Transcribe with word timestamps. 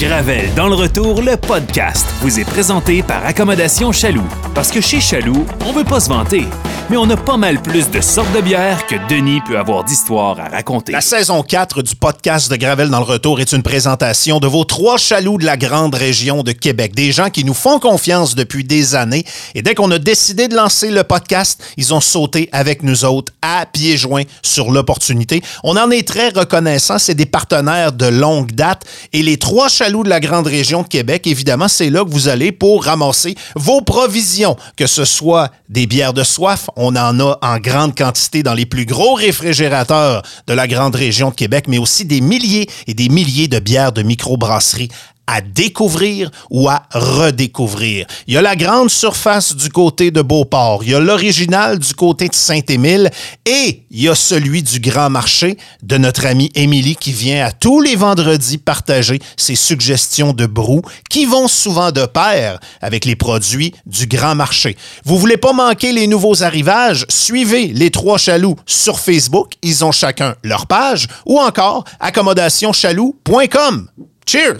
Gravel 0.00 0.48
dans 0.56 0.66
le 0.66 0.74
retour, 0.74 1.20
le 1.20 1.36
podcast, 1.36 2.06
vous 2.22 2.40
est 2.40 2.44
présenté 2.46 3.02
par 3.02 3.22
Accommodation 3.26 3.92
Chaloux. 3.92 4.26
Parce 4.54 4.70
que 4.70 4.80
chez 4.80 4.98
Chaloux, 4.98 5.44
on 5.66 5.72
veut 5.72 5.84
pas 5.84 6.00
se 6.00 6.08
vanter, 6.08 6.46
mais 6.88 6.96
on 6.96 7.08
a 7.10 7.18
pas 7.18 7.36
mal 7.36 7.60
plus 7.60 7.90
de 7.90 8.00
sortes 8.00 8.32
de 8.34 8.40
bières 8.40 8.86
que 8.86 8.94
Denis 9.10 9.42
peut 9.46 9.58
avoir 9.58 9.84
d'histoires 9.84 10.40
à 10.40 10.48
raconter. 10.48 10.92
La 10.92 11.02
saison 11.02 11.42
4 11.42 11.82
du 11.82 11.96
podcast 11.96 12.50
de 12.50 12.56
Gravel 12.56 12.88
dans 12.88 13.00
le 13.00 13.04
retour 13.04 13.40
est 13.40 13.52
une 13.52 13.62
présentation 13.62 14.40
de 14.40 14.46
vos 14.46 14.64
trois 14.64 14.96
chaloux 14.96 15.36
de 15.36 15.44
la 15.44 15.58
grande 15.58 15.94
région 15.94 16.42
de 16.42 16.52
Québec. 16.52 16.94
Des 16.94 17.12
gens 17.12 17.28
qui 17.28 17.44
nous 17.44 17.52
font 17.52 17.78
confiance 17.78 18.34
depuis 18.34 18.64
des 18.64 18.94
années. 18.94 19.24
Et 19.54 19.60
dès 19.60 19.74
qu'on 19.74 19.90
a 19.90 19.98
décidé 19.98 20.48
de 20.48 20.56
lancer 20.56 20.90
le 20.90 21.04
podcast, 21.04 21.62
ils 21.76 21.92
ont 21.92 22.00
sauté 22.00 22.48
avec 22.52 22.82
nous 22.82 23.04
autres 23.04 23.34
à 23.42 23.66
pieds 23.66 23.98
joints 23.98 24.24
sur 24.42 24.70
l'opportunité. 24.70 25.42
On 25.62 25.76
en 25.76 25.90
est 25.90 26.08
très 26.08 26.30
reconnaissant. 26.30 26.98
C'est 26.98 27.14
des 27.14 27.26
partenaires 27.26 27.92
de 27.92 28.06
longue 28.06 28.52
date. 28.52 28.84
Et 29.12 29.22
les 29.22 29.36
trois 29.36 29.68
chaloux 29.68 29.89
de 29.90 30.08
la 30.08 30.20
grande 30.20 30.46
région 30.46 30.82
de 30.82 30.88
Québec, 30.88 31.26
évidemment, 31.26 31.68
c'est 31.68 31.90
là 31.90 32.04
que 32.04 32.10
vous 32.10 32.28
allez 32.28 32.52
pour 32.52 32.84
ramasser 32.84 33.34
vos 33.56 33.80
provisions, 33.80 34.56
que 34.76 34.86
ce 34.86 35.04
soit 35.04 35.50
des 35.68 35.86
bières 35.86 36.12
de 36.12 36.22
soif, 36.22 36.70
on 36.76 36.96
en 36.96 37.18
a 37.20 37.38
en 37.42 37.58
grande 37.58 37.96
quantité 37.96 38.42
dans 38.42 38.54
les 38.54 38.66
plus 38.66 38.86
gros 38.86 39.14
réfrigérateurs 39.14 40.22
de 40.46 40.54
la 40.54 40.66
grande 40.66 40.94
région 40.94 41.30
de 41.30 41.34
Québec, 41.34 41.66
mais 41.68 41.78
aussi 41.78 42.04
des 42.04 42.20
milliers 42.20 42.68
et 42.86 42.94
des 42.94 43.08
milliers 43.08 43.48
de 43.48 43.58
bières 43.58 43.92
de 43.92 44.02
microbrasserie 44.02 44.88
à 45.26 45.40
découvrir 45.40 46.30
ou 46.50 46.68
à 46.68 46.82
redécouvrir. 46.92 48.06
Il 48.26 48.34
y 48.34 48.36
a 48.36 48.42
la 48.42 48.56
grande 48.56 48.90
surface 48.90 49.54
du 49.54 49.68
côté 49.68 50.10
de 50.10 50.22
Beauport, 50.22 50.82
il 50.82 50.90
y 50.90 50.94
a 50.94 51.00
l'original 51.00 51.78
du 51.78 51.94
côté 51.94 52.28
de 52.28 52.34
Saint-Émile 52.34 53.10
et 53.46 53.84
il 53.90 54.02
y 54.02 54.08
a 54.08 54.14
celui 54.14 54.62
du 54.62 54.80
Grand 54.80 55.08
Marché 55.08 55.56
de 55.82 55.98
notre 55.98 56.26
amie 56.26 56.50
Émilie 56.54 56.96
qui 56.96 57.12
vient 57.12 57.46
à 57.46 57.52
tous 57.52 57.80
les 57.80 57.94
vendredis 57.94 58.58
partager 58.58 59.20
ses 59.36 59.54
suggestions 59.54 60.32
de 60.32 60.46
brou 60.46 60.82
qui 61.08 61.26
vont 61.26 61.46
souvent 61.48 61.92
de 61.92 62.06
pair 62.06 62.58
avec 62.80 63.04
les 63.04 63.16
produits 63.16 63.72
du 63.86 64.06
Grand 64.06 64.34
Marché. 64.34 64.76
Vous 65.04 65.18
voulez 65.18 65.36
pas 65.36 65.52
manquer 65.52 65.92
les 65.92 66.06
nouveaux 66.06 66.42
arrivages? 66.42 67.06
Suivez 67.08 67.68
les 67.68 67.90
trois 67.90 68.18
chaloux 68.18 68.56
sur 68.66 68.98
Facebook, 68.98 69.52
ils 69.62 69.84
ont 69.84 69.92
chacun 69.92 70.34
leur 70.42 70.66
page 70.66 71.06
ou 71.24 71.38
encore 71.38 71.84
accommodationchaloux.com. 72.00 73.88
Cheers! 74.26 74.58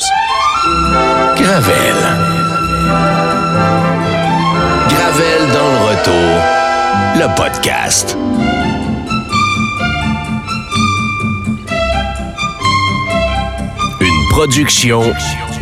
Gravel. 0.62 1.96
Gravel 4.88 5.52
dans 5.54 5.70
le 5.72 5.78
retour. 5.88 6.30
Le 7.16 7.34
podcast. 7.34 8.16
Une 14.00 14.28
production 14.30 15.02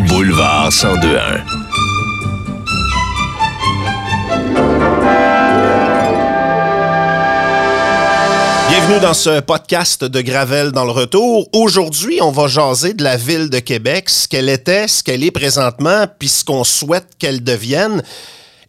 Boulevard 0.08 0.70
1021. 0.70 1.67
Bienvenue 8.78 9.00
dans 9.00 9.14
ce 9.14 9.40
podcast 9.40 10.04
de 10.04 10.20
Gravel 10.20 10.70
dans 10.70 10.84
le 10.84 10.92
retour. 10.92 11.48
Aujourd'hui, 11.52 12.20
on 12.22 12.30
va 12.30 12.46
jaser 12.46 12.94
de 12.94 13.02
la 13.02 13.16
ville 13.16 13.50
de 13.50 13.58
Québec, 13.58 14.08
ce 14.08 14.28
qu'elle 14.28 14.48
était, 14.48 14.86
ce 14.86 15.02
qu'elle 15.02 15.24
est 15.24 15.32
présentement, 15.32 16.06
puis 16.16 16.28
ce 16.28 16.44
qu'on 16.44 16.62
souhaite 16.62 17.08
qu'elle 17.18 17.42
devienne. 17.42 18.04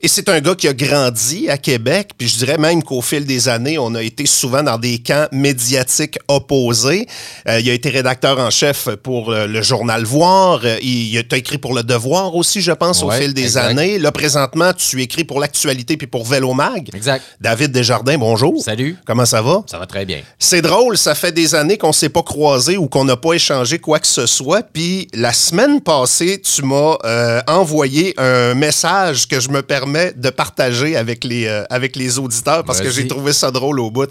Et 0.01 0.07
c'est 0.07 0.29
un 0.29 0.39
gars 0.39 0.55
qui 0.55 0.69
a 0.69 0.73
grandi 0.73 1.49
à 1.49 1.57
Québec, 1.57 2.11
puis 2.17 2.29
je 2.29 2.37
dirais 2.37 2.57
même 2.57 2.83
qu'au 2.83 3.01
fil 3.01 3.25
des 3.25 3.49
années, 3.49 3.77
on 3.77 3.95
a 3.95 4.01
été 4.01 4.25
souvent 4.25 4.63
dans 4.63 4.77
des 4.77 4.99
camps 4.99 5.27
médiatiques 5.33 6.17
opposés. 6.29 7.05
Euh, 7.49 7.59
il 7.59 7.69
a 7.69 7.73
été 7.73 7.89
rédacteur 7.89 8.39
en 8.39 8.49
chef 8.49 8.87
pour 9.03 9.33
euh, 9.33 9.45
le 9.45 9.61
journal 9.61 10.05
Voir. 10.05 10.61
Euh, 10.63 10.77
il 10.81 11.17
a 11.17 11.35
écrit 11.35 11.57
pour 11.57 11.73
Le 11.73 11.83
Devoir 11.83 12.33
aussi, 12.33 12.61
je 12.61 12.71
pense, 12.71 13.03
au 13.03 13.11
fil 13.11 13.33
des 13.33 13.43
exact. 13.43 13.65
années. 13.65 13.99
Là, 13.99 14.13
présentement, 14.13 14.71
tu 14.71 15.01
écris 15.01 15.25
pour 15.25 15.41
l'actualité 15.41 15.97
puis 15.97 16.07
pour 16.07 16.25
Vélo 16.25 16.53
Mag. 16.53 16.89
Exact. 16.93 17.21
David 17.41 17.73
Desjardins, 17.73 18.17
bonjour. 18.17 18.63
Salut. 18.63 18.95
Comment 19.05 19.25
ça 19.25 19.41
va? 19.41 19.63
Ça 19.69 19.79
va 19.79 19.85
très 19.85 20.05
bien. 20.05 20.21
C'est 20.37 20.61
drôle, 20.61 20.97
ça 20.97 21.13
fait 21.13 21.33
des 21.33 21.55
années 21.55 21.77
qu'on 21.77 21.91
s'est 21.91 22.07
pas 22.07 22.23
croisé 22.23 22.77
ou 22.77 22.87
qu'on 22.87 23.03
n'a 23.03 23.17
pas 23.17 23.33
échangé 23.33 23.79
quoi 23.79 23.99
que 23.99 24.07
ce 24.07 24.27
soit. 24.27 24.63
Puis 24.63 25.09
la 25.13 25.33
semaine 25.33 25.81
passée, 25.81 26.41
tu 26.41 26.63
m'as 26.63 26.95
euh, 27.03 27.41
envoyé 27.47 28.13
un 28.17 28.53
message 28.53 29.27
que 29.27 29.41
je 29.41 29.49
me 29.49 29.61
permets 29.61 29.88
de 29.93 30.29
partager 30.29 30.95
avec 30.95 31.23
les, 31.23 31.47
euh, 31.47 31.63
avec 31.69 31.95
les 31.95 32.19
auditeurs 32.19 32.63
parce 32.63 32.81
que 32.81 32.89
j'ai 32.89 33.07
trouvé 33.07 33.33
ça 33.33 33.51
drôle 33.51 33.79
au 33.79 33.91
bout. 33.91 34.09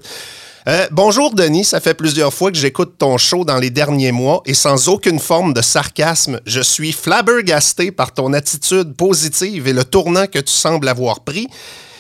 Euh, 0.67 0.87
bonjour 0.91 1.35
Denis, 1.35 1.65
ça 1.65 1.81
fait 1.81 1.95
plusieurs 1.95 2.35
fois 2.35 2.51
que 2.51 2.59
j'écoute 2.59 2.95
ton 2.99 3.17
show 3.17 3.45
dans 3.45 3.57
les 3.57 3.71
derniers 3.71 4.13
mois 4.13 4.43
et 4.45 4.55
sans 4.55 4.89
aucune 4.89 5.19
forme 5.19 5.55
de 5.55 5.63
sarcasme, 5.63 6.41
je 6.45 6.61
suis 6.61 6.93
flabbergasté 6.93 7.91
par 7.91 8.13
ton 8.13 8.33
attitude 8.35 8.95
positive 8.95 9.67
et 9.67 9.73
le 9.73 9.85
tournant 9.85 10.27
que 10.27 10.39
tu 10.39 10.53
sembles 10.53 10.89
avoir 10.89 11.21
pris. 11.21 11.49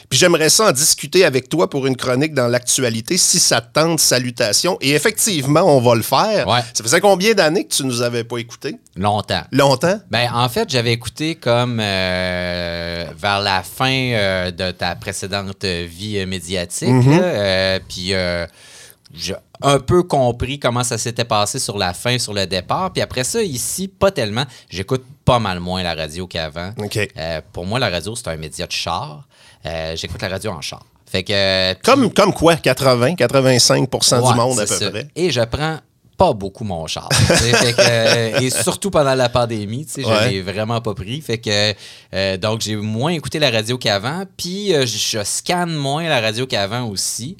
Puis 0.08 0.18
j'aimerais 0.18 0.48
ça 0.48 0.68
en 0.68 0.72
discuter 0.72 1.24
avec 1.24 1.48
toi 1.48 1.68
pour 1.68 1.86
une 1.86 1.96
chronique 1.96 2.32
dans 2.32 2.48
l'actualité, 2.48 3.18
si 3.18 3.38
ça 3.38 3.60
te 3.60 3.72
tente, 3.78 4.00
salutations. 4.00 4.78
Et 4.80 4.92
effectivement, 4.92 5.62
on 5.62 5.80
va 5.80 5.94
le 5.94 6.02
faire. 6.02 6.48
Ouais. 6.48 6.60
Ça 6.72 6.82
faisait 6.82 7.00
combien 7.00 7.34
d'années 7.34 7.66
que 7.66 7.74
tu 7.74 7.84
nous 7.84 8.00
avais 8.00 8.24
pas 8.24 8.38
écouté? 8.38 8.78
Longtemps. 8.96 9.42
Longtemps? 9.52 10.00
Ben, 10.10 10.30
en 10.32 10.48
fait, 10.48 10.70
j'avais 10.70 10.92
écouté 10.92 11.34
comme 11.34 11.78
euh, 11.80 13.06
vers 13.18 13.40
la 13.40 13.62
fin 13.62 13.92
euh, 13.92 14.50
de 14.50 14.70
ta 14.70 14.94
précédente 14.94 15.64
vie 15.64 16.18
euh, 16.18 16.26
médiatique. 16.26 16.88
Mm-hmm. 16.88 17.20
euh, 17.22 17.78
Puis 17.86 18.14
euh, 18.14 18.46
j'ai 19.14 19.34
un 19.60 19.78
peu 19.78 20.02
compris 20.04 20.58
comment 20.58 20.84
ça 20.84 20.96
s'était 20.98 21.24
passé 21.24 21.58
sur 21.58 21.76
la 21.76 21.92
fin, 21.92 22.18
sur 22.18 22.32
le 22.32 22.46
départ. 22.46 22.92
Puis 22.92 23.02
après 23.02 23.24
ça, 23.24 23.42
ici, 23.42 23.88
pas 23.88 24.10
tellement. 24.10 24.44
J'écoute 24.70 25.04
pas 25.24 25.38
mal 25.38 25.60
moins 25.60 25.82
la 25.82 25.94
radio 25.94 26.26
qu'avant. 26.26 26.72
Euh, 26.96 27.40
pour 27.52 27.66
moi, 27.66 27.78
la 27.78 27.90
radio, 27.90 28.14
c'est 28.16 28.28
un 28.28 28.36
média 28.36 28.66
de 28.66 28.72
char. 28.72 29.27
Euh, 29.66 29.96
J'écoute 29.96 30.20
la 30.22 30.28
radio 30.28 30.50
en 30.52 30.60
char. 30.60 30.84
Fait 31.10 31.22
que. 31.22 31.32
euh, 31.32 31.74
Comme, 31.82 32.12
comme 32.12 32.32
quoi? 32.34 32.56
80, 32.56 33.14
85 33.16 33.88
Ouais, 33.92 34.30
du 34.32 34.38
monde 34.38 34.60
à 34.60 34.66
peu 34.66 34.74
ça. 34.74 34.90
près. 34.90 35.08
Et 35.16 35.30
je 35.30 35.40
prends 35.42 35.78
pas 36.16 36.32
beaucoup 36.32 36.64
mon 36.64 36.86
char. 36.88 37.08
fait 37.12 37.72
que, 37.72 37.80
euh, 37.80 38.40
et 38.40 38.50
surtout 38.50 38.90
pendant 38.90 39.14
la 39.14 39.28
pandémie, 39.28 39.86
tu 39.86 39.92
sais, 39.92 40.02
je 40.02 40.28
l'ai 40.28 40.42
vraiment 40.42 40.80
pas 40.80 40.92
pris. 40.92 41.20
Fait 41.20 41.38
que 41.38 41.74
euh, 42.14 42.36
donc 42.36 42.60
j'ai 42.60 42.74
moins 42.76 43.12
écouté 43.12 43.38
la 43.38 43.50
radio 43.50 43.78
qu'avant. 43.78 44.24
Puis 44.36 44.74
euh, 44.74 44.84
je, 44.84 44.98
je 44.98 45.22
scanne 45.24 45.72
moins 45.74 46.08
la 46.08 46.20
radio 46.20 46.44
qu'avant 46.46 46.88
aussi. 46.88 47.36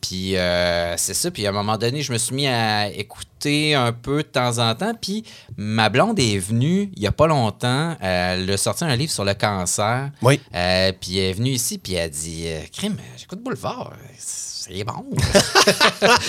Puis 0.00 0.36
euh, 0.36 0.96
c'est 0.96 1.14
ça. 1.14 1.30
Puis 1.30 1.46
à 1.46 1.50
un 1.50 1.52
moment 1.52 1.76
donné, 1.78 2.02
je 2.02 2.12
me 2.12 2.18
suis 2.18 2.34
mis 2.34 2.46
à 2.46 2.88
écouter 2.88 3.74
un 3.74 3.92
peu 3.92 4.18
de 4.18 4.28
temps 4.28 4.58
en 4.58 4.74
temps. 4.74 4.94
Puis 5.00 5.24
ma 5.56 5.88
blonde 5.88 6.18
est 6.18 6.38
venue 6.38 6.90
il 6.96 7.02
y 7.02 7.06
a 7.06 7.12
pas 7.12 7.26
longtemps. 7.26 7.96
euh, 8.02 8.34
Elle 8.34 8.50
a 8.50 8.56
sorti 8.56 8.84
un 8.84 8.94
livre 8.96 9.12
sur 9.12 9.24
le 9.24 9.34
cancer. 9.34 10.10
Oui. 10.22 10.40
Euh, 10.54 10.92
puis 11.00 11.18
elle 11.18 11.30
est 11.30 11.32
venue 11.34 11.50
ici, 11.50 11.78
puis 11.78 11.94
elle 11.94 12.02
a 12.04 12.08
dit 12.08 12.44
euh, 12.46 12.60
Crime, 12.72 12.96
j'écoute 13.16 13.40
Boulevard. 13.42 13.92
C'est 14.68 14.84
bon. 14.84 15.04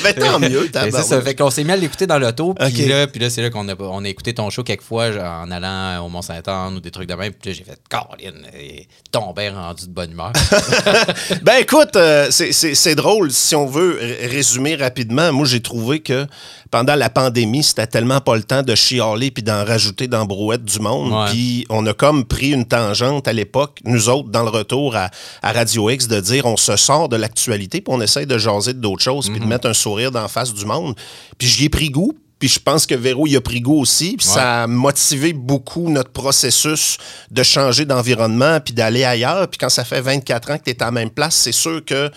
Ben, 0.03 0.13
tant 0.13 0.39
mieux, 0.39 0.65
Et 0.65 0.91
c'est 0.91 1.03
ça. 1.03 1.21
Fait 1.21 1.35
qu'on 1.35 1.49
s'est 1.49 1.63
mis 1.63 1.71
à 1.71 1.75
l'écouter 1.75 2.07
dans 2.07 2.19
l'auto. 2.19 2.53
Puis 2.53 2.85
là, 2.85 3.07
puis 3.07 3.19
là 3.19 3.29
c'est 3.29 3.41
là 3.41 3.49
qu'on 3.49 3.67
a, 3.67 3.75
on 3.79 4.03
a 4.03 4.09
écouté 4.09 4.33
ton 4.33 4.49
show 4.49 4.63
quelques 4.63 4.81
fois 4.83 5.11
genre, 5.11 5.41
en 5.41 5.51
allant 5.51 6.05
au 6.05 6.09
Mont-Saint-Anne 6.09 6.75
ou 6.75 6.79
des 6.79 6.91
trucs 6.91 7.07
de 7.09 7.13
même. 7.15 7.33
Puis 7.33 7.49
là, 7.51 7.55
j'ai 7.57 7.63
fait 7.63 7.79
Caroline, 7.89 8.45
et 8.57 8.87
tombé 9.11 9.49
rendu 9.49 9.87
de 9.87 9.91
bonne 9.91 10.11
humeur. 10.11 10.31
Ben 11.43 11.57
écoute, 11.61 11.95
euh, 11.95 12.27
c'est- 12.31 12.95
drôle. 12.95 13.31
Si 13.31 13.55
on 13.55 13.65
veut 13.65 13.99
résumer 14.21 14.75
rapidement, 14.75 15.31
moi 15.31 15.45
j'ai 15.45 15.61
trouvé 15.61 15.99
que 15.99 16.25
pendant 16.71 16.95
la 16.95 17.09
pandémie, 17.09 17.63
c'était 17.63 17.87
tellement 17.87 18.19
pas 18.21 18.35
le 18.35 18.43
temps 18.43 18.61
de 18.63 18.75
chialer 18.75 19.31
puis 19.31 19.43
d'en 19.43 19.63
rajouter 19.65 20.07
dans 20.07 20.25
brouette 20.25 20.63
du 20.65 20.79
monde. 20.79 21.29
Puis 21.31 21.65
on 21.69 21.85
a 21.85 21.93
comme 21.93 22.25
pris 22.25 22.49
une 22.51 22.65
tangente 22.65 23.27
à 23.27 23.33
l'époque, 23.33 23.79
nous 23.85 24.09
autres, 24.09 24.29
dans 24.29 24.43
le 24.43 24.49
retour 24.49 24.95
à, 24.95 25.09
à 25.41 25.51
Radio 25.53 25.89
X, 25.89 26.07
de 26.07 26.19
dire 26.19 26.45
on 26.45 26.57
se 26.57 26.75
sort 26.75 27.09
de 27.09 27.15
l'actualité 27.17 27.81
puis 27.81 27.93
on 27.93 28.01
essaye 28.01 28.25
de 28.25 28.37
jaser 28.37 28.73
d'autres 28.73 29.03
choses 29.03 29.29
puis 29.29 29.39
de 29.39 29.45
mettre 29.45 29.67
un 29.67 29.73
sourire 29.73 30.11
dans 30.11 30.21
la 30.21 30.27
face 30.27 30.53
du 30.53 30.65
monde. 30.65 30.95
Puis 31.37 31.47
j'y 31.47 31.65
ai 31.65 31.69
pris 31.69 31.89
goût. 31.89 32.13
Puis 32.39 32.49
je 32.49 32.59
pense 32.59 32.85
que 32.85 32.93
Véro 32.93 33.25
y 33.25 33.35
a 33.35 33.41
pris 33.41 33.61
goût 33.61 33.79
aussi. 33.81 34.15
Puis 34.15 34.27
Ouais. 34.27 34.33
ça 34.35 34.63
a 34.63 34.67
motivé 34.67 35.33
beaucoup 35.33 35.89
notre 35.89 36.11
processus 36.11 36.97
de 37.31 37.41
changer 37.41 37.83
d'environnement 37.85 38.59
puis 38.59 38.75
d'aller 38.75 39.03
ailleurs. 39.03 39.47
Puis 39.47 39.57
quand 39.57 39.69
ça 39.69 39.83
fait 39.83 40.01
24 40.01 40.51
ans 40.51 40.57
que 40.59 40.63
tu 40.65 40.69
es 40.69 40.83
à 40.83 40.85
la 40.85 40.91
même 40.91 41.09
place, 41.09 41.33
c'est 41.35 41.51
sûr 41.51 41.83
que 41.83 42.11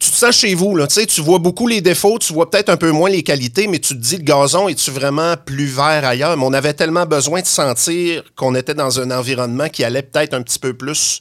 tu 0.00 0.10
te 0.10 0.16
sens 0.16 0.34
chez 0.34 0.54
vous. 0.54 0.74
Là. 0.74 0.86
Tu 0.86 1.20
vois 1.20 1.38
beaucoup 1.38 1.68
les 1.68 1.80
défauts, 1.80 2.18
tu 2.18 2.32
vois 2.32 2.50
peut-être 2.50 2.70
un 2.70 2.76
peu 2.76 2.90
moins 2.90 3.10
les 3.10 3.22
qualités, 3.22 3.66
mais 3.66 3.78
tu 3.78 3.94
te 3.94 4.00
dis, 4.00 4.16
le 4.16 4.22
gazon, 4.24 4.68
est-tu 4.68 4.90
vraiment 4.90 5.34
plus 5.36 5.66
vert 5.66 6.04
ailleurs? 6.04 6.36
Mais 6.36 6.44
on 6.44 6.52
avait 6.52 6.72
tellement 6.72 7.06
besoin 7.06 7.42
de 7.42 7.46
sentir 7.46 8.24
qu'on 8.34 8.54
était 8.54 8.74
dans 8.74 8.98
un 8.98 9.10
environnement 9.10 9.68
qui 9.68 9.84
allait 9.84 10.02
peut-être 10.02 10.34
un 10.34 10.42
petit 10.42 10.58
peu 10.58 10.72
plus 10.72 11.20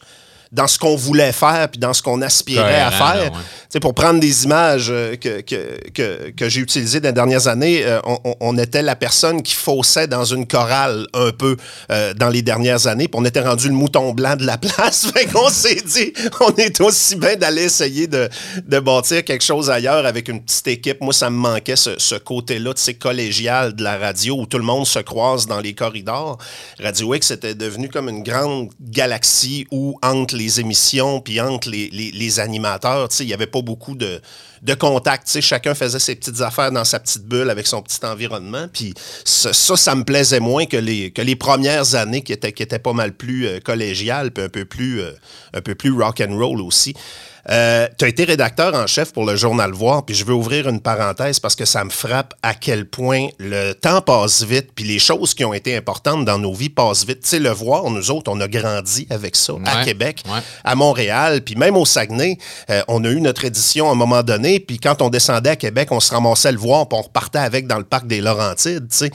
dans 0.51 0.67
ce 0.67 0.79
qu'on 0.79 0.95
voulait 0.95 1.31
faire 1.31 1.69
puis 1.69 1.79
dans 1.79 1.93
ce 1.93 2.01
qu'on 2.01 2.21
aspirait 2.21 2.81
à 2.81 2.91
faire. 2.91 3.31
ouais. 3.31 3.79
Pour 3.79 3.93
prendre 3.93 4.19
des 4.19 4.45
images 4.45 4.87
euh, 4.89 5.15
que, 5.15 5.41
que, 5.41 5.89
que, 5.93 6.31
que 6.31 6.49
j'ai 6.49 6.61
utilisées 6.61 6.99
dans 6.99 7.09
les 7.09 7.13
dernières 7.13 7.47
années, 7.47 7.83
euh, 7.85 7.99
on, 8.39 8.57
était 8.57 8.81
la 8.81 8.95
personne 8.95 9.43
qui 9.43 9.53
faussait 9.53 10.07
dans 10.07 10.25
une 10.25 10.47
chorale 10.47 11.05
un 11.13 11.31
peu 11.31 11.55
euh, 11.91 12.15
dans 12.15 12.29
les 12.29 12.41
dernières 12.41 12.87
années, 12.87 13.07
puis 13.07 13.21
on 13.21 13.25
était 13.25 13.41
rendu 13.41 13.67
le 13.67 13.75
mouton 13.75 14.11
blanc 14.13 14.35
de 14.35 14.45
la 14.45 14.57
place. 14.57 15.05
fait 15.13 15.27
qu'on 15.27 15.49
s'est 15.49 15.83
dit, 15.85 16.13
on 16.39 16.55
est 16.55 16.81
aussi 16.81 17.15
bien 17.15 17.35
d'aller 17.35 17.63
essayer 17.63 18.07
de, 18.07 18.27
de 18.65 18.79
bâtir 18.79 19.23
quelque 19.23 19.43
chose 19.43 19.69
ailleurs 19.69 20.05
avec 20.07 20.29
une 20.29 20.41
petite 20.41 20.67
équipe. 20.67 21.01
Moi, 21.01 21.13
ça 21.13 21.29
me 21.29 21.37
manquait 21.37 21.75
ce, 21.75 21.91
ce 21.99 22.15
côté-là, 22.15 22.73
tu 22.73 22.81
sais, 22.81 22.95
collégial 22.95 23.75
de 23.75 23.83
la 23.83 23.97
radio 23.99 24.39
où 24.39 24.45
tout 24.47 24.57
le 24.57 24.63
monde 24.63 24.87
se 24.87 24.99
croise 24.99 25.45
dans 25.45 25.59
les 25.59 25.73
corridors. 25.73 26.39
Radio 26.79 27.13
X 27.13 27.29
était 27.31 27.53
devenu 27.53 27.89
comme 27.89 28.09
une 28.09 28.23
grande 28.23 28.69
galaxie 28.81 29.67
où, 29.69 29.95
entre 30.01 30.38
les 30.39 30.59
émissions 30.59 31.21
puis 31.21 31.39
entre 31.41 31.69
les, 31.69 31.89
les- 31.91 32.12
les 32.12 32.39
animateurs, 32.39 33.09
il 33.19 33.25
n'y 33.27 33.33
avait 33.33 33.47
pas 33.47 33.62
beaucoup 33.62 33.95
de, 33.95 34.19
de 34.62 34.74
contact. 34.74 35.39
Chacun 35.41 35.75
faisait 35.75 36.00
ses 36.00 36.15
petites 36.15 36.41
affaires 36.41 36.71
dans 36.71 36.86
sa 36.86 37.00
petite 37.00 37.25
bulle 37.25 37.50
avec 37.50 37.68
son 37.68 37.81
petit 37.81 38.03
environnement. 38.03 38.68
Puis 38.71 38.94
ça, 39.25 39.53
ça, 39.53 39.95
me 39.95 40.03
plaisait 40.03 40.39
moins 40.39 40.65
que 40.65 40.77
les, 40.77 41.12
que 41.12 41.21
les 41.21 41.36
premières 41.36 41.95
années 41.95 42.21
qui 42.24 42.33
étaient, 42.33 42.53
qui 42.53 42.63
étaient 42.63 42.80
pas 42.80 42.94
mal 42.94 43.13
plus 43.13 43.45
euh, 43.47 43.59
collégiales 43.59 44.31
un 44.38 44.50
peu 44.50 44.65
plus, 44.65 45.01
euh, 45.01 45.12
un 45.53 45.62
peu 45.62 45.75
plus 45.75 45.91
rock 45.91 46.21
and 46.27 46.36
roll 46.38 46.62
aussi. 46.62 46.94
Tu 47.49 48.05
as 48.05 48.07
été 48.07 48.23
rédacteur 48.23 48.75
en 48.75 48.85
chef 48.87 49.11
pour 49.11 49.25
le 49.25 49.35
journal 49.35 49.71
Voir, 49.71 50.05
puis 50.05 50.15
je 50.15 50.25
veux 50.25 50.33
ouvrir 50.33 50.67
une 50.67 50.81
parenthèse 50.81 51.39
parce 51.39 51.55
que 51.55 51.65
ça 51.65 51.83
me 51.83 51.89
frappe 51.89 52.33
à 52.43 52.53
quel 52.53 52.85
point 52.85 53.27
le 53.39 53.73
temps 53.73 54.01
passe 54.01 54.43
vite, 54.43 54.69
puis 54.75 54.85
les 54.85 54.99
choses 54.99 55.33
qui 55.33 55.43
ont 55.45 55.53
été 55.53 55.75
importantes 55.75 56.25
dans 56.25 56.37
nos 56.37 56.53
vies 56.53 56.69
passent 56.69 57.05
vite. 57.05 57.21
Tu 57.21 57.29
sais, 57.29 57.39
le 57.39 57.49
Voir, 57.49 57.89
nous 57.89 58.11
autres, 58.11 58.31
on 58.31 58.39
a 58.39 58.47
grandi 58.47 59.07
avec 59.09 59.35
ça 59.35 59.53
à 59.65 59.83
Québec, 59.83 60.23
ouais. 60.27 60.39
à 60.63 60.75
Montréal, 60.75 61.41
puis 61.41 61.55
même 61.55 61.75
au 61.75 61.85
Saguenay, 61.85 62.37
euh, 62.69 62.81
on 62.87 63.03
a 63.03 63.09
eu 63.09 63.21
notre 63.21 63.45
édition 63.45 63.89
à 63.89 63.91
un 63.93 63.95
moment 63.95 64.23
donné, 64.23 64.59
puis 64.59 64.79
quand 64.79 65.01
on 65.01 65.09
descendait 65.09 65.51
à 65.51 65.55
Québec, 65.55 65.89
on 65.91 65.99
se 65.99 66.13
ramassait 66.13 66.51
le 66.51 66.57
voir, 66.57 66.87
puis 66.87 66.97
on 66.97 67.01
repartait 67.01 67.39
avec 67.39 67.67
dans 67.67 67.77
le 67.77 67.83
parc 67.83 68.07
des 68.07 68.21
Laurentides, 68.21 68.87
tu 68.89 68.97
sais. 68.97 69.11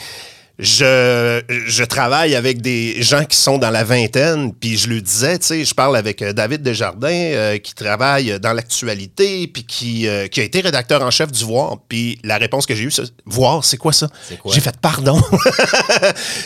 Je, 0.59 1.43
je 1.67 1.83
travaille 1.85 2.37
avec 2.37 2.63
des 2.63 3.03
gens 3.03 3.25
qui 3.25 3.37
sont 3.37 3.59
dans 3.59 3.71
la 3.71 3.83
vingtaine, 3.83 4.53
puis 4.55 4.77
je 4.79 4.89
lui 4.89 5.03
disais, 5.03 5.37
tu 5.41 5.47
sais, 5.47 5.65
je 5.65 5.75
parle 5.75 5.97
avec 5.97 6.23
euh, 6.23 6.33
David 6.33 6.63
Desjardins, 6.63 7.09
euh, 7.11 7.59
qui 7.59 7.75
travaille 7.75 8.39
dans 8.39 8.53
l'actualité, 8.53 9.49
puis 9.49 9.65
qui, 9.65 10.07
euh, 10.07 10.29
qui 10.29 10.41
a 10.41 10.45
été 10.45 10.61
rédacteur 10.61 11.03
en 11.03 11.11
chef 11.11 11.33
du 11.33 11.45
Voir, 11.45 11.79
puis 11.89 12.21
la 12.23 12.37
réponse 12.39 12.67
que 12.67 12.75
j'ai 12.77 12.85
eue, 12.85 12.91
c'est 12.93 13.03
«Voir, 13.27 13.65
c'est 13.65 13.77
quoi 13.79 13.93
ça? 13.93 14.07
J'ai 14.55 14.61
fait 14.61 14.77
«Pardon!» 14.81 15.21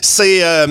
c'est 0.01 0.43
euh, 0.43 0.67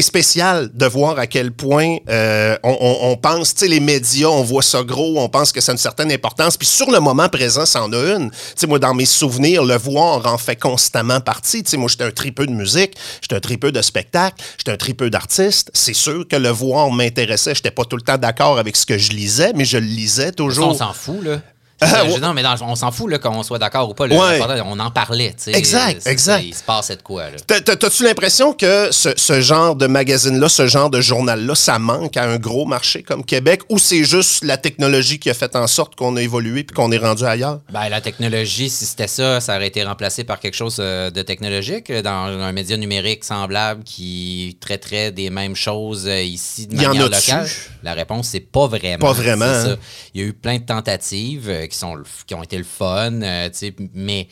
spécial 0.00 0.70
de 0.72 0.86
voir 0.86 1.18
à 1.18 1.26
quel 1.26 1.52
point 1.52 1.96
on, 2.08 2.58
on- 2.80 2.98
on 3.10 3.16
pense, 3.16 3.54
tu 3.54 3.60
sais, 3.60 3.68
les 3.68 3.80
médias, 3.80 4.28
on 4.28 4.42
voit 4.42 4.62
ça 4.62 4.82
gros, 4.82 5.18
on 5.18 5.28
pense 5.28 5.52
que 5.52 5.60
ça 5.60 5.72
a 5.72 5.74
une 5.74 5.78
certaine 5.78 6.12
importance. 6.12 6.56
Puis 6.56 6.66
sur 6.68 6.90
le 6.90 7.00
moment 7.00 7.28
présent, 7.28 7.66
ça 7.66 7.82
en 7.82 7.92
a 7.92 7.96
une. 8.16 8.30
Tu 8.30 8.36
sais, 8.56 8.66
moi, 8.66 8.78
dans 8.78 8.94
mes 8.94 9.06
souvenirs, 9.06 9.64
le 9.64 9.76
voir 9.76 10.26
en 10.26 10.38
fait 10.38 10.56
constamment 10.56 11.20
partie. 11.20 11.62
Tu 11.62 11.70
sais, 11.70 11.76
moi, 11.76 11.88
j'étais 12.02 12.10
un 12.10 12.10
tripeux 12.14 12.46
de 12.46 12.52
musique, 12.52 12.94
j'étais 13.20 13.36
un 13.36 13.40
tripeux 13.40 13.72
de 13.72 13.82
spectacle, 13.82 14.36
j'étais 14.58 14.72
un 14.72 14.76
tripeux 14.76 15.10
d'artiste. 15.10 15.70
C'est 15.74 15.92
sûr 15.94 16.26
que 16.26 16.36
le 16.36 16.48
voir 16.48 16.90
m'intéressait. 16.90 17.54
J'étais 17.54 17.70
pas 17.70 17.84
tout 17.84 17.96
le 17.96 18.02
temps 18.02 18.18
d'accord 18.18 18.58
avec 18.58 18.76
ce 18.76 18.86
que 18.86 18.98
je 18.98 19.10
lisais, 19.12 19.52
mais 19.54 19.64
je 19.64 19.78
le 19.78 19.86
lisais 19.86 20.26
Ça, 20.26 20.32
toujours. 20.32 20.68
on 20.68 20.74
s'en 20.74 20.92
fout, 20.92 21.22
là. 21.22 21.40
Je- 21.86 22.12
ouais. 22.14 22.20
non, 22.20 22.32
mais 22.34 22.42
dans- 22.42 22.56
on 22.62 22.74
s'en 22.74 22.90
fout 22.90 23.10
là, 23.10 23.18
qu'on 23.18 23.42
soit 23.42 23.58
d'accord 23.58 23.88
ou 23.88 23.94
pas. 23.94 24.06
là. 24.06 24.16
Ouais. 24.16 24.38
L'important, 24.38 24.62
On 24.66 24.78
en 24.80 24.90
parlait. 24.90 25.34
Exact, 25.48 26.06
exact. 26.06 26.42
Il 26.44 26.54
se 26.54 26.62
passait 26.62 26.96
de 26.96 27.02
quoi. 27.02 27.24
T'as-tu 27.46 28.04
l'impression 28.04 28.52
que 28.52 28.88
ce, 28.90 29.10
ce 29.16 29.40
genre 29.40 29.74
de 29.76 29.86
magazine-là, 29.86 30.48
ce 30.48 30.66
genre 30.66 30.90
de 30.90 31.00
journal-là, 31.00 31.54
ça 31.54 31.78
manque 31.78 32.16
à 32.16 32.24
un 32.24 32.36
gros 32.38 32.64
marché 32.66 33.02
comme 33.02 33.24
Québec 33.24 33.62
ou 33.68 33.78
c'est 33.78 34.04
juste 34.04 34.44
la 34.44 34.56
technologie 34.56 35.18
qui 35.18 35.30
a 35.30 35.34
fait 35.34 35.54
en 35.56 35.66
sorte 35.66 35.94
qu'on 35.96 36.16
a 36.16 36.22
évolué 36.22 36.64
puis 36.64 36.74
qu'on 36.74 36.90
est 36.92 36.98
rendu 36.98 37.24
ailleurs? 37.24 37.60
Ben, 37.72 37.88
la 37.88 38.00
technologie, 38.00 38.70
si 38.70 38.86
c'était 38.86 39.08
ça, 39.08 39.40
ça 39.40 39.56
aurait 39.56 39.68
été 39.68 39.82
remplacé 39.84 40.24
par 40.24 40.40
quelque 40.40 40.54
chose 40.54 40.76
euh, 40.78 41.10
de 41.10 41.22
technologique 41.22 41.90
euh, 41.90 42.02
dans 42.02 42.26
un 42.26 42.52
média 42.52 42.76
numérique 42.76 43.24
semblable 43.24 43.82
qui 43.84 44.56
traiterait 44.60 45.12
des 45.12 45.30
mêmes 45.30 45.56
choses 45.56 46.06
euh, 46.06 46.22
ici 46.22 46.66
de 46.66 46.74
Il 46.74 46.82
y 46.82 46.86
en 46.86 46.90
manière 46.90 47.06
a-tu? 47.06 47.30
locale? 47.30 47.48
La 47.82 47.94
réponse, 47.94 48.28
c'est 48.28 48.40
pas 48.40 48.66
vraiment. 48.66 48.98
Pas 48.98 49.12
vraiment, 49.12 49.44
ça. 49.46 49.70
hein? 49.72 49.76
Il 50.14 50.20
y 50.20 50.24
a 50.24 50.26
eu 50.28 50.32
plein 50.32 50.58
de 50.58 50.64
tentatives 50.64 51.48
euh, 51.48 51.62
qui, 51.72 51.78
sont, 51.78 51.96
qui 52.26 52.34
ont 52.34 52.42
été 52.42 52.56
le 52.58 52.64
fun, 52.64 53.20
euh, 53.22 53.48
mais 53.94 54.28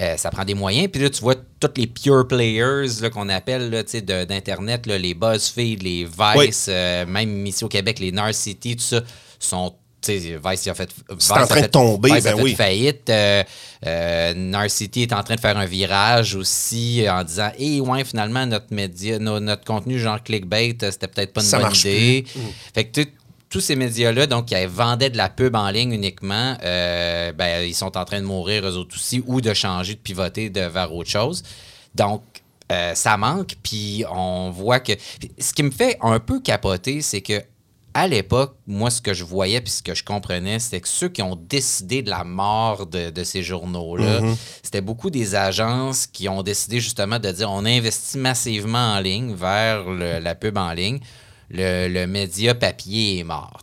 euh, 0.00 0.16
ça 0.16 0.30
prend 0.30 0.44
des 0.44 0.54
moyens. 0.54 0.88
Puis 0.92 1.02
là, 1.02 1.10
tu 1.10 1.20
vois 1.20 1.34
tous 1.60 1.70
les 1.76 1.86
pure 1.86 2.26
players 2.28 2.86
qu'on 3.12 3.28
appelle 3.28 3.70
de- 3.70 4.24
d'Internet, 4.24 4.86
là, 4.86 4.98
les 4.98 5.14
BuzzFeed, 5.14 5.82
les 5.82 6.04
Vice, 6.04 6.66
euh, 6.68 7.06
même 7.06 7.46
ici 7.46 7.64
au 7.64 7.68
Québec, 7.68 7.98
les 7.98 8.12
Narcity, 8.12 8.76
tout 8.76 8.82
ça, 8.82 9.00
sont. 9.38 9.74
tu 10.00 10.12
sais, 10.20 10.38
Vice, 10.44 10.68
a 10.68 10.74
fait. 10.74 10.90
Vice 11.10 11.30
en 11.32 11.34
a 11.34 11.46
train 11.46 11.56
de 11.56 11.60
fait- 11.62 11.68
tomber, 11.70 12.12
Vice 12.14 12.26
a 12.26 12.30
ben 12.30 12.36
fait 12.36 12.42
oui. 12.44 12.54
faillite. 12.54 13.10
Euh, 13.10 13.42
euh, 13.86 14.34
Narcity 14.34 15.02
est 15.02 15.12
en 15.12 15.22
train 15.24 15.34
de 15.34 15.40
faire 15.40 15.56
un 15.58 15.66
virage 15.66 16.36
aussi 16.36 17.04
en 17.10 17.24
disant 17.24 17.50
Eh 17.58 17.80
ouais, 17.80 18.04
finalement, 18.04 18.46
notre 18.46 18.72
média, 18.72 19.18
no- 19.18 19.40
notre 19.40 19.64
contenu 19.64 19.98
genre 19.98 20.22
clickbait, 20.22 20.76
c'était 20.80 21.08
peut-être 21.08 21.32
pas 21.32 21.40
une 21.42 21.46
Ça 21.48 21.58
bonne 21.58 21.74
idée. 21.74 22.24
Fait 22.74 22.84
que 22.84 23.00
tu- 23.02 23.12
tous 23.48 23.60
ces 23.60 23.76
médias-là, 23.76 24.26
donc, 24.26 24.46
qui 24.46 24.66
vendaient 24.66 25.10
de 25.10 25.16
la 25.16 25.28
pub 25.28 25.54
en 25.56 25.70
ligne 25.70 25.92
uniquement, 25.92 26.56
euh, 26.62 27.32
ben, 27.32 27.64
ils 27.64 27.74
sont 27.74 27.96
en 27.96 28.04
train 28.04 28.20
de 28.20 28.26
mourir 28.26 28.66
eux 28.66 28.76
autres 28.76 28.94
aussi 28.96 29.22
ou 29.26 29.40
de 29.40 29.54
changer, 29.54 29.94
de 29.94 30.00
pivoter 30.00 30.50
de, 30.50 30.60
vers 30.60 30.94
autre 30.94 31.10
chose. 31.10 31.42
Donc, 31.94 32.22
euh, 32.70 32.94
ça 32.94 33.16
manque, 33.16 33.54
puis 33.62 34.04
on 34.12 34.50
voit 34.50 34.80
que. 34.80 34.92
Ce 35.38 35.52
qui 35.54 35.62
me 35.62 35.70
fait 35.70 35.96
un 36.02 36.20
peu 36.20 36.40
capoter, 36.40 37.00
c'est 37.00 37.22
que 37.22 37.42
à 37.94 38.06
l'époque, 38.06 38.54
moi, 38.66 38.90
ce 38.90 39.00
que 39.00 39.14
je 39.14 39.24
voyais 39.24 39.60
puis 39.62 39.72
ce 39.72 39.82
que 39.82 39.94
je 39.94 40.04
comprenais, 40.04 40.58
c'était 40.58 40.80
que 40.82 40.86
ceux 40.88 41.08
qui 41.08 41.22
ont 41.22 41.34
décidé 41.34 42.02
de 42.02 42.10
la 42.10 42.22
mort 42.22 42.86
de, 42.86 43.08
de 43.10 43.24
ces 43.24 43.42
journaux-là, 43.42 44.20
c'était 44.62 44.82
beaucoup 44.82 45.08
des 45.10 45.34
agences 45.34 46.06
qui 46.06 46.28
ont 46.28 46.42
décidé 46.42 46.78
justement 46.80 47.18
de 47.18 47.30
dire 47.32 47.50
on 47.50 47.64
investit 47.64 48.18
massivement 48.18 48.92
en 48.96 49.00
ligne 49.00 49.34
vers 49.34 49.88
le- 49.88 50.20
la 50.20 50.34
pub 50.34 50.58
en 50.58 50.72
ligne. 50.74 51.00
Le, 51.50 52.06
média 52.06 52.54
papier 52.54 53.20
est 53.20 53.24
mort. 53.24 53.62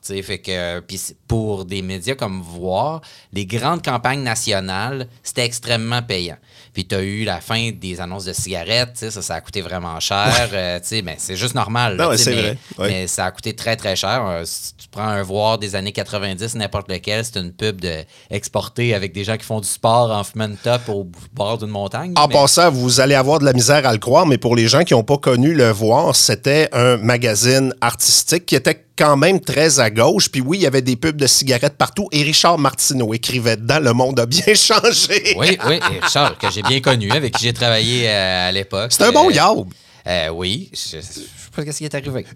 pour 1.27 1.65
des 1.65 1.81
médias 1.81 2.15
comme 2.15 2.41
Voir, 2.41 3.01
les 3.31 3.45
grandes 3.45 3.83
campagnes 3.83 4.23
nationales, 4.23 5.07
c'était 5.21 5.45
extrêmement 5.45 6.01
payant. 6.01 6.37
Puis 6.75 6.85
tu 6.85 6.93
as 6.93 7.01
eu 7.01 7.23
la 7.23 7.39
fin 7.39 7.71
des 7.71 8.01
annonces 8.01 8.25
de 8.25 8.33
cigarettes, 8.33 9.05
ça, 9.09 9.21
ça 9.21 9.35
a 9.35 9.41
coûté 9.41 9.61
vraiment 9.61 9.97
cher. 10.01 10.49
euh, 10.53 10.77
sais, 10.83 11.01
mais 11.01 11.15
c'est 11.17 11.37
juste 11.37 11.55
normal. 11.55 11.95
là, 11.95 12.03
Non, 12.03 12.09
ouais, 12.11 12.17
c'est 12.17 12.35
mais- 12.35 12.41
vrai, 12.41 12.57
ouais. 12.77 12.87
mais 12.89 13.07
ça 13.07 13.25
a 13.25 13.31
coûté 13.31 13.53
très, 13.55 13.77
très 13.77 13.95
cher. 13.95 14.23
Euh, 14.27 14.41
si 14.45 14.73
tu 14.75 14.87
prends 14.91 15.07
un 15.07 15.23
voir 15.23 15.57
des 15.57 15.75
années 15.75 15.93
90, 15.93 16.53
n'importe 16.55 16.91
lequel, 16.91 17.23
c'est 17.23 17.39
une 17.39 17.53
pub 17.53 17.79
de 17.79 18.03
exportée 18.29 18.93
avec 18.93 19.13
des 19.13 19.23
gens 19.23 19.37
qui 19.37 19.45
font 19.45 19.61
du 19.61 19.67
sport 19.67 20.11
en 20.11 20.23
fumant 20.25 20.45
une 20.47 20.57
top 20.57 20.81
au 20.89 21.07
bord 21.33 21.57
d'une 21.57 21.69
montagne. 21.69 22.11
En 22.17 22.27
mais- 22.27 22.33
passant, 22.33 22.69
vous 22.69 22.99
allez 22.99 23.15
avoir 23.15 23.39
de 23.39 23.45
la 23.45 23.53
misère 23.53 23.87
à 23.87 23.93
le 23.93 23.99
croire, 23.99 24.25
mais 24.25 24.37
pour 24.37 24.55
les 24.55 24.67
gens 24.67 24.83
qui 24.83 24.93
n'ont 24.93 25.03
pas 25.03 25.17
connu 25.17 25.53
Le 25.53 25.71
Voir, 25.71 26.13
c'était 26.15 26.67
un 26.73 26.97
magazine 26.97 27.73
artistique 27.79 28.45
qui 28.45 28.55
était 28.55 28.83
quand 28.97 29.17
même 29.17 29.39
très 29.39 29.79
à 29.79 29.89
gauche. 29.89 30.29
Puis 30.29 30.41
oui, 30.41 30.57
il 30.59 30.61
y 30.61 30.67
avait 30.67 30.81
des 30.81 30.95
pubs 30.95 31.17
de 31.17 31.27
cigarettes 31.27 31.77
partout. 31.77 32.07
Et 32.11 32.23
Richard 32.23 32.57
Martineau 32.57 33.13
écrivait 33.13 33.57
dedans 33.57 33.79
Le 33.79 33.93
monde 33.93 34.19
a 34.19 34.25
bien 34.25 34.53
changé. 34.55 35.35
Oui, 35.37 35.57
oui, 35.67 35.79
et 35.91 35.99
Richard, 36.03 36.37
que 36.37 36.49
j'ai 36.51 36.61
bien 36.61 36.79
connu, 36.79 37.11
avec 37.11 37.33
qui 37.33 37.43
j'ai 37.45 37.53
travaillé 37.53 38.07
euh, 38.07 38.49
à 38.49 38.51
l'époque. 38.51 38.91
C'est 38.91 39.03
un 39.03 39.11
bon 39.11 39.29
Euh. 39.29 39.67
Euh, 40.07 40.29
oui, 40.29 40.69
je 40.73 40.97
ne 40.97 41.01
sais 41.01 41.21
pas 41.55 41.63
ce 41.71 41.77
qui 41.77 41.85
est 41.85 41.95
arrivé. 41.95 42.25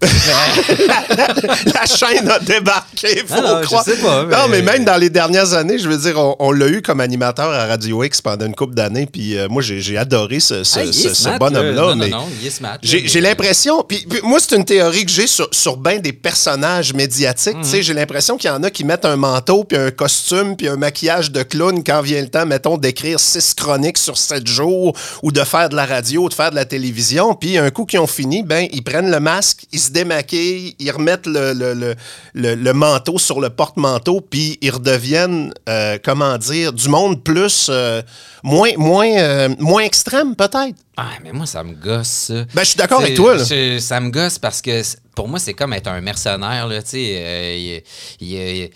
la 1.74 1.86
chaîne 1.86 2.28
a 2.28 2.38
débarqué, 2.38 3.22
faut 3.26 3.40
non, 3.40 3.58
je 3.60 3.66
croire. 3.66 3.84
sais 3.84 3.96
pas, 3.96 4.24
mais- 4.24 4.36
Non, 4.36 4.48
mais 4.48 4.62
même 4.62 4.84
dans 4.84 4.96
les 4.96 5.10
dernières 5.10 5.52
années, 5.52 5.78
je 5.78 5.88
veux 5.88 5.96
dire, 5.98 6.18
on, 6.18 6.36
on 6.38 6.52
l'a 6.52 6.68
eu 6.68 6.82
comme 6.82 7.00
animateur 7.00 7.50
à 7.50 7.66
Radio 7.66 8.02
X 8.02 8.20
pendant 8.22 8.46
une 8.46 8.54
couple 8.54 8.74
d'années, 8.74 9.06
puis 9.06 9.36
euh, 9.36 9.48
moi, 9.48 9.62
j'ai 9.62 9.96
adoré 9.98 10.40
ce, 10.40 10.64
ce, 10.64 10.80
il 10.80 10.88
est 10.88 10.92
ce- 10.92 11.14
ce 11.14 11.38
bonhomme-là. 11.38 11.94
mais 11.96 12.08
non, 12.08 12.18
non, 12.20 12.28
J'ai 12.82 13.20
l'impression, 13.20 13.82
puis, 13.82 14.04
puis 14.08 14.20
moi, 14.22 14.38
c'est 14.40 14.56
une 14.56 14.64
théorie 14.64 15.04
que 15.04 15.10
j'ai 15.12 15.26
sur, 15.26 15.48
sur 15.52 15.76
bien 15.76 15.98
des 15.98 16.12
personnages 16.12 16.94
médiatiques. 16.94 17.56
Mhm. 17.56 17.62
Tu 17.62 17.68
sais, 17.68 17.82
j'ai 17.82 17.94
l'impression 17.94 18.36
qu'il 18.36 18.48
y 18.48 18.52
en 18.52 18.62
a 18.62 18.70
qui 18.70 18.84
mettent 18.84 19.04
un 19.04 19.16
manteau, 19.16 19.64
puis 19.64 19.76
un 19.78 19.90
costume, 19.90 20.56
puis 20.56 20.68
un 20.68 20.76
maquillage 20.76 21.30
de 21.30 21.42
clown 21.42 21.82
quand 21.84 22.00
vient 22.02 22.20
le 22.22 22.28
temps, 22.28 22.46
mettons, 22.46 22.78
d'écrire 22.78 23.20
six 23.20 23.54
chroniques 23.54 23.98
sur 23.98 24.16
sept 24.16 24.46
jours, 24.46 24.96
ou 25.22 25.30
de 25.30 25.42
faire 25.44 25.68
de 25.68 25.76
la 25.76 25.86
radio, 25.86 26.24
ou 26.24 26.28
de 26.28 26.34
faire 26.34 26.50
de 26.50 26.56
la 26.56 26.64
télévision, 26.64 27.34
puis 27.34 27.58
un 27.60 27.70
coup 27.70 27.84
qu'ils 27.86 27.98
ont 28.00 28.06
fini, 28.06 28.42
ben, 28.42 28.66
ils 28.72 28.82
prennent 28.82 29.10
le 29.10 29.20
masque, 29.20 29.64
ils 29.72 29.78
se 29.80 29.90
démaquillent, 29.90 30.74
ils 30.78 30.90
remettent 30.90 31.26
le, 31.26 31.52
le, 31.52 31.74
le, 31.74 32.54
le- 32.54 32.72
manteau 32.72 33.18
sur 33.18 33.40
le 33.40 33.50
porte-manteau, 33.50 34.20
puis 34.20 34.58
ils 34.60 34.70
redeviennent, 34.70 35.52
euh, 35.68 35.98
comment 36.02 36.36
dire, 36.38 36.72
du 36.72 36.88
monde 36.88 37.22
plus, 37.22 37.66
euh, 37.68 38.02
moins, 38.42 38.70
moins, 38.76 39.10
euh, 39.18 39.48
moins 39.58 39.82
extrême, 39.82 40.34
peut-être. 40.36 40.76
Ah, 40.96 41.10
mais 41.22 41.32
moi, 41.32 41.46
ça 41.46 41.62
me 41.64 41.72
gosse, 41.74 42.08
ça. 42.08 42.34
Ben, 42.54 42.60
je 42.62 42.64
suis 42.64 42.76
d'accord 42.78 43.00
avec 43.00 43.14
toi, 43.14 43.34
là. 43.36 43.44
je- 43.44 43.78
ça 43.78 44.00
me 44.00 44.10
gosse 44.10 44.38
parce 44.38 44.60
que 44.60 44.82
pour 45.14 45.28
moi, 45.28 45.38
c'est 45.38 45.54
comme 45.54 45.72
être 45.72 45.88
un 45.88 46.00
mercenaire, 46.00 46.66
là, 46.66 46.82
tu 46.82 46.90
sais. 46.90 47.82
il- 48.20 48.26
il- 48.26 48.70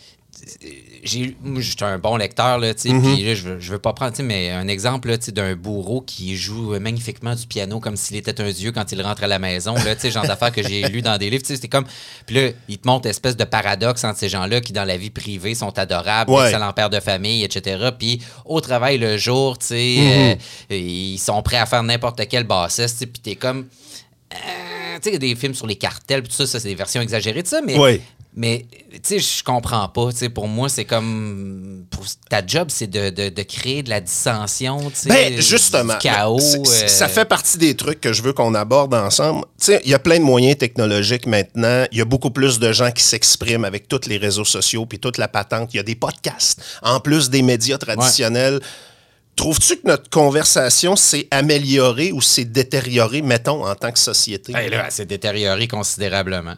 j'ai 1.04 1.36
j'étais 1.58 1.84
un 1.84 1.98
bon 1.98 2.16
lecteur 2.16 2.58
là 2.58 2.72
tu 2.74 2.82
sais 2.82 2.88
puis 2.88 3.22
là, 3.22 3.34
je 3.34 3.42
veux, 3.42 3.60
je 3.60 3.72
veux 3.72 3.78
pas 3.78 3.92
prendre 3.92 4.12
tu 4.12 4.18
sais 4.18 4.22
mais 4.22 4.50
un 4.50 4.66
exemple 4.68 5.08
là, 5.08 5.18
tu 5.18 5.26
sais, 5.26 5.32
d'un 5.32 5.54
bourreau 5.54 6.00
qui 6.00 6.36
joue 6.36 6.78
magnifiquement 6.80 7.34
du 7.34 7.46
piano 7.46 7.78
comme 7.80 7.96
s'il 7.96 8.16
était 8.16 8.40
un 8.40 8.50
dieu 8.50 8.72
quand 8.72 8.90
il 8.90 9.00
rentre 9.02 9.22
à 9.24 9.26
la 9.26 9.38
maison 9.38 9.74
là 9.74 9.94
tu 9.94 10.00
sais 10.02 10.10
genre 10.10 10.26
d'affaires 10.26 10.50
que 10.52 10.62
j'ai 10.62 10.82
lu 10.88 11.02
dans 11.02 11.16
des 11.18 11.30
livres 11.30 11.42
tu 11.42 11.48
sais 11.48 11.56
c'était 11.56 11.68
comme 11.68 11.84
puis 12.26 12.36
là 12.36 12.50
il 12.68 12.78
te 12.78 12.88
montre 12.88 13.06
espèce 13.06 13.36
de 13.36 13.44
paradoxe 13.44 14.02
entre 14.04 14.18
ces 14.18 14.28
gens-là 14.28 14.60
qui 14.60 14.72
dans 14.72 14.84
la 14.84 14.96
vie 14.96 15.10
privée 15.10 15.54
sont 15.54 15.78
adorables 15.78 16.30
Ouais. 16.30 16.46
excellents 16.46 16.72
pères 16.72 16.90
de 16.90 17.00
famille 17.00 17.44
etc 17.44 17.90
puis 17.98 18.20
au 18.44 18.60
travail 18.60 18.98
le 18.98 19.16
jour 19.18 19.58
tu 19.58 19.66
sais 19.66 20.36
euh, 20.70 20.74
ils 20.76 21.18
sont 21.18 21.42
prêts 21.42 21.58
à 21.58 21.66
faire 21.66 21.82
n'importe 21.82 22.26
quelle 22.28 22.44
bassesse 22.44 22.96
tu 22.98 23.06
puis 23.06 23.20
t'es 23.20 23.36
comme 23.36 23.66
euh, 24.32 24.96
tu 24.96 25.02
sais, 25.02 25.10
il 25.10 25.12
y 25.12 25.16
a 25.16 25.18
des 25.18 25.34
films 25.36 25.54
sur 25.54 25.66
les 25.66 25.76
cartels, 25.76 26.22
tout 26.22 26.32
ça, 26.32 26.46
ça 26.46 26.58
c'est 26.58 26.68
des 26.68 26.74
versions 26.74 27.00
exagérées 27.00 27.42
de 27.42 27.46
ça, 27.46 27.60
mais, 27.64 27.78
Oui. 27.78 28.00
Mais 28.36 28.66
tu 28.92 28.98
sais, 29.02 29.18
je 29.20 29.44
comprends 29.44 29.88
pas. 29.88 30.08
Pour 30.34 30.48
moi, 30.48 30.68
c'est 30.68 30.84
comme. 30.84 31.84
Pour, 31.90 32.04
ta 32.28 32.44
job, 32.44 32.68
c'est 32.70 32.88
de, 32.88 33.10
de, 33.10 33.28
de 33.28 33.42
créer 33.42 33.82
de 33.82 33.90
la 33.90 34.00
dissension, 34.00 34.90
tu 34.90 34.96
sais. 34.96 35.08
Ben, 35.08 35.34
du 35.36 35.42
justement. 35.42 35.96
chaos. 35.98 36.40
c'est- 36.40 36.64
c'est- 36.64 36.84
euh, 36.84 36.88
Ça 36.88 37.08
fait 37.08 37.24
partie 37.24 37.58
des 37.58 37.74
trucs 37.76 38.00
que 38.00 38.12
je 38.12 38.22
veux 38.22 38.32
qu'on 38.32 38.54
aborde 38.54 38.92
ensemble. 38.94 39.44
Tu 39.60 39.66
sais, 39.66 39.80
il 39.84 39.90
y 39.90 39.94
a 39.94 39.98
plein 39.98 40.18
de 40.18 40.24
moyens 40.24 40.58
technologiques 40.58 41.26
maintenant. 41.26 41.84
Il 41.92 41.98
y 41.98 42.00
a 42.00 42.04
beaucoup 42.04 42.30
plus 42.30 42.58
de 42.58 42.72
gens 42.72 42.90
qui 42.90 43.02
s'expriment 43.04 43.64
avec 43.64 43.86
tous 43.88 44.06
les 44.08 44.16
réseaux 44.16 44.44
sociaux 44.44 44.84
puis 44.86 44.98
toute 44.98 45.18
la 45.18 45.28
patente. 45.28 45.72
Il 45.72 45.76
y 45.76 45.80
a 45.80 45.84
des 45.84 45.94
podcasts, 45.96 46.60
en 46.82 46.98
plus 47.00 47.30
des 47.30 47.42
médias 47.42 47.78
traditionnels. 47.78 48.60
Trouves-tu 49.36 49.76
que 49.78 49.88
notre 49.88 50.08
conversation 50.10 50.94
s'est 50.94 51.26
améliorée 51.32 52.12
ou 52.12 52.22
s'est 52.22 52.44
détériorée, 52.44 53.20
mettons, 53.20 53.66
en 53.66 53.74
tant 53.74 53.90
que 53.90 53.98
société? 53.98 54.52
Ben 54.52 54.70
là, 54.70 54.84
elle 54.86 54.92
s'est 54.92 55.06
détériorée 55.06 55.66
considérablement. 55.66 56.54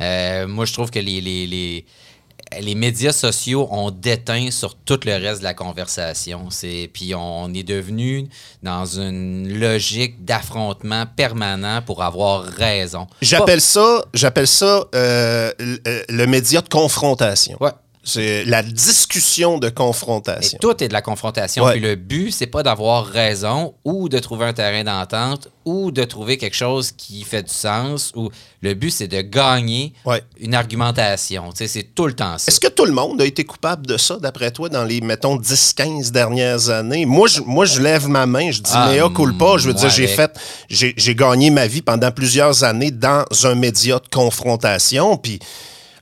Euh, 0.00 0.46
moi, 0.46 0.64
je 0.64 0.72
trouve 0.72 0.90
que 0.90 0.98
les, 0.98 1.20
les, 1.20 1.46
les, 1.46 1.84
les 2.60 2.74
médias 2.74 3.12
sociaux 3.12 3.68
ont 3.70 3.90
déteint 3.90 4.50
sur 4.50 4.74
tout 4.74 4.98
le 5.04 5.12
reste 5.12 5.40
de 5.40 5.44
la 5.44 5.54
conversation. 5.54 6.50
C'est, 6.50 6.90
puis 6.92 7.14
on 7.14 7.52
est 7.54 7.62
devenu 7.62 8.28
dans 8.62 8.84
une 8.84 9.58
logique 9.58 10.24
d'affrontement 10.24 11.04
permanent 11.06 11.82
pour 11.82 12.02
avoir 12.02 12.42
raison. 12.44 13.06
J'appelle 13.22 13.60
ça, 13.60 14.04
j'appelle 14.14 14.48
ça 14.48 14.84
euh, 14.94 15.52
le, 15.58 15.78
euh, 15.86 16.02
le 16.08 16.26
média 16.26 16.60
de 16.60 16.68
confrontation. 16.68 17.56
Ouais. 17.60 17.70
C'est 18.02 18.44
la 18.46 18.62
discussion 18.62 19.58
de 19.58 19.68
Et 19.68 19.72
confrontation. 19.74 20.58
tout 20.60 20.82
est 20.82 20.88
de 20.88 20.92
la 20.94 21.02
confrontation. 21.02 21.64
Ouais. 21.64 21.72
Puis 21.72 21.80
le 21.80 21.96
but, 21.96 22.32
c'est 22.32 22.46
pas 22.46 22.62
d'avoir 22.62 23.04
raison 23.06 23.74
ou 23.84 24.08
de 24.08 24.18
trouver 24.18 24.46
un 24.46 24.54
terrain 24.54 24.82
d'entente 24.84 25.48
ou 25.66 25.90
de 25.90 26.02
trouver 26.04 26.38
quelque 26.38 26.56
chose 26.56 26.92
qui 26.92 27.22
fait 27.24 27.42
du 27.42 27.52
sens. 27.52 28.12
Ou 28.16 28.30
le 28.62 28.72
but, 28.72 28.90
c'est 28.90 29.06
de 29.06 29.20
gagner 29.20 29.92
Ouais. 30.06 30.22
une 30.40 30.54
argumentation. 30.54 31.50
C'est 31.54 31.94
tout 31.94 32.06
le 32.06 32.14
temps 32.14 32.38
ça. 32.38 32.46
Est-ce 32.48 32.58
que 32.58 32.68
tout 32.68 32.86
le 32.86 32.92
monde 32.92 33.20
a 33.20 33.26
été 33.26 33.44
coupable 33.44 33.86
de 33.86 33.98
ça, 33.98 34.16
d'après 34.18 34.50
toi, 34.50 34.70
dans 34.70 34.84
les, 34.84 35.02
mettons, 35.02 35.36
10-15 35.36 36.10
dernières 36.10 36.70
années? 36.70 37.04
Moi 37.04 37.28
je, 37.28 37.40
moi, 37.42 37.66
je 37.66 37.80
lève 37.82 38.08
ma 38.08 38.24
main, 38.24 38.50
je 38.50 38.62
dis 38.62 38.70
Ah, 38.72 38.90
mea 38.92 39.10
culpa. 39.14 39.56
Je 39.58 39.68
veux 39.68 39.74
dire, 39.74 39.90
j'ai 39.90 40.06
fait, 40.08 40.32
j'ai 40.70 40.94
j'ai 40.96 41.14
gagné 41.14 41.50
ma 41.50 41.66
vie 41.66 41.82
pendant 41.82 42.10
plusieurs 42.10 42.64
années 42.64 42.90
dans 42.90 43.24
un 43.44 43.54
média 43.54 43.98
de 43.98 44.08
confrontation. 44.10 45.18
Puis, 45.18 45.38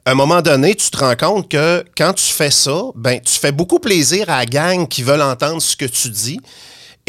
à 0.09 0.13
un 0.13 0.15
moment 0.15 0.41
donné, 0.41 0.75
tu 0.75 0.91
te 0.91 0.97
rends 0.97 1.17
compte 1.17 1.51
que 1.51 1.85
quand 1.95 2.15
tu 2.15 2.25
fais 2.25 2.51
ça, 2.51 2.81
ben, 2.95 3.21
tu 3.21 3.35
fais 3.39 3.53
beaucoup 3.53 3.79
plaisir 3.79 4.31
à 4.31 4.39
la 4.39 4.47
gang 4.47 4.89
qui 4.89 5.03
veulent 5.03 5.21
entendre 5.21 5.61
ce 5.61 5.77
que 5.77 5.85
tu 5.85 6.09
dis. 6.09 6.41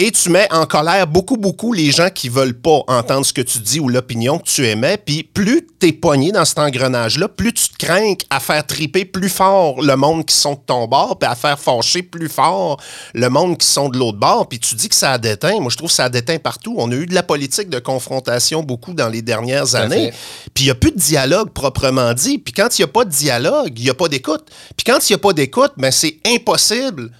Et 0.01 0.11
tu 0.11 0.29
mets 0.29 0.47
en 0.49 0.65
colère 0.65 1.07
beaucoup, 1.07 1.35
beaucoup 1.35 1.73
les 1.73 1.91
gens 1.91 2.09
qui 2.09 2.29
veulent 2.29 2.57
pas 2.57 2.83
entendre 2.87 3.25
ce 3.25 3.33
que 3.33 3.41
tu 3.41 3.59
dis 3.59 3.81
ou 3.81 3.89
l'opinion 3.89 4.39
que 4.39 4.47
tu 4.47 4.65
émets. 4.65 4.95
Puis 4.95 5.23
plus 5.23 5.67
tu 5.77 5.87
es 5.87 5.91
pogné 5.91 6.31
dans 6.31 6.45
cet 6.45 6.59
engrenage-là, 6.59 7.27
plus 7.27 7.51
tu 7.51 7.67
te 7.67 7.85
crains 7.85 8.13
à 8.29 8.39
faire 8.39 8.65
triper 8.65 9.03
plus 9.03 9.27
fort 9.27 9.81
le 9.81 9.93
monde 9.97 10.25
qui 10.25 10.33
sont 10.33 10.53
de 10.53 10.61
ton 10.65 10.87
bord, 10.87 11.19
puis 11.19 11.29
à 11.29 11.35
faire 11.35 11.59
fâcher 11.59 12.01
plus 12.01 12.29
fort 12.29 12.79
le 13.13 13.27
monde 13.27 13.57
qui 13.57 13.67
sont 13.67 13.89
de 13.89 13.97
l'autre 13.97 14.17
bord. 14.17 14.47
Puis 14.47 14.59
tu 14.59 14.73
dis 14.75 14.87
que 14.87 14.95
ça 14.95 15.11
a 15.11 15.17
déteint. 15.17 15.59
Moi, 15.59 15.69
je 15.69 15.75
trouve 15.75 15.89
que 15.89 15.95
ça 15.95 16.05
a 16.05 16.09
déteint 16.09 16.37
partout. 16.37 16.75
On 16.77 16.89
a 16.93 16.95
eu 16.95 17.05
de 17.05 17.13
la 17.13 17.23
politique 17.23 17.67
de 17.67 17.79
confrontation 17.79 18.63
beaucoup 18.63 18.93
dans 18.93 19.09
les 19.09 19.21
dernières 19.21 19.75
années. 19.75 20.13
Puis 20.53 20.63
il 20.63 20.67
n'y 20.67 20.71
a 20.71 20.75
plus 20.75 20.91
de 20.91 20.97
dialogue 20.97 21.49
proprement 21.49 22.13
dit. 22.13 22.37
Puis 22.37 22.53
quand 22.53 22.79
il 22.79 22.83
n'y 22.83 22.85
a 22.85 22.93
pas 22.93 23.03
de 23.03 23.11
dialogue, 23.11 23.73
il 23.75 23.83
n'y 23.83 23.89
a 23.89 23.95
pas 23.95 24.07
d'écoute. 24.07 24.45
Puis 24.77 24.85
quand 24.85 25.09
il 25.09 25.11
n'y 25.11 25.15
a 25.15 25.19
pas 25.19 25.33
d'écoute, 25.33 25.73
ben 25.75 25.91
c'est 25.91 26.19
impossible 26.25 27.11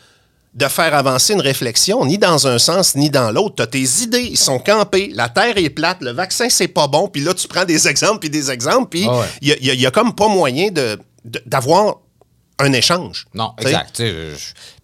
de 0.60 0.68
faire 0.68 0.94
avancer 0.94 1.34
une 1.34 1.42
réflexion, 1.42 2.06
ni 2.06 2.18
dans 2.18 2.46
un 2.48 2.60
sens, 2.60 2.96
ni 2.96 3.10
dans 3.10 3.32
l'autre. 3.32 3.56
Tu 3.56 3.62
as 3.63 3.68
tes 3.68 4.04
idées, 4.04 4.28
ils 4.32 4.38
sont 4.38 4.60
campés, 4.60 5.10
la 5.13 5.30
Terre 5.30 5.58
est 5.58 5.70
plate, 5.70 5.98
le 6.01 6.12
vaccin, 6.12 6.50
c'est 6.50 6.68
pas 6.68 6.88
bon, 6.88 7.08
puis 7.08 7.22
là, 7.24 7.34
tu 7.34 7.48
prends 7.48 7.66
des 7.66 7.88
exemples, 7.88 8.20
puis 8.20 8.30
des 8.30 8.51
exemples, 8.51 8.89
puis 8.89 9.01
il 9.01 9.08
Ah 9.10 9.20
ouais. 9.20 9.25
y, 9.42 9.51
a, 9.51 9.56
il 9.60 9.66
y 9.66 9.70
a- 9.72 9.74
il 9.74 9.82
y 9.82 9.86
a 9.86 9.92
comme 9.92 10.13
pas 10.13 10.28
moyen 10.28 10.70
de- 10.70 11.00
de- 11.25 11.42
d'avoir 11.46 11.96
un 12.60 12.74
échange. 12.74 13.25
Non, 13.34 13.54
exact. 13.58 14.04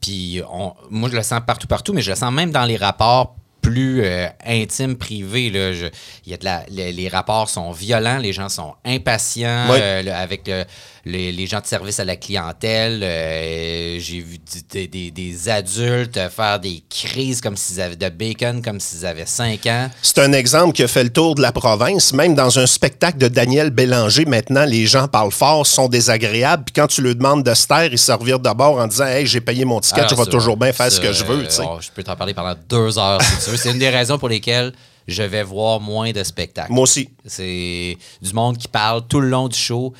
Puis 0.01 0.41
on- 0.51 0.74
moi, 0.89 1.10
je 1.12 1.15
le 1.17 1.24
sens 1.24 1.41
partout, 1.46 1.67
partout, 1.67 1.94
mais 1.94 2.01
je 2.01 2.10
le 2.12 2.15
sens 2.15 2.32
même 2.32 2.51
dans 2.51 2.65
les 2.65 2.77
rapports 2.77 3.36
plus 3.62 4.01
euh, 4.03 4.27
intimes, 4.46 4.96
privés. 4.96 5.50
Là, 5.50 5.74
Je- 5.74 5.88
il 6.25 6.32
y 6.32 6.34
a 6.36 6.38
de 6.38 6.46
la- 6.46 6.63
les, 6.70 6.94
les 6.94 7.10
rapports 7.10 7.50
sont 7.50 7.72
violents, 7.72 8.20
les 8.20 8.32
gens 8.32 8.48
sont 8.48 8.75
impatients 8.86 9.65
Oui. 9.72 9.77
euh, 9.82 10.03
le- 10.03 10.13
avec 10.13 10.48
le- 10.48 10.65
les, 11.07 11.31
les 11.31 11.45
gens 11.45 11.59
de 11.59 11.65
service 11.67 12.00
à 12.00 12.03
la 12.05 12.15
clientèle. 12.15 13.01
euh, 13.03 13.97
J'ai 14.00 14.19
vu 14.21 14.39
des, 14.71 14.88
des- 14.88 15.12
des 15.12 15.50
adultes 15.50 16.19
faire 16.29 16.59
des 16.59 16.83
crises 16.89 17.41
comme 17.41 17.55
s'ils 17.55 17.79
avaient 17.79 17.95
de 17.95 18.09
bacon, 18.09 18.62
comme 18.62 18.79
s'ils 18.79 19.05
avaient 19.05 19.25
5 19.27 19.65
ans. 19.67 19.89
C'est 20.01 20.19
un 20.19 20.33
exemple 20.33 20.74
qui 20.74 20.83
a 20.83 20.88
fait 20.88 21.03
le 21.03 21.12
tour 21.12 21.35
de 21.35 21.41
la 21.41 21.51
province. 21.51 22.12
Même 22.13 22.33
dans 22.35 22.57
un 22.57 22.65
spectacle 22.65 23.17
de 23.19 23.27
Daniel 23.27 23.69
Bélanger, 23.69 24.25
maintenant, 24.25 24.65
les 24.65 24.85
gens 24.88 25.07
parlent 25.07 25.31
fort, 25.31 25.67
sont 25.67 25.88
désagréables. 25.88 26.63
Puis 26.65 26.74
quand 26.74 26.88
tu 26.88 27.01
leur 27.01 27.15
demandes 27.15 27.43
de 27.43 27.53
se 27.53 27.67
taire, 27.67 27.89
ils 27.91 28.00
se 28.00 28.12
revirent 28.12 28.39
d'abord 28.39 28.77
en 28.79 28.88
disant 28.88 29.05
Hey, 29.05 29.25
j'ai 29.27 29.41
payé 29.41 29.63
mon 29.65 29.79
ticket, 29.79 30.00
Alors, 30.00 30.09
je 30.09 30.15
vais 30.15 30.24
ça, 30.24 30.29
toujours 30.31 30.57
bien 30.57 30.74
faire 30.74 30.91
ce 30.91 31.00
que 31.00 31.13
je 31.13 31.24
veux. 31.24 31.47
oh, 31.62 31.77
je 31.81 31.89
peux 31.93 32.03
t'en 32.03 32.15
parler 32.15 32.33
pendant 32.33 32.55
deux 32.67 32.97
heures 32.97 33.21
si 33.21 33.45
tu 33.45 33.51
veux. 33.51 33.57
C'est 33.57 33.71
une 33.71 33.79
des 33.79 33.89
raisons 33.89 34.17
pour 34.17 34.29
lesquelles 34.29 34.74
je 35.07 35.21
vais 35.21 35.43
voir 35.43 35.79
moins 35.79 36.12
de 36.12 36.24
spectacles. 36.24 36.71
Moi 36.74 36.81
aussi. 36.83 37.09
C'est 37.27 37.95
du 38.24 38.33
monde 38.33 38.57
qui 38.57 38.67
parle 38.67 39.05
tout 39.07 39.19
le 39.21 39.29
long 39.29 39.47
du 39.47 39.57
show. 39.57 39.93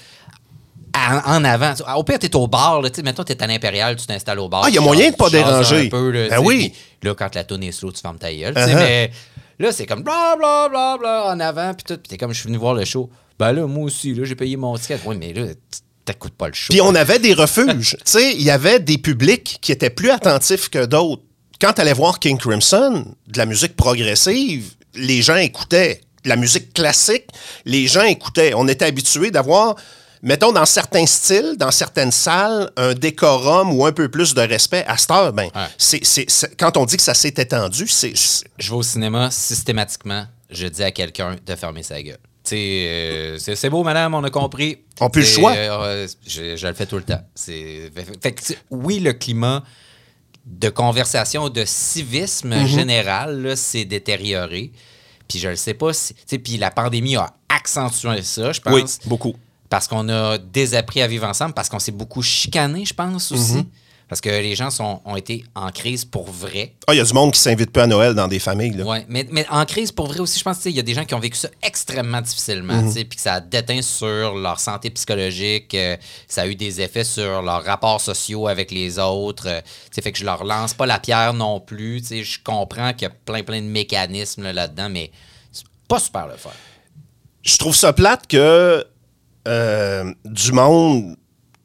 En, 0.96 1.44
avant. 1.44 1.74
Au 1.96 2.04
pire, 2.04 2.20
t'es 2.20 2.34
au 2.36 2.48
bar, 2.48 2.82
là, 2.82 2.90
mettons, 3.04 3.24
t'es 3.24 3.42
à 3.42 3.48
l'Impérial, 3.48 3.96
tu 3.96 4.06
t'installes 4.06 4.40
au 4.40 4.48
bar. 4.48 4.64
Ah, 4.66 4.70
il 4.70 4.76
y 4.76 4.78
a 4.78 4.82
moyen 4.82 5.12
de 5.12 5.16
pas 5.16 5.30
déranger. 5.30 5.88
Un 5.88 5.90
peu, 5.90 6.10
là, 6.10 6.30
Ben 6.30 6.40
oui. 6.40 6.74
Là, 7.04 7.14
quand 7.14 7.36
la 7.36 7.44
tourne 7.44 7.64
est 7.64 7.72
slow, 7.72 7.92
tu 7.92 8.02
fermes 8.02 8.18
ta 8.18 8.34
gueule. 8.34 8.54
Uh-huh. 8.54 8.76
Mais 8.76 9.12
là, 9.60 9.72
c'est 9.72 9.86
comme 9.86 10.04
bla 10.04 10.36
bla 10.38 10.70
bla 10.70 10.98
bla 10.98 11.26
en 11.28 11.40
avant, 11.40 11.74
puis 11.74 11.84
tout. 11.84 11.98
Puis 12.02 12.10
t'es 12.10 12.18
comme, 12.18 12.34
je 12.34 12.40
suis 12.40 12.48
venu 12.48 12.58
voir 12.58 12.74
le 12.74 12.86
show. 12.86 13.10
Ben 13.38 13.52
là, 13.52 13.68
moi 13.68 13.84
aussi, 13.84 14.14
là, 14.14 14.24
j'ai 14.24 14.36
payé 14.36 14.56
mon 14.56 14.78
ticket. 14.78 15.00
Oui, 15.06 15.18
mais 15.20 15.34
là, 15.34 15.48
t'écoutes 16.06 16.36
pas 16.36 16.48
le 16.48 16.54
show. 16.54 16.72
Puis 16.72 16.82
on 16.82 16.96
avait 16.96 17.20
des 17.20 17.34
refuges. 17.34 17.98
tu 18.06 18.12
sais, 18.12 18.34
il 18.34 18.44
y 18.44 18.52
avait 18.52 18.80
des 18.80 18.98
publics 18.98 19.58
qui 19.62 19.72
étaient 19.72 19.90
plus 19.90 20.12
attentifs 20.12 20.70
que 20.70 20.86
d'autres. 20.86 21.24
Quand 21.60 21.74
tu 21.74 21.82
allais 21.82 21.94
voir 21.94 22.20
King 22.20 22.38
Crimson, 22.38 23.06
de 23.28 23.38
la 23.38 23.46
musique 23.46 23.76
progressive, 23.76 24.74
les 24.94 25.22
gens 25.22 25.38
écoutaient. 25.38 26.02
De 26.24 26.30
la 26.30 26.38
musique 26.38 26.74
classique, 26.74 27.28
les 27.66 27.88
gens 27.88 28.04
écoutaient. 28.04 28.54
On 28.56 28.68
était 28.68 28.86
habitués 28.86 29.32
d'avoir, 29.32 29.76
mettons, 30.26 30.52
dans 30.52 30.66
certains 30.66 31.06
styles, 31.06 31.56
dans 31.58 31.72
certaines 31.72 32.12
salles, 32.12 32.70
un 32.76 32.94
décorum 32.94 33.72
ou 33.74 33.86
un 33.86 33.94
peu 33.94 34.10
plus 34.10 34.34
de 34.34 34.42
respect. 34.42 34.84
À 34.88 34.98
cette 34.98 35.12
heure, 35.12 35.32
ben, 35.32 35.46
Ouais. 35.56 35.68
c'est- 35.78 36.04
c'est- 36.04 36.30
c'est- 36.30 36.54
quand 36.58 36.76
on 36.76 36.86
dit 36.86 36.98
que 36.98 37.04
ça 37.04 37.14
s'est 37.14 37.30
étendu, 37.38 37.88
c'est... 37.88 38.14
je 38.60 38.70
vais 38.70 38.76
au 38.76 38.84
cinéma, 38.84 39.32
systématiquement, 39.32 40.26
je 40.50 40.68
dis 40.68 40.84
à 40.84 40.92
quelqu'un 40.92 41.38
de 41.46 41.56
fermer 41.56 41.84
sa 41.84 42.02
gueule. 42.02 42.18
Euh, 42.54 43.38
c'est 43.40 43.56
c'est 43.56 43.70
beau, 43.72 43.84
madame, 43.84 44.14
on 44.14 44.24
a 44.24 44.30
compris. 44.30 44.78
On 45.00 45.10
peut 45.10 45.22
le 45.22 45.26
choix. 45.26 45.54
euh, 45.54 46.08
je, 46.28 46.56
je 46.56 46.68
le 46.68 46.74
fais 46.74 46.86
tout 46.86 46.98
le 46.98 47.04
temps. 47.04 47.22
C'est- 47.34 47.92
fait- 48.22 48.32
que, 48.34 48.54
oui, 48.70 49.00
le 49.00 49.14
climat 49.14 49.64
de 50.46 50.70
conversation, 50.70 51.50
de 51.50 51.64
civisme 51.66 52.54
Mm-hmm. 52.54 52.68
général, 52.68 53.42
là, 53.42 53.56
s'est 53.56 53.86
détérioré. 53.86 54.72
Puis 55.28 55.40
je 55.40 55.50
le 55.50 55.56
sais 55.56 55.74
pas 55.74 55.92
si. 55.92 56.14
Puis 56.38 56.58
la 56.58 56.70
pandémie 56.70 57.16
a 57.16 57.34
accentué 57.50 58.22
ça, 58.22 58.52
je 58.52 58.62
pense. 58.62 58.74
Oui, 58.76 58.84
beaucoup. 59.08 59.36
Parce 59.70 59.88
qu'on 59.88 60.08
a 60.10 60.38
désappris 60.38 61.02
à 61.02 61.08
vivre 61.08 61.28
ensemble, 61.28 61.54
parce 61.54 61.70
qu'on 61.70 61.80
s'est 61.80 61.92
beaucoup 61.92 62.22
chicané, 62.22 62.86
je 62.86 62.94
pense 62.94 63.32
aussi. 63.32 63.58
Mm-hmm. 63.60 63.66
Parce 64.08 64.22
que 64.22 64.30
les 64.30 64.54
gens 64.56 64.70
sont, 64.70 65.02
ont 65.04 65.16
été 65.16 65.44
en 65.56 65.72
crise 65.72 66.06
pour 66.06 66.30
vrai. 66.30 66.76
Ah, 66.86 66.94
il 66.94 66.98
y 66.98 67.00
a 67.00 67.04
du 67.04 67.12
monde 67.14 67.34
qui 67.34 67.40
s'invite 67.40 67.72
peu 67.72 67.82
à 67.82 67.88
Noël 67.88 68.14
dans 68.14 68.28
des 68.28 68.38
familles. 68.38 68.80
Ouais, 68.84 69.04
mais, 69.10 69.26
mais 69.32 69.48
en 69.50 69.66
crise, 69.66 69.92
pour 69.92 70.06
vrai 70.06 70.20
aussi, 70.20 70.38
je 70.38 70.44
pense 70.44 70.60
qu'il 70.60 70.74
y 70.74 70.80
a 70.80 70.84
des 70.84 70.94
gens 70.94 71.06
qui 71.06 71.16
ont 71.16 71.20
vécu 71.20 71.38
ça 71.40 71.48
extrêmement 71.64 72.22
difficilement, 72.22 72.84
Mhm. 72.84 72.92
sais, 72.92 73.04
puis 73.04 73.16
que 73.16 73.22
ça 73.24 73.34
a 73.34 73.40
déteint 73.40 73.82
sur 73.82 74.36
leur 74.36 74.60
santé 74.60 74.92
psychologique, 74.92 75.74
euh, 75.74 75.98
ça 76.28 76.44
a 76.44 76.48
eu 76.48 76.54
des 76.54 76.82
effets 76.82 77.04
sur 77.04 77.42
leurs 77.42 77.64
rapports 77.64 78.00
sociaux 78.00 78.48
avec 78.48 78.70
les 78.70 79.00
autres. 79.00 79.48
euh, 79.48 79.62
fait 80.00 80.12
que 80.12 80.20
je 80.20 80.26
leur 80.26 80.44
lance 80.44 80.76
pas 80.76 80.86
la 80.86 81.00
pierre 81.00 81.34
non 81.34 81.60
plus. 81.60 82.04
Je 82.08 82.38
comprends 82.44 82.94
qu'il 82.94 83.08
y 83.08 83.12
a 83.12 83.14
plein, 83.26 83.42
plein 83.42 83.60
de 83.60 83.66
mécanismes 83.68 84.44
là, 84.44 84.54
là-dedans, 84.54 84.90
mais 84.90 85.10
c'est 85.52 85.66
pas 85.88 85.98
super 85.98 86.28
le 86.28 86.36
faire. 86.38 86.52
je 87.42 87.58
trouve 87.58 87.76
ça 87.76 87.92
plate 87.92 88.28
que 88.28 88.86
euh, 89.48 90.14
du 90.26 90.52
monde 90.52 91.16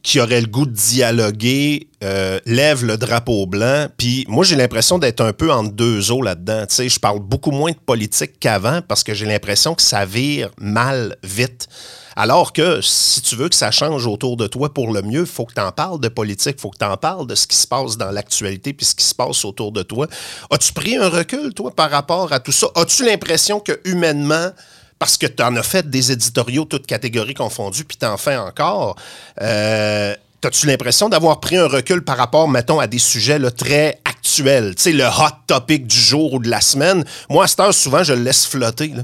qui 0.03 0.19
aurait 0.21 0.41
le 0.41 0.47
goût 0.47 0.65
de 0.65 0.73
dialoguer 0.73 1.89
euh, 2.03 2.41
lève 2.47 2.85
le 2.85 2.97
drapeau 2.97 3.47
blanc. 3.47 3.87
Puis 3.99 4.25
moi, 4.29 4.45
j'ai 4.45 4.57
l'impression 4.57 4.99
d'être 4.99 5.21
un 5.21 5.33
peu 5.33 5.53
entre 5.53 5.73
deux 5.73 6.11
eaux 6.11 6.23
là-dedans. 6.23 6.65
Tu 6.67 6.75
sais, 6.75 6.89
je 6.89 6.99
parle 6.99 7.21
beaucoup 7.21 7.51
moins 7.51 7.73
de 7.73 7.77
politique 7.77 8.41
qu'avant 8.41 8.81
parce 8.87 9.05
que 9.05 9.13
j'ai 9.13 9.27
l'impression 9.27 9.75
que 9.75 9.83
ça 9.83 10.07
vire 10.07 10.51
mal 10.59 11.17
vite. 11.23 11.69
Alors 12.17 12.53
que 12.53 12.81
si 12.81 13.21
tu 13.23 13.37
veux 13.37 13.49
que 13.49 13.55
ça 13.55 13.71
change 13.71 14.07
autour 14.07 14.37
de 14.37 14.47
toi 14.47 14.73
pour 14.73 14.93
le 14.93 15.03
mieux, 15.03 15.21
il 15.21 15.27
faut 15.27 15.45
que 15.45 15.55
tu 15.55 15.61
en 15.61 15.71
parles 15.71 16.01
de 16.01 16.09
politique, 16.09 16.57
il 16.59 16.61
faut 16.61 16.71
que 16.71 16.79
tu 16.79 16.85
en 16.85 16.97
parles 16.97 17.27
de 17.27 17.35
ce 17.35 17.47
qui 17.47 17.57
se 17.57 17.67
passe 17.67 17.97
dans 17.97 18.11
l'actualité 18.11 18.73
puis 18.73 18.87
ce 18.87 18.95
qui 18.95 19.05
se 19.05 19.15
passe 19.15 19.45
autour 19.45 19.71
de 19.71 19.83
toi. 19.83 20.07
As-tu 20.51 20.73
pris 20.73 20.97
un 20.97 21.09
recul, 21.09 21.55
toi, 21.55 21.71
par 21.75 21.91
rapport 21.91 22.33
à 22.33 22.41
tout 22.41 22.53
ça? 22.53 22.67
As-tu 22.75 23.05
l'impression 23.05 23.61
que 23.61 23.81
humainement, 23.85 24.51
parce 25.01 25.17
que 25.17 25.27
tu 25.27 25.43
en 25.43 25.57
as 25.57 25.63
fait 25.65 25.91
des 25.91 26.13
éditoriaux 26.13 26.67
toutes 26.67 26.87
catégories 26.87 27.35
confondues, 27.35 27.85
puis 27.85 27.97
tu 27.97 28.07
en 28.07 28.17
fais 28.17 28.37
encore, 28.37 28.95
euh, 29.41 30.15
As-tu 30.43 30.67
l'impression 30.67 31.11
d'avoir 31.11 31.39
pris 31.39 31.59
un 31.59 31.67
recul 31.67 32.03
par 32.03 32.17
rapport, 32.17 32.49
mettons, 32.49 32.81
à 32.81 32.87
des 32.87 32.99
sujets 32.99 33.39
là, 33.39 33.51
très 33.51 34.01
actuels? 34.07 34.75
Tu 34.75 34.85
sais, 34.85 34.93
le 34.93 35.05
hot 35.05 35.37
topic 35.47 35.87
du 35.87 35.99
jour 35.99 36.33
ou 36.33 36.39
de 36.39 36.49
la 36.49 36.63
semaine. 36.63 37.05
Moi, 37.29 37.45
à 37.45 37.47
cette 37.47 37.61
heure, 37.61 37.75
souvent, 37.75 38.03
je 38.03 38.15
le 38.15 38.23
laisse 38.23 38.47
flotter. 38.47 38.95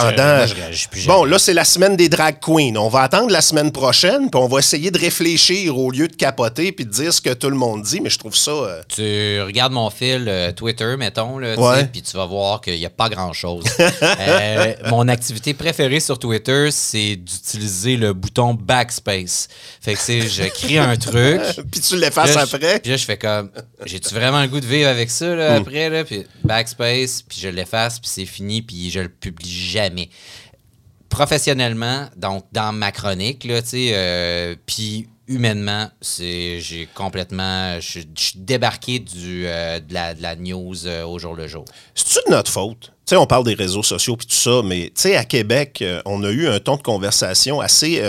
Pendant. 0.00 0.36
moi, 0.36 0.46
je 0.46 0.54
réagis 0.54 0.88
plus 0.88 1.00
jamais. 1.00 1.16
bon, 1.18 1.24
là, 1.24 1.38
c'est 1.38 1.54
la 1.54 1.64
semaine 1.64 1.96
des 1.96 2.08
drag 2.08 2.38
queens. 2.40 2.74
On 2.76 2.88
va 2.88 3.00
attendre 3.02 3.30
la 3.30 3.40
semaine 3.42 3.72
prochaine, 3.72 4.30
puis 4.30 4.40
on 4.40 4.48
va 4.48 4.58
essayer 4.60 4.90
de 4.90 4.98
réfléchir 4.98 5.76
au 5.78 5.90
lieu 5.90 6.08
de 6.08 6.14
capoter 6.16 6.72
puis 6.72 6.84
de 6.84 6.90
dire 6.90 7.12
ce 7.12 7.20
que 7.20 7.32
tout 7.32 7.50
le 7.50 7.56
monde 7.56 7.82
dit. 7.82 8.00
Mais 8.00 8.10
je 8.10 8.18
trouve 8.18 8.36
ça. 8.36 8.50
euh, 8.50 8.82
Tu 8.88 9.40
regardes 9.42 9.72
mon 9.72 9.90
fil 9.90 10.24
euh, 10.28 10.52
Twitter, 10.52 10.94
mettons, 10.98 11.38
là, 11.38 11.54
tu 11.54 11.60
Ouais. 11.60 11.76
sais, 11.80 11.88
puis 11.92 12.02
tu 12.02 12.16
vas 12.16 12.26
voir 12.26 12.60
qu'il 12.60 12.78
n'y 12.78 12.86
a 12.86 12.90
pas 12.90 13.08
grand-chose. 13.08 13.64
Euh, 14.28 14.74
mon 14.90 15.08
activité 15.08 15.54
préférée 15.54 16.00
sur 16.00 16.18
Twitter, 16.18 16.68
c'est 16.70 17.16
d'utiliser 17.16 17.96
le 17.96 18.12
bouton 18.12 18.54
backspace. 18.54 19.48
Fait 19.80 19.94
que, 19.94 20.00
c'est, 20.00 20.22
je 20.22 20.44
crée 20.44 20.78
un 20.78 20.96
truc. 20.96 21.40
puis 21.70 21.80
tu 21.80 21.96
l'effaces 21.96 22.30
Puis 22.30 22.34
là, 22.36 22.44
je- 22.48 22.56
après. 22.56 22.78
Puis 22.80 22.90
là, 22.90 22.96
je 22.96 23.04
fais 23.04 23.16
comme, 23.16 23.50
j'ai-tu 23.84 24.14
vraiment 24.14 24.40
le 24.42 24.48
goût 24.48 24.60
de 24.60 24.66
vivre 24.66 24.88
avec 24.88 25.10
ça, 25.10 25.34
là, 25.34 25.54
après, 25.54 25.88
là? 25.90 26.04
Puis 26.04 26.24
backspace, 26.44 27.22
puis 27.28 27.38
je 27.40 27.48
l'efface, 27.48 27.98
puis 27.98 28.10
c'est 28.12 28.26
fini, 28.26 28.62
puis 28.62 28.90
je 28.90 29.00
le 29.00 29.08
publie 29.08 29.50
jamais. 29.88 30.08
Professionnellement, 31.08 32.06
donc 32.16 32.44
dans 32.52 32.72
ma 32.72 32.92
chronique, 32.92 33.44
là, 33.44 33.62
tu 33.62 33.68
sais, 33.68 33.90
euh, 33.92 34.54
puis 34.66 35.08
humainement, 35.28 35.88
j'ai 36.18 36.88
complètement, 36.94 37.80
je 37.80 38.00
suis 38.16 38.38
débarqué 38.38 38.98
du, 38.98 39.46
euh, 39.46 39.80
de, 39.80 39.94
la, 39.94 40.14
de 40.14 40.22
la 40.22 40.36
news 40.36 40.86
euh, 40.86 41.04
au 41.04 41.18
jour 41.18 41.34
le 41.34 41.48
jour. 41.48 41.64
C'est-tu 41.94 42.18
de 42.26 42.34
notre 42.34 42.50
faute? 42.50 42.92
Tu 43.06 43.10
sais, 43.10 43.16
on 43.16 43.26
parle 43.26 43.44
des 43.44 43.54
réseaux 43.54 43.82
sociaux 43.82 44.16
puis 44.16 44.26
tout 44.26 44.34
ça, 44.34 44.62
mais 44.64 44.86
tu 44.86 45.02
sais, 45.02 45.16
à 45.16 45.24
Québec, 45.24 45.82
on 46.04 46.22
a 46.24 46.30
eu 46.30 46.48
un 46.48 46.58
ton 46.58 46.76
de 46.76 46.82
conversation 46.82 47.60
assez 47.60 48.02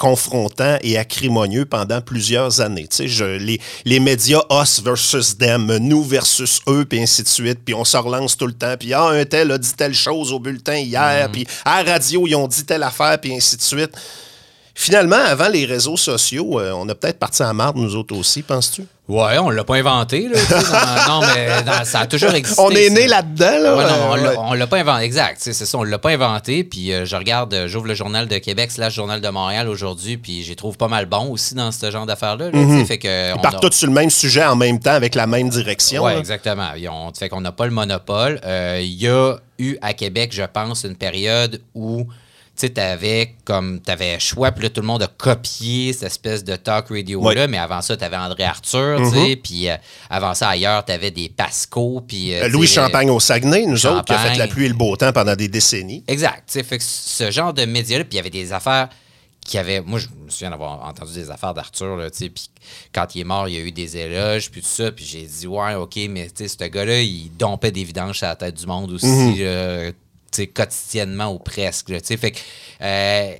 confrontant 0.00 0.78
et 0.80 0.96
acrimonieux 0.96 1.66
pendant 1.66 2.00
plusieurs 2.00 2.62
années. 2.62 2.88
Tu 2.88 2.96
sais, 2.96 3.08
je- 3.08 3.36
les, 3.36 3.60
les 3.84 4.00
médias 4.00 4.40
us 4.50 4.80
versus 4.82 5.36
them, 5.36 5.76
nous 5.76 6.02
versus 6.02 6.60
eux, 6.68 6.86
puis 6.86 7.02
ainsi 7.02 7.22
de 7.22 7.28
suite, 7.28 7.58
puis 7.64 7.74
on 7.74 7.84
se 7.84 7.98
relance 7.98 8.34
tout 8.36 8.46
le 8.46 8.54
temps, 8.54 8.74
puis 8.80 8.94
ah, 8.94 9.08
un 9.08 9.24
tel 9.26 9.50
a 9.52 9.58
dit 9.58 9.74
telle 9.76 9.92
chose 9.94 10.32
au 10.32 10.40
bulletin 10.40 10.76
hier, 10.78 11.28
puis 11.30 11.46
à 11.66 11.82
la 11.82 11.92
radio, 11.92 12.26
ils 12.26 12.34
ont 12.34 12.48
dit 12.48 12.64
telle 12.64 12.82
affaire, 12.82 13.20
puis 13.20 13.34
ainsi 13.34 13.56
de 13.58 13.62
suite. 13.62 13.90
Finalement, 14.74 15.16
avant 15.16 15.48
les 15.48 15.66
réseaux 15.66 15.98
sociaux, 15.98 16.58
euh, 16.58 16.72
on 16.72 16.88
a 16.88 16.94
peut-être 16.94 17.18
parti 17.18 17.42
à 17.42 17.52
marde, 17.52 17.76
nous 17.76 17.94
autres 17.96 18.16
aussi, 18.16 18.40
penses-tu? 18.40 18.84
Ouais, 19.10 19.38
on 19.38 19.50
l'a 19.50 19.64
pas 19.64 19.76
inventé, 19.76 20.28
là. 20.28 20.38
dans- 20.48 21.08
non, 21.20 21.26
mais 21.34 21.62
dans- 21.64 21.84
ça 21.84 22.00
a 22.00 22.06
toujours 22.06 22.32
existé. 22.34 22.62
On 22.62 22.70
est 22.70 22.90
né 22.90 23.06
là-dedans, 23.08 23.58
là. 23.60 23.76
Ouais, 23.76 23.84
non, 23.84 23.96
on 24.10 24.14
l'a- 24.14 24.30
ouais. 24.30 24.36
on 24.38 24.54
l'a 24.54 24.66
pas 24.68 24.78
inventé. 24.78 25.04
Exact. 25.04 25.36
C'est 25.40 25.52
ça, 25.52 25.78
on 25.78 25.82
l'a 25.82 25.98
pas 25.98 26.10
inventé. 26.10 26.62
Puis 26.64 26.92
euh, 26.92 27.04
je 27.04 27.16
regarde, 27.16 27.52
euh, 27.54 27.66
j'ouvre 27.66 27.86
le 27.86 27.94
journal 27.94 28.28
de 28.28 28.38
Québec 28.38 28.70
slash 28.70 28.94
journal 28.94 29.20
de 29.20 29.28
Montréal 29.28 29.68
aujourd'hui, 29.68 30.16
puis 30.16 30.42
j'y 30.44 30.54
trouve 30.54 30.76
pas 30.76 30.88
mal 30.88 31.06
bon 31.06 31.30
aussi 31.32 31.54
dans 31.54 31.72
ce 31.72 31.90
genre 31.90 32.06
d'affaires-là. 32.06 32.46
là, 32.46 32.52
tu 32.52 32.78
sais, 32.78 32.84
Fait 32.84 32.98
que 32.98 33.30
Ils 33.30 33.34
on 33.34 33.38
partent 33.40 33.64
a- 33.64 33.68
tous 33.68 33.76
sur 33.76 33.86
le 33.88 33.92
même 33.92 34.10
sujet 34.10 34.44
en 34.44 34.54
même 34.56 34.78
temps 34.78 34.92
avec 34.92 35.14
la 35.16 35.26
même 35.26 35.48
direction. 35.48 36.04
Ouais, 36.04 36.16
exactement. 36.18 36.68
Ont- 36.90 37.12
fait 37.18 37.28
qu'on 37.28 37.40
n'a 37.40 37.52
pas 37.52 37.64
le 37.66 37.72
monopole. 37.72 38.40
Euh, 38.44 38.78
Il 38.80 38.94
y 39.02 39.08
a 39.08 39.34
eu 39.58 39.76
à 39.82 39.92
Québec, 39.92 40.30
je 40.32 40.42
pense, 40.42 40.84
une 40.84 40.94
période 40.96 41.60
où 41.74 42.06
tu 42.60 42.66
sais, 42.66 42.72
t'avais 42.74 43.34
comme 43.44 43.80
t'avais 43.80 44.18
choix, 44.20 44.52
puis 44.52 44.64
là, 44.64 44.70
tout 44.70 44.80
le 44.82 44.86
monde 44.86 45.02
a 45.02 45.06
copié 45.06 45.92
cette 45.94 46.04
espèce 46.04 46.44
de 46.44 46.56
talk 46.56 46.88
radio-là. 46.90 47.46
Mm-hmm. 47.46 47.50
mais 47.50 47.58
avant 47.58 47.80
ça, 47.80 47.96
t'avais 47.96 48.16
André 48.16 48.44
Arthur, 48.44 48.98
tu 49.02 49.10
sais, 49.10 49.36
puis 49.36 49.68
euh, 49.70 49.76
avant 50.10 50.34
ça, 50.34 50.50
ailleurs, 50.50 50.84
t'avais 50.84 51.10
des 51.10 51.28
Pasco, 51.30 52.02
puis... 52.06 52.34
euh, 52.34 52.44
Euh, 52.44 52.48
Louis 52.48 52.66
Champagne 52.66 53.08
au 53.10 53.18
Saguenay, 53.20 53.66
nous 53.66 53.86
autres, 53.86 54.04
qui 54.04 54.12
a 54.12 54.18
fait 54.18 54.36
la 54.36 54.46
pluie 54.46 54.66
et 54.66 54.68
le 54.68 54.74
beau 54.74 54.94
temps 54.96 55.12
pendant 55.12 55.34
des 55.34 55.48
décennies. 55.48 56.04
Exact. 56.06 56.44
tu 56.46 56.52
sais, 56.54 56.62
Fait 56.62 56.76
que 56.78 56.84
ce 56.84 57.30
genre 57.30 57.54
de 57.54 57.64
médias-là, 57.64 58.04
puis 58.04 58.14
il 58.14 58.16
y 58.16 58.20
avait 58.20 58.30
des 58.30 58.52
affaires 58.52 58.88
qui 59.44 59.56
avaient. 59.56 59.80
Moi, 59.80 59.98
je 59.98 60.06
me 60.22 60.28
souviens 60.28 60.50
d'avoir 60.50 60.84
entendu 60.86 61.14
des 61.14 61.30
affaires 61.30 61.54
d'Arthur, 61.54 61.96
là, 61.96 62.10
tu 62.10 62.18
sais, 62.18 62.28
puis 62.28 62.50
quand 62.92 63.06
il 63.14 63.22
est 63.22 63.24
mort, 63.24 63.48
il 63.48 63.54
y 63.54 63.58
a 63.58 63.60
eu 63.60 63.72
des 63.72 63.96
éloges, 63.96 64.50
puis 64.50 64.60
tout 64.60 64.68
ça, 64.68 64.92
puis 64.92 65.04
j'ai 65.04 65.22
dit, 65.22 65.46
ouais, 65.46 65.74
OK, 65.74 65.96
mais 66.10 66.26
tu 66.26 66.46
sais, 66.46 66.48
ce 66.48 66.68
gars-là, 66.68 67.00
il 67.00 67.30
dompait 67.38 67.70
des 67.72 67.84
vidanges 67.84 68.22
à 68.22 68.28
la 68.28 68.36
tête 68.36 68.54
du 68.56 68.66
monde 68.66 68.92
aussi, 68.92 69.06
Mhm. 69.06 69.36
sais, 69.36 69.94
quotidiennement 70.54 71.32
ou 71.32 71.38
presque, 71.38 71.88
là. 71.90 71.98
Fait 72.02 72.30
que. 72.30 72.38
euh, 72.82 73.30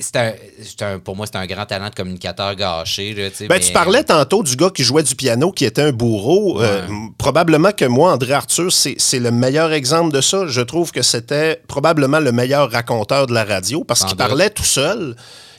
c'est 0.00 0.14
un, 0.16 0.32
c'est 0.62 0.82
un- 0.82 0.98
pour 1.00 1.16
moi, 1.16 1.26
c'est 1.26 1.36
un 1.38 1.46
grand 1.46 1.66
talent 1.66 1.88
de 1.88 1.94
communicateur 1.94 2.54
gâché. 2.54 3.14
Là, 3.14 3.30
Ben, 3.40 3.46
mais- 3.48 3.58
tu 3.60 3.72
parlais 3.72 4.04
tantôt 4.04 4.44
du 4.44 4.54
gars 4.54 4.70
qui 4.70 4.84
jouait 4.84 5.02
du 5.02 5.16
piano, 5.16 5.50
qui 5.50 5.64
était 5.64 5.82
un 5.82 5.90
bourreau. 5.92 6.62
Euh, 6.62 6.86
probablement 7.18 7.72
que 7.72 7.84
moi, 7.84 8.12
André 8.12 8.32
Arthur, 8.34 8.70
c'est 8.72 9.18
le 9.18 9.30
meilleur 9.32 9.72
exemple 9.72 10.14
de 10.14 10.20
ça. 10.20 10.46
Je 10.46 10.60
trouve 10.60 10.92
que 10.92 11.02
c'était 11.02 11.60
probablement 11.66 12.20
le 12.20 12.30
meilleur 12.30 12.70
raconteur 12.70 13.26
de 13.26 13.34
la 13.34 13.44
radio 13.44 13.82
parce 13.82 14.04
qu'il 14.04 14.16
parlait 14.28 14.50
tout 14.50 14.62
seul. 14.62 15.16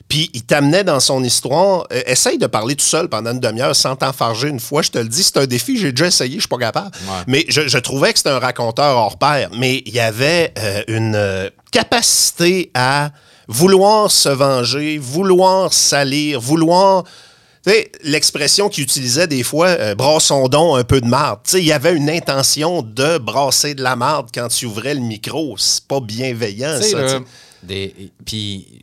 Puis 0.10 0.32
il 0.34 0.44
t'amenait 0.44 0.84
dans 0.84 1.00
son 1.00 1.24
histoire. 1.24 1.88
Euh, 1.94 2.02
essaye 2.08 2.40
de 2.40 2.48
parler 2.48 2.76
tout 2.76 2.84
seul 2.84 3.08
pendant 3.08 3.32
une 3.32 3.40
demi-heure 3.40 3.76
sans 3.76 3.96
t'enfarger 3.96 4.48
une 4.50 4.60
fois. 4.60 4.82
Je 4.82 4.90
te 4.90 4.98
le 4.98 5.08
dis, 5.08 5.24
c'est 5.24 5.38
un 5.38 5.46
défi. 5.46 5.78
J'ai 5.78 5.92
déjà 5.92 6.08
essayé, 6.08 6.36
je 6.36 6.40
suis 6.42 6.48
pas 6.48 6.58
capable. 6.58 6.92
Ouais. 7.08 7.24
Mais 7.28 7.46
je, 7.48 7.68
je 7.68 7.78
trouvais 7.78 8.12
que 8.12 8.18
c'était 8.18 8.32
un 8.32 8.40
raconteur 8.40 8.98
hors 8.98 9.20
pair. 9.20 9.52
Mais 9.56 9.84
il 9.86 9.94
y 9.94 10.00
avait 10.00 10.52
euh, 10.58 10.82
une 10.88 11.14
euh, 11.16 11.50
capacité 11.72 12.72
à 12.74 13.12
vouloir 13.48 14.10
se 14.10 14.30
venger, 14.30 14.98
vouloir 14.98 15.74
salir, 15.74 16.42
vouloir. 16.42 17.04
Tu 17.64 17.72
sais, 17.72 17.92
l'expression 18.04 18.68
qu'il 18.68 18.86
utilisait 18.86 19.28
des 19.28 19.44
fois, 19.44 19.68
euh, 19.68 19.94
brassons 19.94 20.48
donc 20.48 20.80
un 20.80 20.84
peu 20.84 21.02
de 21.02 21.08
marde. 21.08 21.42
Tu 21.44 21.52
sais, 21.52 21.60
il 21.60 21.66
y 21.66 21.72
avait 21.72 21.94
une 21.94 22.10
intention 22.10 22.82
de 22.82 23.20
brasser 23.20 23.76
de 23.76 23.84
la 23.84 23.96
marde 23.96 24.30
quand 24.34 24.48
tu 24.48 24.66
ouvrais 24.66 24.96
le 24.96 25.02
micro. 25.02 25.56
C'est 25.58 25.86
pas 25.86 26.00
bienveillant, 26.00 26.82
ça. 26.82 27.20
puis 28.26 28.82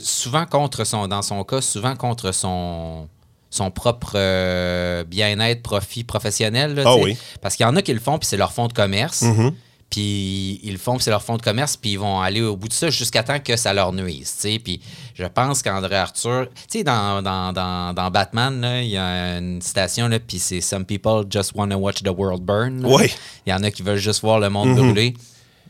souvent 0.00 0.46
contre 0.46 0.84
son, 0.84 1.08
dans 1.08 1.22
son 1.22 1.44
cas, 1.44 1.60
souvent 1.60 1.96
contre 1.96 2.32
son 2.32 3.08
son 3.54 3.70
propre 3.70 4.14
euh, 4.16 5.04
bien-être, 5.04 5.62
profit 5.62 6.02
professionnel. 6.02 6.74
là, 6.74 6.82
Ah 6.86 6.96
oui. 6.96 7.16
Parce 7.40 7.54
qu'il 7.54 7.64
y 7.64 7.68
en 7.68 7.76
a 7.76 7.82
qui 7.82 7.92
le 7.92 8.00
font, 8.00 8.18
puis 8.18 8.26
c'est 8.26 8.36
leur 8.36 8.52
fonds 8.52 8.66
de 8.66 8.72
commerce. 8.72 9.22
Mm-hmm. 9.22 9.52
Puis 9.90 10.58
ils 10.64 10.72
le 10.72 10.78
font, 10.78 10.96
puis 10.96 11.04
c'est 11.04 11.10
leur 11.10 11.22
fonds 11.22 11.36
de 11.36 11.42
commerce, 11.42 11.76
puis 11.76 11.92
ils 11.92 11.98
vont 11.98 12.20
aller 12.20 12.42
au 12.42 12.56
bout 12.56 12.66
de 12.66 12.72
ça 12.72 12.90
jusqu'à 12.90 13.22
temps 13.22 13.38
que 13.38 13.54
ça 13.56 13.72
leur 13.72 13.92
nuise. 13.92 14.34
tu 14.34 14.50
sais. 14.50 14.58
Puis 14.58 14.80
je 15.14 15.24
pense 15.24 15.62
qu'André 15.62 15.94
Arthur, 15.94 16.48
tu 16.52 16.78
sais, 16.78 16.82
dans, 16.82 17.22
dans, 17.22 17.52
dans, 17.52 17.94
dans 17.94 18.10
Batman, 18.10 18.60
là, 18.60 18.82
il 18.82 18.88
y 18.88 18.96
a 18.96 19.38
une 19.38 19.62
citation, 19.62 20.08
là, 20.08 20.18
puis 20.18 20.40
c'est 20.40 20.60
Some 20.60 20.84
people 20.84 21.24
just 21.30 21.52
want 21.54 21.68
to 21.68 21.76
watch 21.76 22.02
the 22.02 22.08
world 22.08 22.42
burn. 22.42 22.84
Oui. 22.84 23.14
Il 23.46 23.50
y 23.50 23.52
en 23.52 23.62
a 23.62 23.70
qui 23.70 23.84
veulent 23.84 23.98
juste 23.98 24.22
voir 24.22 24.40
le 24.40 24.50
monde 24.50 24.74
brûler. 24.74 25.14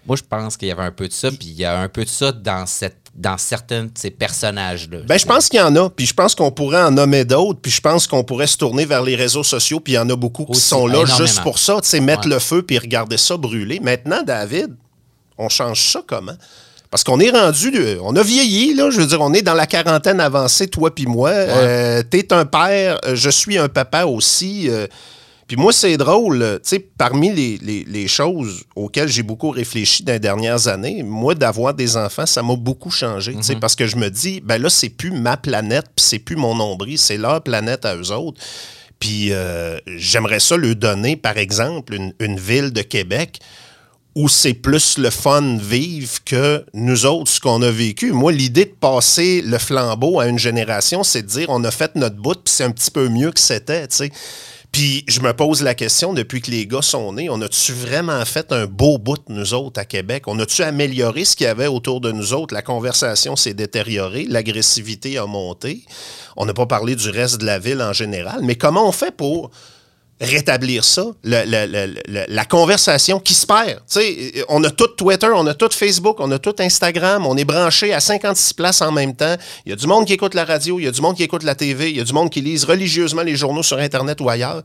Moi, 0.06 0.16
je 0.16 0.22
pense 0.22 0.56
qu'il 0.56 0.68
y 0.68 0.70
avait 0.70 0.82
un 0.82 0.92
peu 0.92 1.06
de 1.06 1.12
ça, 1.12 1.30
puis 1.30 1.48
il 1.48 1.54
y 1.54 1.64
a 1.66 1.78
un 1.78 1.88
peu 1.88 2.04
de 2.04 2.10
ça 2.10 2.32
dans, 2.32 2.64
cette, 2.64 3.03
dans 3.14 3.38
certains 3.38 3.84
de 3.84 3.90
ces 3.94 4.10
personnages-là. 4.10 4.98
Ben, 5.06 5.18
je 5.18 5.24
pense 5.24 5.48
qu'il 5.48 5.60
y 5.60 5.62
en 5.62 5.74
a, 5.76 5.88
puis 5.88 6.04
je 6.06 6.14
pense 6.14 6.34
qu'on 6.34 6.50
pourrait 6.50 6.82
en 6.82 6.90
nommer 6.90 7.24
d'autres, 7.24 7.60
puis 7.62 7.70
je 7.70 7.80
pense 7.80 8.06
qu'on 8.08 8.24
pourrait 8.24 8.46
se 8.48 8.56
tourner 8.56 8.84
vers 8.84 9.02
les 9.02 9.14
réseaux 9.14 9.44
sociaux, 9.44 9.78
puis 9.80 9.92
il 9.92 9.96
y 9.96 9.98
en 9.98 10.10
a 10.10 10.16
beaucoup 10.16 10.44
qui 10.44 10.52
Aussi, 10.52 10.60
sont 10.62 10.86
là 10.86 10.94
énormément. 11.02 11.18
juste 11.18 11.40
pour 11.42 11.58
ça, 11.58 11.78
tu 11.80 11.88
sais, 11.88 12.00
mettre 12.00 12.26
Ouais. 12.26 12.34
le 12.34 12.38
feu 12.40 12.62
puis 12.62 12.76
regarder 12.78 13.16
ça 13.16 13.36
brûler. 13.36 13.78
Maintenant, 13.80 14.22
David, 14.24 14.74
on 15.38 15.48
change 15.48 15.92
ça 15.92 16.02
comment? 16.06 16.34
Parce 16.90 17.02
qu'on 17.02 17.18
est 17.18 17.30
rendu, 17.30 17.72
euh, 17.74 17.98
on 18.02 18.14
a 18.14 18.22
vieilli, 18.22 18.72
là, 18.74 18.88
je 18.90 19.00
veux 19.00 19.06
dire, 19.06 19.20
on 19.20 19.32
est 19.32 19.42
dans 19.42 19.54
la 19.54 19.66
quarantaine 19.66 20.20
avancée, 20.20 20.68
toi 20.68 20.94
puis 20.94 21.06
moi. 21.06 21.30
Euh, 21.30 22.02
T'es 22.08 22.32
un 22.32 22.44
père, 22.44 22.98
euh, 23.04 23.14
je 23.16 23.30
suis 23.30 23.58
un 23.58 23.68
papa 23.68 24.04
aussi. 24.04 24.68
euh, 24.70 24.86
puis 25.46 25.56
moi, 25.56 25.72
c'est 25.72 25.96
drôle, 25.96 26.42
euh, 26.42 26.54
tu 26.56 26.70
sais, 26.70 26.78
parmi 26.78 27.32
les, 27.32 27.58
les- 27.62 27.84
les 27.84 28.08
choses 28.08 28.64
auxquelles 28.76 29.08
j'ai 29.08 29.22
beaucoup 29.22 29.50
réfléchi 29.50 30.02
dans 30.02 30.12
les 30.12 30.18
dernières 30.18 30.68
années, 30.68 31.02
moi, 31.02 31.34
d'avoir 31.34 31.74
des 31.74 31.96
enfants, 31.96 32.26
ça 32.26 32.42
m'a 32.42 32.56
beaucoup 32.56 32.90
changé, 32.90 33.32
tu 33.34 33.42
sais, 33.42 33.56
parce 33.60 33.74
que 33.76 33.86
je 33.86 33.96
me 33.96 34.08
dis, 34.08 34.40
ben 34.40 34.60
là, 34.60 34.70
c'est 34.70 34.88
plus 34.88 35.10
ma 35.10 35.36
planète, 35.36 35.86
puis 35.94 36.04
c'est 36.04 36.18
plus 36.18 36.36
mon 36.36 36.54
nombril, 36.54 36.98
c'est 36.98 37.16
leur 37.18 37.42
planète 37.42 37.84
à 37.84 37.94
eux 37.96 38.10
autres. 38.12 38.40
Puis 39.00 39.32
euh, 39.32 39.76
j'aimerais 39.86 40.40
ça 40.40 40.56
leur 40.56 40.76
donner, 40.76 41.16
par 41.16 41.36
exemple, 41.36 41.94
une, 41.94 42.14
une 42.20 42.38
ville 42.38 42.72
de 42.72 42.82
Québec 42.82 43.38
où 44.14 44.28
c'est 44.28 44.54
plus 44.54 44.96
le 44.96 45.10
fun 45.10 45.58
vivre 45.60 46.22
que 46.24 46.64
nous 46.72 47.04
autres, 47.04 47.28
ce 47.30 47.40
qu'on 47.40 47.60
a 47.62 47.70
vécu. 47.70 48.12
Moi, 48.12 48.30
l'idée 48.30 48.64
de 48.66 48.74
passer 48.78 49.42
le 49.42 49.58
flambeau 49.58 50.20
à 50.20 50.28
une 50.28 50.38
génération, 50.38 51.02
c'est 51.02 51.22
de 51.22 51.26
dire 51.26 51.46
on 51.50 51.64
a 51.64 51.70
fait 51.72 51.96
notre 51.96 52.14
bout, 52.16 52.34
puis 52.34 52.54
c'est 52.54 52.62
un 52.64 52.70
petit 52.70 52.92
peu 52.92 53.08
mieux 53.08 53.32
que 53.32 53.40
c'était, 53.40 53.86
tu 53.88 53.96
sais. 53.96 54.12
Puis 54.74 55.04
je 55.06 55.20
me 55.20 55.32
pose 55.32 55.62
la 55.62 55.76
question, 55.76 56.14
depuis 56.14 56.42
que 56.42 56.50
les 56.50 56.66
gars 56.66 56.82
sont 56.82 57.12
nés, 57.12 57.30
on 57.30 57.40
a-tu 57.42 57.72
vraiment 57.72 58.24
fait 58.24 58.50
un 58.50 58.66
beau 58.66 58.98
bout, 58.98 59.20
nous 59.28 59.54
autres, 59.54 59.78
à 59.78 59.84
Québec? 59.84 60.24
On 60.26 60.36
a-tu 60.40 60.64
amélioré 60.64 61.24
ce 61.24 61.36
qu'il 61.36 61.46
y 61.46 61.48
avait 61.48 61.68
autour 61.68 62.00
de 62.00 62.10
nous 62.10 62.32
autres? 62.32 62.52
La 62.52 62.60
conversation 62.60 63.36
s'est 63.36 63.54
détériorée, 63.54 64.26
l'agressivité 64.28 65.16
a 65.16 65.26
monté. 65.26 65.84
On 66.36 66.44
n'a 66.44 66.54
pas 66.54 66.66
parlé 66.66 66.96
du 66.96 67.08
reste 67.08 67.40
de 67.40 67.46
la 67.46 67.60
ville 67.60 67.80
en 67.80 67.92
général, 67.92 68.40
mais 68.42 68.56
comment 68.56 68.88
on 68.88 68.90
fait 68.90 69.14
pour 69.16 69.52
rétablir 70.20 70.84
ça, 70.84 71.06
la 71.24 72.44
conversation 72.44 73.18
qui 73.18 73.34
se 73.34 73.46
perd. 73.46 73.80
On 74.48 74.62
a 74.64 74.70
tout 74.70 74.88
Twitter, 74.88 75.28
on 75.34 75.46
a 75.46 75.54
tout 75.54 75.70
Facebook, 75.72 76.20
on 76.20 76.30
a 76.30 76.38
tout 76.38 76.54
Instagram, 76.58 77.26
on 77.26 77.36
est 77.36 77.44
branché 77.44 77.92
à 77.92 78.00
56 78.00 78.54
places 78.54 78.82
en 78.82 78.92
même 78.92 79.14
temps. 79.14 79.36
Il 79.66 79.70
y 79.70 79.72
a 79.72 79.76
du 79.76 79.86
monde 79.86 80.06
qui 80.06 80.12
écoute 80.12 80.34
la 80.34 80.44
radio, 80.44 80.78
il 80.78 80.84
y 80.84 80.88
a 80.88 80.92
du 80.92 81.00
monde 81.00 81.16
qui 81.16 81.24
écoute 81.24 81.42
la 81.42 81.54
TV, 81.54 81.90
il 81.90 81.96
y 81.96 82.00
a 82.00 82.04
du 82.04 82.12
monde 82.12 82.30
qui 82.30 82.40
lise 82.40 82.64
religieusement 82.64 83.22
les 83.22 83.36
journaux 83.36 83.62
sur 83.62 83.78
Internet 83.78 84.20
ou 84.20 84.28
ailleurs. 84.28 84.62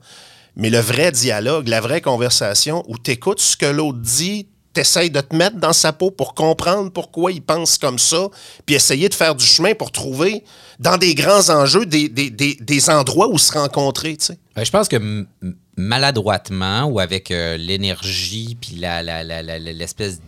Mais 0.55 0.69
le 0.69 0.79
vrai 0.79 1.11
dialogue, 1.11 1.67
la 1.67 1.81
vraie 1.81 2.01
conversation 2.01 2.83
où 2.87 2.97
tu 2.97 3.11
écoutes 3.11 3.39
ce 3.39 3.55
que 3.55 3.65
l'autre 3.65 3.99
dit, 3.99 4.47
t'essayes 4.73 5.09
de 5.09 5.21
te 5.21 5.35
mettre 5.35 5.57
dans 5.57 5.73
sa 5.73 5.93
peau 5.93 6.11
pour 6.11 6.33
comprendre 6.33 6.91
pourquoi 6.91 7.31
il 7.31 7.41
pense 7.41 7.77
comme 7.77 7.99
ça, 7.99 8.27
puis 8.65 8.75
essayer 8.75 9.09
de 9.09 9.13
faire 9.13 9.35
du 9.35 9.45
chemin 9.45 9.73
pour 9.73 9.91
trouver 9.91 10.43
dans 10.79 10.97
des 10.97 11.15
grands 11.15 11.49
enjeux 11.49 11.85
des, 11.85 12.89
endroits 12.89 13.27
où 13.29 13.37
se 13.37 13.51
rencontrer, 13.51 14.17
tu. 14.17 14.33
Ben, 14.55 14.63
je 14.63 14.71
pense 14.71 14.87
que 14.87 15.25
maladroitement 15.75 16.83
ou 16.85 16.99
avec 16.99 17.31
euh, 17.31 17.57
l'énergie 17.57 18.57
puis 18.59 18.75
la, 18.75 19.01
la- 19.01 19.23
l'espèce 19.59 20.19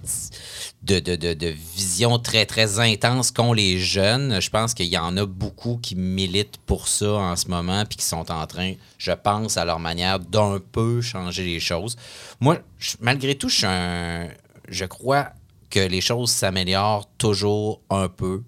de, 0.84 1.00
de- 1.00 1.16
de- 1.16 1.34
de 1.34 1.48
vision 1.76 2.18
très, 2.18 2.46
très 2.46 2.80
intense 2.80 3.30
qu'ont 3.32 3.54
les 3.54 3.78
jeunes, 3.78 4.42
je 4.42 4.50
pense 4.50 4.74
qu'il 4.74 4.88
y 4.88 4.98
en 4.98 5.16
a 5.18 5.26
beaucoup 5.26 5.78
qui 5.82 5.96
militent 5.96 6.58
pour 6.66 6.88
ça 6.88 7.12
en 7.14 7.36
ce 7.36 7.48
moment 7.50 7.84
puis 7.86 7.98
qui 7.98 8.06
sont 8.06 8.32
en 8.32 8.48
train, 8.48 8.74
je 8.98 9.12
pense, 9.12 9.58
à 9.58 9.66
leur 9.66 9.80
manière 9.80 10.20
d'un 10.20 10.60
peu 10.72 11.02
changer 11.02 11.44
les 11.46 11.60
choses. 11.60 11.96
Moi, 12.40 12.58
je- 12.80 12.96
malgré 13.00 13.36
tout, 13.36 13.50
je 13.50 13.56
suis 13.58 13.66
un- 13.68 14.28
Je 14.70 14.86
crois 14.86 15.30
que 15.70 15.80
les 15.80 16.02
choses 16.02 16.32
s'améliorent 16.32 17.08
toujours 17.18 17.82
un 17.90 18.08
peu. 18.08 18.42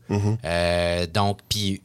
Euh, 0.46 1.06
donc, 1.08 1.40
puis 1.50 1.82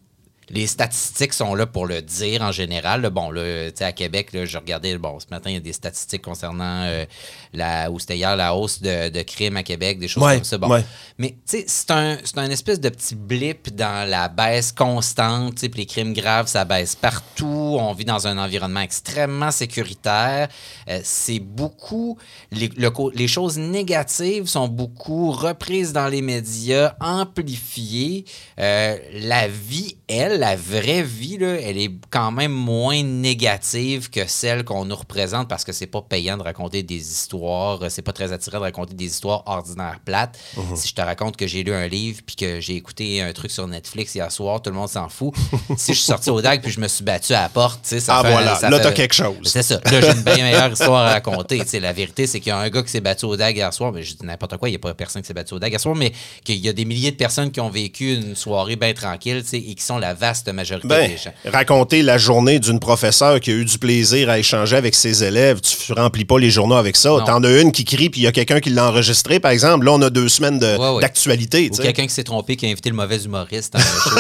les 0.51 0.67
statistiques 0.67 1.35
sont 1.35 1.55
là 1.55 1.67
pour 1.67 1.87
le 1.87 2.01
dire 2.03 2.43
en 2.43 2.53
général. 2.53 3.03
là. 3.03 3.11
Bon, 3.11 3.31
là, 3.31 3.71
tu 3.71 3.77
sais, 3.79 3.85
à 3.85 3.93
Québec, 3.93 4.33
là, 4.33 4.45
je 4.47 4.57
regardais, 4.59 4.97
bon, 4.99 5.19
ce 5.21 5.27
matin, 5.31 5.51
il 5.51 5.55
y 5.55 5.57
a 5.57 5.61
des 5.61 5.73
statistiques 5.73 6.23
concernant 6.23 6.83
euh, 6.85 7.05
la, 7.53 7.91
ou 7.91 7.99
c'était 7.99 8.17
hier, 8.17 8.35
la 8.37 8.55
hausse 8.55 8.81
de, 8.81 9.09
de 9.11 9.23
crimes 9.23 9.57
à 9.57 9.63
Québec, 9.63 9.99
des 9.99 10.09
choses 10.09 10.23
Ouais, 10.23 10.37
comme 10.37 10.45
ça. 10.45 10.59
Bon. 10.59 10.69
ouais. 10.71 10.85
Mais, 11.19 11.31
tu 11.31 11.59
sais, 11.59 11.65
c'est 11.67 11.91
un, 11.91 12.17
c'est 12.25 12.39
un 12.39 12.51
espèce 12.51 12.81
de 12.81 12.89
petit 12.89 13.15
blip 13.15 13.75
dans 13.75 14.09
la 14.09 14.29
baisse 14.29 14.73
constante, 14.73 15.57
puis 15.59 15.71
les 15.77 15.87
crimes 15.87 16.13
graves, 16.13 16.47
ça 16.47 16.65
baisse 16.65 16.95
partout. 16.97 17.77
On 17.79 17.93
vit 17.93 18.05
dans 18.05 18.27
un 18.27 18.39
environnement 18.39 18.81
extrêmement 18.81 19.51
sécuritaire. 19.51 20.49
Euh, 20.89 21.01
c'est 21.05 21.41
beaucoup, 21.41 22.19
les, 22.51 22.69
le 22.77 22.91
co- 22.91 23.11
les 23.11 23.29
choses 23.29 23.59
négatives 23.59 24.47
sont 24.47 24.69
beaucoup 24.69 25.31
reprises 25.33 25.93
dans 25.93 26.09
les 26.09 26.23
médias, 26.23 26.95
amplifiées. 27.01 28.25
Euh, 28.59 28.97
la 29.13 29.49
vie, 29.49 29.97
elle, 30.09 30.38
la 30.39 30.57
vraie 30.57 31.03
vie, 31.03 31.37
là, 31.39 31.57
elle 31.61 31.77
est 31.79 31.91
quand 32.11 32.31
même 32.31 32.53
moins 32.53 33.03
négative 33.03 34.11
que 34.11 34.27
celle 34.27 34.65
qu'on 34.65 34.85
nous 34.85 34.97
représente 34.97 35.49
parce 35.49 35.65
que 35.65 35.73
c'est 35.73 35.87
pas 35.87 36.03
payant 36.03 36.37
de 36.37 36.43
raconter 36.43 36.83
des 36.83 36.97
histoires, 36.97 37.83
euh, 37.83 37.89
c'est 37.89 38.03
pas 38.03 38.13
très 38.13 38.33
attirant 38.33 38.59
de 38.59 38.65
raconter 38.65 38.95
des 38.95 39.05
histoires 39.07 39.43
ordinaires 39.47 40.01
plates. 40.05 40.39
Si 40.75 40.89
je 40.89 40.95
te 40.95 41.01
raconte 41.01 41.37
que 41.37 41.47
j'ai 41.47 41.63
lu 41.63 41.73
un 41.75 41.87
livre 41.87 42.21
puis 42.25 42.37
que 42.37 42.61
j'ai 42.61 42.77
écouté 42.77 43.21
un 43.23 43.33
truc 43.33 43.51
sur 43.51 43.67
Netflix 43.69 44.15
hier 44.15 44.31
soir, 44.33 44.63
tout 44.63 44.71
le 44.71 44.77
monde 44.77 44.89
s'en 44.89 45.09
fout. 45.09 45.35
si 45.77 45.93
je 45.93 45.99
suis 45.99 46.07
sorti 46.07 46.31
au 46.31 46.41
DAG 46.41 46.63
puis 46.63 46.71
je 46.73 46.81
me 46.81 46.89
suis 46.89 47.05
battu 47.05 47.35
à 47.35 47.43
la 47.43 47.49
porte, 47.49 47.85
ça 47.85 47.97
Ah, 48.19 48.23
fait- 48.23 48.31
voilà. 48.33 48.55
ça 48.57 48.71
Là, 48.71 48.79
fait- 48.79 48.83
t'as 48.85 48.93
quelque 48.93 49.15
chose. 49.15 49.37
C'est 49.45 49.63
ça. 49.63 49.81
Là, 49.85 50.01
j'ai 50.01 50.09
une 50.13 50.23
bien 50.23 50.37
meilleure 50.43 50.73
histoire 50.73 51.07
à 51.07 51.11
raconter. 51.13 51.63
La 51.81 51.93
vérité, 51.93 52.27
c'est 52.27 52.41
qu'il 52.41 52.49
y 52.49 52.53
a 52.53 52.59
un 52.59 52.69
gars 52.71 52.83
qui 52.83 52.91
s'est 52.91 53.01
battu 53.01 53.25
au 53.27 53.37
DAG 53.37 53.57
hier 53.57 53.73
soir, 53.73 53.93
mais 53.93 54.03
je 54.03 54.15
dis 54.15 54.25
n'importe 54.27 54.57
quoi, 54.57 54.69
il 54.69 54.73
n'y 54.73 54.77
a 54.77 54.81
pas 54.81 54.95
personne 54.95 55.23
qui 55.23 55.29
s'est 55.29 55.35
battu 55.35 55.55
au 55.55 55.59
DAG 55.59 55.71
hier 55.73 55.81
soir, 55.81 55.95
mais 55.95 56.13
qu'il 56.45 56.57
y 56.57 56.69
a 56.69 56.73
des 56.73 56.85
milliers 56.85 57.11
de 57.11 57.17
personnes 57.17 57.51
qui 57.51 57.61
ont 57.61 57.71
vécu 57.71 58.15
une 58.15 58.35
soirée 58.35 58.77
bien 58.77 58.93
tranquille, 58.95 59.43
et 59.53 59.75
qui 59.75 59.83
sont 59.83 59.99
la 59.99 60.15
vaste 60.29 60.49
majorité 60.53 60.89
Ben, 60.89 61.11
des 61.11 61.17
gens. 61.17 61.33
raconter 61.47 62.03
la 62.03 62.19
journée 62.19 62.59
d'une 62.59 62.79
professeure 62.81 63.41
qui 63.41 63.51
a 63.51 63.55
eu 63.55 63.65
du 63.65 63.79
plaisir 63.79 64.29
à 64.31 64.39
échanger 64.39 64.77
avec 64.77 64.95
ses 64.95 65.25
élèves, 65.25 65.61
tu 65.61 65.93
remplis 65.95 66.25
pas 66.27 66.39
les 66.39 66.51
journaux 66.51 66.77
avec 66.77 66.97
ça. 66.97 67.11
T'en 67.27 67.43
as 67.45 67.61
une 67.61 67.73
qui 67.73 67.85
crie, 67.85 68.11
puis 68.11 68.21
il 68.21 68.25
y 68.25 68.27
a 68.27 68.33
quelqu'un 68.33 68.61
qui 68.61 68.71
l'a 68.71 68.87
enregistré, 68.89 69.41
par 69.41 69.51
exemple. 69.53 69.87
Là, 69.87 69.93
on 69.93 70.03
a 70.03 70.11
deux 70.11 70.29
semaines 70.29 70.59
de- 70.59 70.77
Ouais, 70.77 70.91
ouais. 70.97 71.01
d'actualité. 71.03 71.71
Ou 71.73 71.77
quelqu'un 71.77 72.07
qui 72.07 72.13
s'est 72.13 72.25
trompé, 72.25 72.57
qui 72.57 72.67
a 72.67 72.69
invité 72.71 72.91
le 72.91 72.97
mauvais 72.97 73.19
humoriste 73.25 73.73
dans 73.73 73.81
show. 73.81 74.11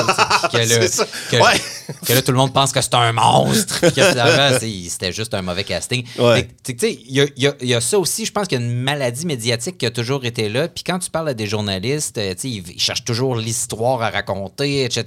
puis 0.51 0.59
que, 0.61 0.87
ça. 0.89 1.07
que- 1.31 1.37
Ouais. 1.37 1.61
que 2.07 2.13
là, 2.15 2.23
tout 2.23 2.33
le 2.33 2.39
monde 2.39 2.53
pense 2.53 2.73
que 2.73 2.81
c'est 2.81 2.95
un 2.95 3.13
monstre. 3.13 3.81
puis 3.81 3.93
que 3.93 4.89
c'était 4.89 5.13
juste 5.13 5.35
un 5.35 5.43
mauvais 5.43 5.65
casting. 5.65 6.05
Il 6.19 6.97
y 7.11 7.21
a, 7.21 7.27
y 7.37 7.47
a- 7.47 7.55
il 7.61 7.69
y 7.69 7.75
a 7.75 7.81
ça 7.81 7.99
aussi. 7.99 8.25
Je 8.25 8.33
pense 8.33 8.47
qu'il 8.49 8.59
y 8.59 8.63
a 8.63 8.65
une 8.65 8.73
maladie 8.81 9.27
médiatique 9.27 9.79
qui 9.79 9.87
a 9.87 9.91
toujours 9.91 10.25
été 10.25 10.49
là. 10.49 10.69
Puis 10.69 10.85
quand 10.85 10.99
tu 10.99 11.11
parles 11.11 11.29
à 11.31 11.35
des 11.35 11.47
journalistes, 11.47 12.19
euh, 12.19 12.35
ils, 12.45 12.63
ils 12.75 12.81
cherchent 12.81 13.05
toujours 13.05 13.37
l'histoire 13.37 14.03
à 14.03 14.11
raconter, 14.11 14.85
etc. 14.85 15.05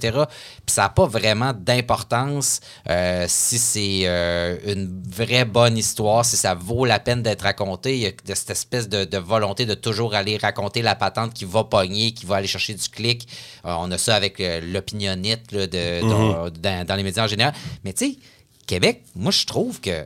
Puis 0.66 0.74
ça 0.74 0.82
n'a 0.82 0.88
pas 0.94 1.06
vraiment 1.06 1.52
d'importance 1.54 2.60
euh, 2.88 3.26
si 3.28 3.58
c'est 3.58 4.02
euh, 4.04 4.56
une 4.66 5.02
vraie 5.08 5.44
bonne 5.44 5.76
histoire, 5.76 6.24
si 6.24 6.36
ça 6.36 6.54
vaut 6.54 6.84
la 6.84 6.98
peine 7.00 7.22
d'être 7.22 7.42
raconté. 7.42 7.94
Il 7.94 8.00
y 8.02 8.06
a 8.06 8.10
de 8.10 8.34
cette 8.34 8.50
espèce 8.50 8.88
de, 8.88 9.04
de 9.04 9.18
volonté 9.18 9.66
de 9.66 9.74
toujours 9.74 10.14
aller 10.14 10.36
raconter 10.36 10.82
la 10.82 10.94
patente 10.94 11.34
qui 11.34 11.44
va 11.44 11.64
pogner, 11.64 12.12
qui 12.12 12.26
va 12.26 12.36
aller 12.36 12.46
chercher 12.46 12.74
du 12.74 12.88
clic. 12.88 13.28
Euh, 13.64 13.74
on 13.78 13.90
a 13.90 13.98
ça 13.98 14.14
avec 14.14 14.40
l'opinionnite 14.62 15.52
de, 15.52 16.00
dans- 16.00 16.50
dans, 16.50 16.86
dans 16.86 16.94
les 16.96 17.02
médias 17.02 17.24
en 17.24 17.28
général. 17.28 17.54
Mais 17.84 17.92
tu 17.92 18.06
sais, 18.12 18.16
Québec, 18.66 19.02
moi, 19.16 19.32
je 19.32 19.44
trouve 19.44 19.80
que 19.80 20.04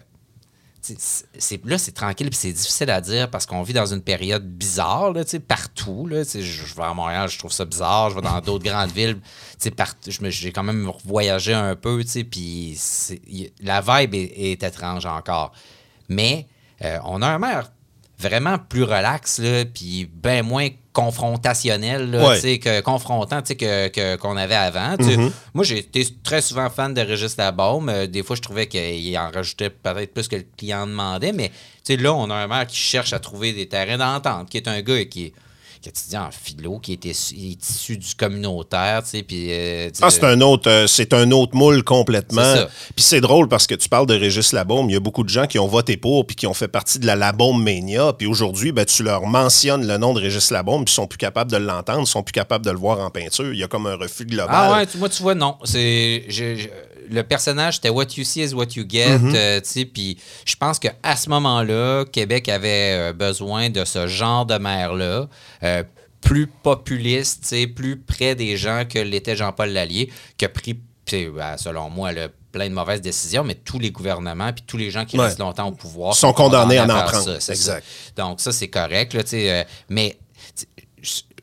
là, 1.64 1.78
c'est 1.78 1.92
tranquille 1.92 2.28
puis 2.30 2.38
c'est 2.38 2.52
difficile 2.52 2.90
à 2.90 3.00
dire 3.00 3.30
parce 3.30 3.46
qu'on 3.46 3.62
vit 3.62 3.72
dans 3.72 3.86
une 3.86 4.02
période 4.02 4.46
bizarre, 4.46 5.12
là, 5.12 5.22
partout. 5.46 6.06
Là, 6.06 6.22
je, 6.24 6.74
vais 6.74 6.82
à 6.82 6.94
Montréal, 6.94 7.28
je 7.28 7.38
trouve 7.38 7.52
ça 7.52 7.64
bizarre. 7.64 8.10
Je 8.10 8.16
vais 8.16 8.22
dans 8.22 8.40
d'autres 8.40 8.64
grandes 8.70 8.92
villes. 8.92 9.18
j'ai 9.60 10.52
quand 10.52 10.62
même 10.62 10.90
voyagé 11.04 11.54
un 11.54 11.76
peu, 11.76 12.02
puis 12.30 12.78
la 13.60 13.80
vibe 13.80 14.14
est, 14.14 14.62
étrange 14.62 15.06
encore. 15.06 15.52
Mais 16.08 16.46
euh, 16.84 16.98
on 17.04 17.22
a 17.22 17.26
un 17.26 17.38
maire 17.38 17.70
vraiment 18.18 18.58
plus 18.58 18.84
relax, 18.84 19.40
puis 19.74 20.06
bien 20.06 20.42
moins 20.42 20.68
confrontationnel, 20.96 22.10
là, 22.10 22.30
Ouais. 22.30 22.58
que 22.58 22.80
confrontant, 22.80 23.42
sais, 23.44 23.54
que, 23.54 24.16
qu'on 24.16 24.34
avait 24.38 24.54
avant. 24.54 24.96
Mm-hmm. 24.96 25.30
Moi, 25.52 25.64
j'ai 25.64 25.78
été 25.78 26.06
très 26.24 26.40
souvent 26.40 26.70
fan 26.70 26.94
de 26.94 27.02
Régis 27.02 27.36
Labaume. 27.36 27.90
Euh, 27.90 28.06
des 28.06 28.22
fois, 28.22 28.34
je 28.34 28.40
trouvais 28.40 28.66
qu'il 28.66 29.18
en 29.18 29.30
rajoutait 29.30 29.68
peut-être 29.68 30.14
plus 30.14 30.26
que 30.26 30.36
le 30.36 30.46
client 30.56 30.86
demandait, 30.86 31.32
mais 31.32 31.52
là, 31.90 32.14
on 32.14 32.30
a 32.30 32.34
un 32.34 32.46
maire 32.46 32.66
qui 32.66 32.78
cherche 32.78 33.12
à 33.12 33.18
trouver 33.18 33.52
des 33.52 33.68
terrains 33.68 33.98
d'entente, 33.98 34.48
qui 34.48 34.56
est 34.56 34.68
un 34.68 34.80
gars 34.80 35.04
qui 35.04 35.26
est 35.26 35.32
en 36.14 36.30
philo, 36.30 36.78
qui 36.78 36.92
est 36.94 37.04
issu, 37.04 37.96
du 37.96 38.14
communautaire, 38.14 39.02
tu 39.02 39.10
sais, 39.10 39.22
puis... 39.22 39.48
euh, 39.50 39.88
Ah, 40.02 40.10
c'est 40.10 40.24
un 40.24 40.40
autre, 40.40 40.70
euh, 40.70 40.86
c'est 40.86 41.12
un 41.12 41.30
autre 41.30 41.54
moule 41.54 41.82
complètement. 41.82 42.54
Puis 42.94 43.04
c'est 43.04 43.20
drôle 43.20 43.48
parce 43.48 43.66
que 43.66 43.74
tu 43.74 43.88
parles 43.88 44.06
de 44.06 44.14
Régis 44.14 44.52
Labaume. 44.52 44.88
Il 44.90 44.92
y 44.94 44.96
a 44.96 45.00
beaucoup 45.00 45.24
de 45.24 45.28
gens 45.28 45.46
qui 45.46 45.58
ont 45.58 45.66
voté 45.68 45.96
pour 45.96 46.26
puis 46.26 46.36
qui 46.36 46.46
ont 46.46 46.54
fait 46.54 46.68
partie 46.68 46.98
de 46.98 47.06
la 47.06 47.16
Labaume 47.16 47.62
Mania. 47.62 48.12
Puis 48.12 48.26
aujourd'hui, 48.26 48.72
ben, 48.72 48.84
tu 48.84 49.02
leur 49.02 49.26
mentionnes 49.26 49.86
le 49.86 49.96
nom 49.98 50.14
de 50.14 50.20
Régis 50.20 50.50
Labaume 50.50 50.84
puis 50.84 50.92
ils 50.92 50.96
sont 50.96 51.06
plus 51.06 51.18
capables 51.18 51.50
de 51.50 51.56
l'entendre, 51.56 52.02
ils 52.02 52.06
sont 52.06 52.22
plus 52.22 52.32
capables 52.32 52.64
de 52.64 52.70
le 52.70 52.78
voir 52.78 53.00
en 53.00 53.10
peinture. 53.10 53.52
Il 53.52 53.58
y 53.58 53.64
a 53.64 53.68
comme 53.68 53.86
un 53.86 53.96
refus 53.96 54.24
global. 54.26 54.48
Ah 54.56 54.72
ouais, 54.78 54.86
tu- 54.86 54.98
moi, 54.98 55.08
tu 55.08 55.22
vois, 55.22 55.34
non. 55.34 55.56
C'est, 55.64 56.24
je- 56.28 56.56
je- 56.56 56.68
le 57.10 57.22
personnage, 57.22 57.76
c'était 57.76 57.88
what 57.90 58.06
you 58.16 58.24
see 58.24 58.42
is 58.42 58.52
what 58.54 58.68
you 58.76 58.84
get. 58.88 59.18
Mm-hmm. 59.18 59.34
euh, 59.36 59.84
Puis 59.92 60.18
je 60.44 60.56
pense 60.56 60.78
qu'à 60.78 60.94
ce 61.16 61.28
moment-là, 61.30 62.04
Québec 62.10 62.48
avait 62.48 63.10
euh, 63.10 63.12
besoin 63.12 63.70
de 63.70 63.84
ce 63.84 64.06
genre 64.06 64.46
de 64.46 64.56
maire-là. 64.58 65.28
euh, 65.62 65.82
plus 66.22 66.46
populiste, 66.48 67.54
plus 67.74 67.96
près 67.98 68.34
des 68.34 68.56
gens 68.56 68.84
que 68.88 68.98
l'était 68.98 69.36
Jean-Paul 69.36 69.68
Lallier, 69.68 70.10
qui 70.36 70.44
a 70.44 70.48
pris, 70.48 70.76
ben, 71.12 71.56
selon 71.56 71.88
moi, 71.88 72.10
là, 72.10 72.26
plein 72.50 72.68
de 72.68 72.74
mauvaises 72.74 73.00
décisions, 73.02 73.44
mais 73.44 73.54
tous 73.54 73.78
les 73.78 73.92
gouvernements 73.92 74.52
puis 74.52 74.64
tous 74.66 74.76
les 74.78 74.90
gens 74.90 75.04
qui 75.04 75.16
Ouais. 75.18 75.26
restent 75.26 75.38
longtemps 75.38 75.68
au 75.68 75.72
pouvoir 75.72 76.14
Sont 76.16 76.32
condamnés 76.32 76.78
à 76.78 76.84
en 76.84 76.86
prendre. 76.88 77.38
ça, 77.40 77.52
Exact. 77.52 77.84
ça. 78.16 78.24
Donc 78.24 78.40
ça, 78.40 78.50
c'est 78.50 78.66
correct. 78.68 79.14
Là, 79.14 79.22
euh, 79.34 79.62
mais 79.88 80.16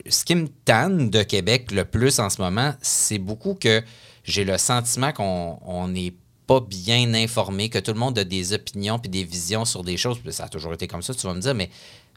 ce 0.08 0.24
qui 0.24 0.34
me 0.34 0.48
tanne 0.64 1.08
de 1.08 1.22
Québec 1.22 1.70
le 1.72 1.84
plus 1.86 2.18
en 2.18 2.28
ce 2.28 2.42
moment, 2.42 2.74
c'est 2.82 3.18
beaucoup 3.18 3.54
que 3.54 3.82
j'ai 4.24 4.44
le 4.44 4.58
sentiment 4.58 5.12
qu'on 5.12 5.58
on 5.64 5.88
n'est 5.88 6.14
pas 6.46 6.60
bien 6.60 7.14
informé, 7.14 7.68
que 7.70 7.78
tout 7.78 7.92
le 7.92 7.98
monde 7.98 8.18
a 8.18 8.24
des 8.24 8.52
opinions 8.52 8.98
puis 8.98 9.08
des 9.08 9.24
visions 9.24 9.64
sur 9.64 9.82
des 9.84 9.96
choses. 9.96 10.18
Ça 10.30 10.44
a 10.44 10.48
toujours 10.48 10.74
été 10.74 10.86
comme 10.88 11.02
ça, 11.02 11.14
tu 11.14 11.26
vas 11.26 11.32
me 11.34 11.40
dire, 11.40 11.54
mais 11.54 11.70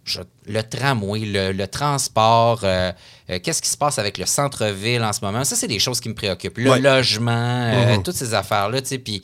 je- 0.03 0.21
le 0.45 0.61
tramway, 0.63 1.19
le, 1.21 1.51
le 1.53 1.67
transport, 1.67 2.61
euh, 2.63 2.91
euh, 3.29 3.39
qu'est-ce 3.41 3.61
qui 3.61 3.69
se 3.69 3.77
passe 3.77 3.99
avec 3.99 4.17
le 4.17 4.25
centre-ville 4.25 5.03
en 5.03 5.13
ce 5.13 5.23
moment? 5.23 5.43
Ça, 5.43 5.55
c'est 5.55 5.67
des 5.67 5.79
choses 5.79 5.99
qui 5.99 6.09
me 6.09 6.15
préoccupent. 6.15 6.57
Le 6.57 6.71
Ouais. 6.71 6.79
logement, 6.79 7.31
euh, 7.73 7.97
toutes 8.03 8.15
ces 8.15 8.33
affaires-là, 8.33 8.81
tu 8.81 8.87
sais, 8.87 8.99
puis... 8.99 9.21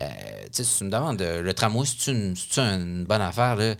euh, 0.00 0.06
si 0.52 0.64
tu 0.78 0.84
me 0.84 0.90
demandes, 0.90 1.20
le 1.20 1.52
tramway, 1.54 1.86
c'est 1.86 2.10
une, 2.12 2.34
une 2.56 3.04
bonne 3.04 3.20
affaire, 3.22 3.56
là? 3.56 3.74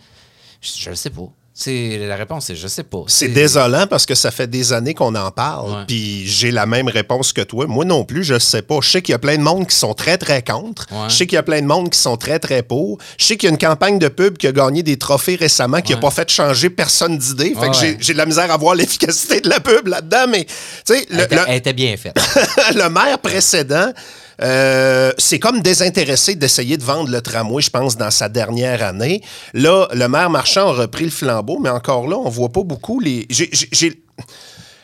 Je, 0.61 0.91
le 0.91 0.97
sais 0.97 1.11
pas. 1.11 1.29
C'est 1.61 1.99
la 2.07 2.15
réponse, 2.15 2.45
c'est 2.47 2.55
je 2.55 2.69
sais 2.69 2.85
pas. 2.85 3.01
C'est 3.09 3.27
désolant 3.27 3.89
parce 3.89 4.07
que 4.07 4.15
ça 4.15 4.31
fait 4.31 4.47
des 4.47 4.73
années 4.73 4.95
qu'on 4.95 5.13
en 5.17 5.33
parle. 5.33 5.87
Puis 5.89 6.25
j'ai 6.25 6.53
la 6.53 6.67
même 6.67 6.87
réponse 6.87 7.33
que 7.33 7.41
toi. 7.41 7.67
Moi 7.67 7.85
non 7.85 8.05
plus, 8.05 8.23
je 8.23 8.39
sais 8.39 8.63
pas. 8.63 8.79
Je 8.81 8.89
sais 8.89 9.03
qu'il 9.03 9.11
y 9.11 9.17
a 9.17 9.19
plein 9.19 9.37
de 9.37 9.43
monde 9.43 9.67
qui 9.67 9.75
sont 9.75 9.93
très, 9.93 10.19
très 10.19 10.41
contre. 10.41 10.87
Ouais. 10.93 11.09
Je 11.09 11.17
sais 11.17 11.27
qu'il 11.27 11.35
y 11.35 11.39
a 11.39 11.43
plein 11.43 11.61
de 11.61 11.67
monde 11.67 11.91
qui 11.91 11.99
sont 11.99 12.17
très, 12.17 12.39
très 12.39 12.63
pour. 12.63 12.99
Je 13.19 13.25
sais 13.25 13.37
qu'il 13.37 13.49
y 13.49 13.51
a 13.51 13.53
une 13.53 13.59
campagne 13.59 13.99
de 13.99 14.07
pub 14.07 14.39
qui 14.39 14.47
a 14.47 14.53
gagné 14.53 14.85
des 14.85 14.99
trophées 14.99 15.35
récemment 15.35 15.81
qui 15.81 15.91
n'a 15.91 15.97
Ouais. 15.99 16.03
pas 16.03 16.13
fait 16.13 16.31
changer 16.31 16.71
personne 16.71 17.19
d'idée. 17.19 17.55
Fait 17.59 17.67
Ouais, 17.67 17.71
que 17.71 17.77
j'ai- 18.05 18.13
de 18.13 18.19
la 18.19 18.27
misère 18.27 18.53
à 18.53 18.57
voir 18.57 18.75
l'efficacité 18.77 19.41
de 19.41 19.49
la 19.49 19.59
pub 19.59 19.89
là-dedans. 19.89 20.27
Mais, 20.31 20.45
tu 20.45 20.53
sais, 20.85 21.07
Elle, 21.11 21.17
le, 21.17 21.23
était, 21.25 21.35
le- 21.35 21.43
elle 21.49 21.57
était 21.57 21.73
bien 21.73 21.97
faite. 21.97 22.17
le 22.77 22.89
maire 22.89 23.19
précédent, 23.19 23.93
euh, 24.41 25.11
c'est 25.19 25.41
comme 25.41 25.61
désintéressé 25.63 26.37
d'essayer 26.37 26.77
de 26.77 26.85
vendre 26.85 27.11
le 27.11 27.21
tramway, 27.21 27.61
je 27.61 27.71
pense, 27.71 27.97
dans 27.97 28.13
sa 28.13 28.29
dernière 28.29 28.85
année. 28.85 29.21
Là, 29.53 29.89
le 29.93 30.07
maire 30.07 30.31
Marchand 30.31 30.69
a 30.69 30.73
repris 30.73 31.05
le 31.07 31.11
flambeau, 31.11 31.48
mais 31.61 31.71
encore 31.71 32.07
là, 32.09 32.17
on 32.19 32.29
voit 32.29 32.51
pas 32.51 32.63
beaucoup 32.63 33.01
les. 33.01 33.27
j'ai- 33.31 34.03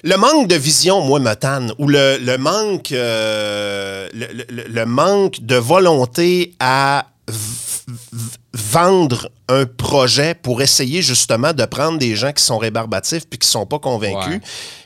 Le 0.02 0.16
manque 0.16 0.48
de 0.48 0.54
vision, 0.56 1.00
moi, 1.00 1.18
me 1.18 1.34
tanne, 1.34 1.72
ou 1.78 1.88
le, 1.88 2.18
le 2.20 2.36
manque, 2.36 2.92
euh, 2.92 4.06
le, 4.12 4.84
manque 4.84 5.40
de 5.40 5.56
volonté 5.56 6.54
à 6.60 7.06
vendre 8.52 9.30
un 9.48 9.66
projet 9.66 10.34
pour 10.34 10.62
essayer 10.62 11.02
justement 11.02 11.52
de 11.52 11.64
prendre 11.64 11.98
des 11.98 12.16
gens 12.16 12.32
qui 12.32 12.42
sont 12.42 12.58
rébarbatifs 12.58 13.26
puis 13.28 13.38
qui 13.38 13.48
sont 13.48 13.66
pas 13.66 13.78
convaincus, 13.78 14.40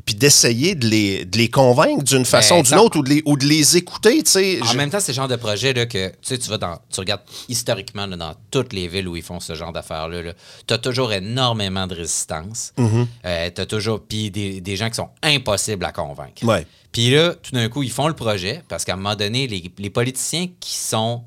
puis 0.05 0.15
d'essayer 0.15 0.75
de 0.75 0.87
les, 0.87 1.25
de 1.25 1.37
les 1.39 1.49
convaincre 1.49 2.03
d'une 2.03 2.25
façon 2.25 2.61
ou 2.61 2.63
d'une 2.63 2.79
autre 2.79 2.99
ou 2.99 3.03
de 3.03 3.11
les, 3.11 3.23
ou 3.27 3.37
de 3.37 3.45
les 3.47 3.77
écouter. 3.77 4.23
En 4.63 4.67
Je- 4.67 4.77
même 4.77 4.91
temps, 4.91 5.01
c'est 5.01 5.13
le 5.13 5.17
genre 5.17 5.29
de 5.29 5.37
projet 5.37 5.73
là, 5.73 5.87
que 5.87 6.09
tu 6.09 6.15
sais, 6.23 6.39
tu 6.39 6.49
vas 6.49 6.59
dans. 6.59 6.79
Tu 6.93 7.01
regardes 7.01 7.23
historiquement 7.49 8.07
là, 8.07 8.17
dans 8.17 8.35
toutes 8.51 8.73
les 8.73 8.89
villes 8.89 9.07
où 9.07 9.17
ils 9.17 9.23
font 9.23 9.39
ce 9.41 9.55
genre 9.55 9.73
d'affaires-là. 9.73 10.33
tu 10.67 10.75
as 10.75 10.79
toujours 10.79 11.13
énormément 11.13 11.87
de 11.87 11.95
résistance. 11.95 12.73
Mm-hmm. 12.79 13.53
tu 13.55 13.61
as 13.61 13.67
toujours. 13.67 14.01
Puis 14.01 14.31
des, 14.31 14.61
des 14.61 14.77
gens 14.77 14.89
qui 14.89 14.97
sont 14.97 15.11
impossibles 15.23 15.85
à 15.85 15.93
convaincre. 15.93 16.43
Puis 16.91 17.11
là, 17.11 17.35
tout 17.35 17.53
d'un 17.53 17.69
coup, 17.69 17.83
ils 17.83 17.93
font 17.93 18.09
le 18.09 18.15
projet 18.15 18.63
parce 18.69 18.85
qu'à 18.85 18.95
un 18.95 18.97
moment 18.97 19.15
donné, 19.15 19.47
les, 19.47 19.71
les 19.79 19.91
politiciens 19.91 20.49
qui 20.59 20.75
sont. 20.75 21.23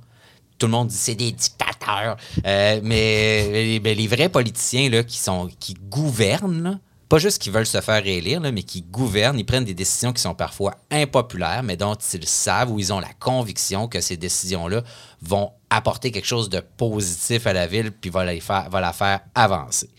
Tout 0.62 0.67
le 0.67 0.74
monde 0.74 0.89
dit 0.89 0.95
c'est 0.95 1.15
des 1.15 1.32
dictateurs. 1.32 2.17
Euh, 2.45 2.80
mais 2.84 3.50
les, 3.52 3.80
ben, 3.80 3.97
les 3.97 4.06
vrais 4.06 4.30
politiciens 4.30 4.91
là, 4.91 5.04
qui, 5.04 5.17
sont, 5.17 5.50
qui 5.60 5.74
gouvernent, 5.74 6.62
là, 6.62 6.80
pas 7.10 7.17
juste 7.17 7.41
qui 7.41 7.50
veulent 7.50 7.65
se 7.65 7.82
faire 7.82 8.06
élire, 8.06 8.39
là, 8.39 8.52
mais 8.52 8.62
qui 8.62 8.84
gouvernent, 8.84 9.39
ils 9.39 9.43
prennent 9.43 9.65
des 9.65 9.74
décisions 9.74 10.13
qui 10.13 10.21
sont 10.21 10.36
parfois 10.36 10.76
impopulaires, 10.91 11.63
mais 11.63 11.78
dont 11.78 11.95
ils 11.95 12.28
savent 12.28 12.69
ou 12.69 12.78
ils 12.78 12.93
ont 12.93 13.00
la 13.00 13.12
conviction 13.19 13.88
que 13.88 14.02
ces 14.02 14.17
décisions-là 14.17 14.84
vont 15.24 15.52
apporter 15.71 16.12
quelque 16.12 16.28
chose 16.28 16.47
de 16.47 16.60
positif 16.78 17.47
à 17.47 17.54
la 17.54 17.65
ville 17.65 17.91
puis 17.91 18.12
va 18.12 18.24
la 18.24 18.39
faire, 18.39 18.69
va 18.69 18.82
la 18.82 18.93
faire 18.93 19.21
avancer. 19.34 19.89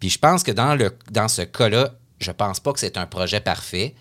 Puis 0.00 0.10
je 0.10 0.18
pense 0.18 0.42
que 0.42 0.50
dans, 0.50 0.74
le, 0.74 0.98
dans 1.12 1.28
ce 1.28 1.42
cas-là, 1.42 1.92
je 2.18 2.32
pense 2.32 2.58
pas 2.58 2.72
que 2.72 2.80
c'est 2.80 2.96
un 2.96 3.06
projet 3.06 3.38
parfait. 3.38 3.94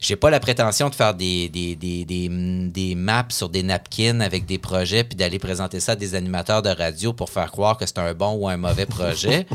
J'ai 0.00 0.16
pas 0.16 0.30
la 0.30 0.40
prétention 0.40 0.88
de 0.88 0.94
faire 0.94 1.14
des, 1.14 1.48
des, 1.48 1.76
des, 1.76 2.04
des, 2.04 2.28
mm, 2.28 2.70
des 2.70 2.94
maps 2.94 3.26
sur 3.30 3.48
des 3.48 3.62
napkins 3.62 4.20
avec 4.20 4.46
des 4.46 4.58
projets 4.58 5.04
puis 5.04 5.16
d'aller 5.16 5.38
présenter 5.38 5.80
ça 5.80 5.92
à 5.92 5.96
des 5.96 6.14
animateurs 6.14 6.62
de 6.62 6.70
radio 6.70 7.12
pour 7.12 7.30
faire 7.30 7.50
croire 7.50 7.76
que 7.76 7.86
c'est 7.86 7.98
un 7.98 8.14
bon 8.14 8.34
ou 8.34 8.48
un 8.48 8.56
mauvais 8.56 8.86
projet. 8.86 9.46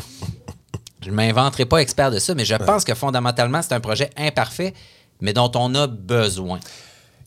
Je 1.02 1.10
ne 1.10 1.16
m'inventerai 1.16 1.66
pas 1.66 1.78
expert 1.80 2.12
de 2.12 2.20
ça, 2.20 2.34
mais 2.34 2.46
je 2.46 2.56
pense 2.56 2.84
que 2.84 2.94
fondamentalement, 2.96 3.62
c'est 3.62 3.74
un 3.74 3.82
projet 3.82 4.10
imparfait, 4.16 4.74
mais 5.20 5.34
dont 5.34 5.52
on 5.56 5.76
a 5.76 5.88
besoin. 5.88 6.60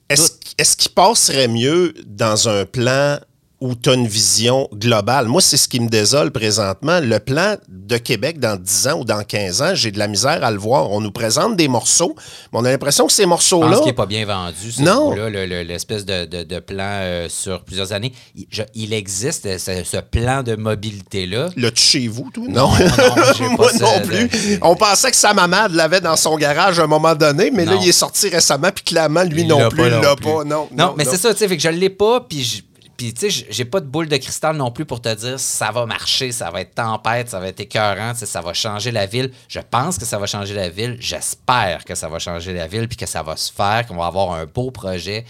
Est-ce 0.09 0.33
est-ce 0.59 0.77
qu'il 0.77 0.93
passerait 0.93 1.49
mieux 1.49 1.95
dans 2.07 2.49
un 2.49 2.65
plan 2.65 3.19
où 3.61 3.75
tu 3.75 3.89
as 3.89 3.95
une 3.95 4.07
vision 4.07 4.69
globale? 4.75 5.27
Moi, 5.29 5.41
c'est 5.41 5.57
ce 5.57 5.67
qui 5.67 5.81
me 5.81 5.89
désole 5.89 6.31
présentement. 6.31 7.01
Le 7.01 7.19
plan 7.19 7.57
de 7.69 7.97
Québec 7.97 8.39
dans 8.39 8.57
10 8.61 8.89
ans 8.89 9.01
ou 9.01 9.05
dans 9.05 9.23
15 9.25 9.63
ans, 9.63 9.71
j'ai 9.75 9.91
de 9.91 9.99
la 9.99 10.09
misère 10.09 10.45
à 10.45 10.51
le 10.51 10.59
voir. 10.59 10.91
On 10.91 11.01
nous 11.01 11.11
présente 11.11 11.57
des 11.57 11.67
morceaux, 11.69 12.15
mais 12.53 12.59
on 12.59 12.65
a 12.67 12.71
l'impression 12.71 13.07
que 13.07 13.13
ces 13.13 13.23
Je 13.23 13.29
morceaux-là... 13.29 13.69
pense 13.71 13.79
qu'il 13.79 13.87
n'est 13.87 13.93
pas 13.95 14.07
bien 14.07 14.27
vendu, 14.27 14.73
ce 14.73 14.83
Non. 14.83 15.15
le- 15.15 15.31
le- 15.31 15.63
l'espèce 15.63 16.05
de, 16.05 16.27
de- 16.27 16.43
de 16.43 16.59
plan 16.59 16.85
euh, 16.85 17.29
sur 17.31 17.63
plusieurs 17.65 17.93
années. 17.93 18.13
Il, 18.35 18.47
je- 18.51 18.63
il 18.75 18.93
existe 18.93 19.45
ce, 19.59 19.83
ce 19.85 19.97
plan 19.99 20.43
de 20.43 20.55
mobilité-là. 20.57 21.49
L'as-tu 21.57 21.83
chez 21.83 22.09
vous, 22.09 22.31
toi? 22.33 22.45
Non, 22.49 22.69
non, 22.71 22.77
pas 22.77 23.57
moi 23.57 23.71
ça 23.73 23.85
non 23.85 24.01
de- 24.01 24.05
plus. 24.07 24.59
On 24.63 24.77
pensait 24.77 25.11
que 25.11 25.17
Sam 25.17 25.39
Hamad 25.39 25.73
l'avait 25.73 26.01
dans 26.01 26.17
son 26.17 26.37
garage 26.37 26.79
à 26.79 26.83
un 26.85 26.87
moment 26.89 27.15
donné, 27.15 27.51
mais 27.51 27.65
là, 27.65 27.77
il 27.81 27.89
est 27.89 27.93
sorti 27.93 28.29
récemment, 28.29 28.69
puis 28.75 28.85
clairement, 28.85 29.23
lui 29.23 29.43
Il 29.43 29.49
non 29.49 29.69
plus, 29.69 29.79
pas 29.79 29.87
il 29.89 29.93
l'a 30.03 30.17
pas. 30.17 30.45
Non, 30.45 30.69
Non, 30.77 30.95
mais 30.97 31.05
c'est 31.05 31.17
ça, 31.17 31.33
tu 31.33 31.39
sais, 31.47 31.57
que 31.57 31.63
je 31.63 31.69
l'ai 31.69 31.89
pas, 31.91 32.21
puis 32.21 32.43
je- 32.45 32.63
puis 32.97 33.13
tu 33.13 33.31
sais, 33.31 33.47
j'ai 33.51 33.65
pas 33.65 33.81
de 33.81 33.87
boule 33.87 34.09
de 34.09 34.17
cristal 34.17 34.57
non 34.57 34.71
plus 34.71 34.87
pour 34.87 35.01
te 35.01 35.15
dire 35.15 35.39
ça 35.39 35.71
va 35.71 35.85
marcher, 35.85 36.33
ça 36.33 36.51
va 36.51 36.63
être 36.63 36.75
tempête, 36.75 37.29
ça 37.29 37.41
va 37.41 37.49
être 37.49 37.61
écœurant, 37.61 38.15
ça 38.15 38.41
va 38.41 38.55
changer 38.55 38.91
la 38.91 39.07
ville. 39.07 39.31
Je 39.49 39.61
pense 39.61 39.99
que 39.99 40.05
ça 40.05 40.19
va 40.19 40.27
changer 40.27 40.55
la 40.55 40.69
ville, 40.69 40.97
j'espère 40.99 41.85
que 41.85 41.95
ça 41.95 42.09
va 42.09 42.19
changer 42.19 42.55
la 42.55 42.67
ville, 42.67 42.89
puis 42.89 42.97
que 42.97 43.07
ça 43.07 43.23
va 43.23 43.37
se 43.37 43.53
faire, 43.53 43.87
qu'on 43.87 43.97
va 43.97 44.07
avoir 44.07 44.33
un 44.33 44.47
beau 44.47 44.71
projet 44.71 45.25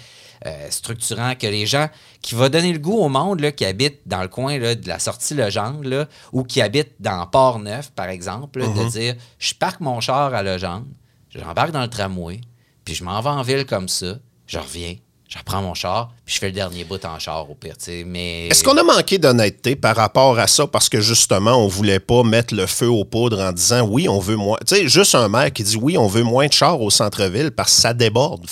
euh, 0.47 0.71
structurant, 0.71 1.35
que 1.35 1.47
les 1.47 1.67
gens, 1.67 1.89
qui 2.23 2.35
va 2.35 2.49
donner 2.49 2.73
le 2.73 2.79
goût 2.79 2.99
au 2.99 3.09
monde 3.09 3.41
là, 3.41 3.51
qui 3.51 3.65
habite 3.65 4.01
dans 4.07 4.23
le 4.23 4.29
coin 4.29 4.59
là, 4.59 4.75
de 4.75 4.87
la 4.87 4.99
sortie 4.99 5.35
Legendre, 5.35 5.89
là, 5.89 6.07
ou 6.33 6.45
qui 6.45 6.61
habite 6.61 6.93
dans 7.01 7.27
Port-Neuf, 7.27 7.91
par 7.93 8.09
exemple, 8.09 8.61
là, 8.61 8.69
de 8.69 8.89
dire 8.91 9.15
je 9.39 9.55
parque 9.55 9.81
mon 9.81 10.01
char 10.01 10.35
à 10.35 10.43
Legendre, 10.43 10.87
j'embarque 11.31 11.73
dans 11.73 11.83
le 11.83 11.89
tramway, 11.89 12.41
puis 12.85 12.95
je 12.95 13.03
m'en 13.03 13.21
vais 13.21 13.31
en 13.31 13.43
ville 13.43 13.67
comme 13.67 13.89
ça, 13.89 14.19
je 14.47 14.59
reviens, 14.59 14.95
je 15.29 15.39
reprends 15.39 15.61
mon 15.61 15.75
char, 15.75 16.13
puis 16.25 16.37
je 16.37 16.41
fais 16.41 16.47
le 16.47 16.53
dernier 16.53 16.85
bout 16.85 17.05
en 17.05 17.19
char 17.19 17.51
au 17.51 17.55
pire, 17.55 17.75
mais... 18.07 18.47
Est-ce 18.47 18.63
qu'on 18.63 18.77
a 18.77 18.85
manqué 18.85 19.19
d'honnêteté 19.19 19.75
par 19.75 19.97
rapport 19.97 20.39
à 20.39 20.47
ça 20.47 20.69
parce 20.69 20.89
que 20.89 21.01
justement, 21.01 21.57
on 21.57 21.67
voulait 21.67 21.99
pas 21.99 22.23
mettre 22.23 22.55
le 22.55 22.67
feu 22.67 22.89
aux 22.89 23.05
poudres 23.05 23.41
en 23.41 23.51
disant 23.51 23.83
oui, 23.89 24.09
on 24.09 24.21
veut 24.21 24.37
moins. 24.37 24.59
Tu 24.67 24.77
sais, 24.77 24.89
juste 24.89 25.17
un 25.17 25.29
maire 25.29 25.53
qui 25.53 25.65
dit 25.65 25.77
oui, 25.77 25.99
on 25.99 26.07
veut 26.07 26.23
moins 26.23 26.47
de 26.47 26.53
chars 26.53 26.81
au 26.81 26.91
centre-ville 26.91 27.51
parce 27.51 27.75
que 27.75 27.81
ça 27.81 27.93
déborde. 27.93 28.47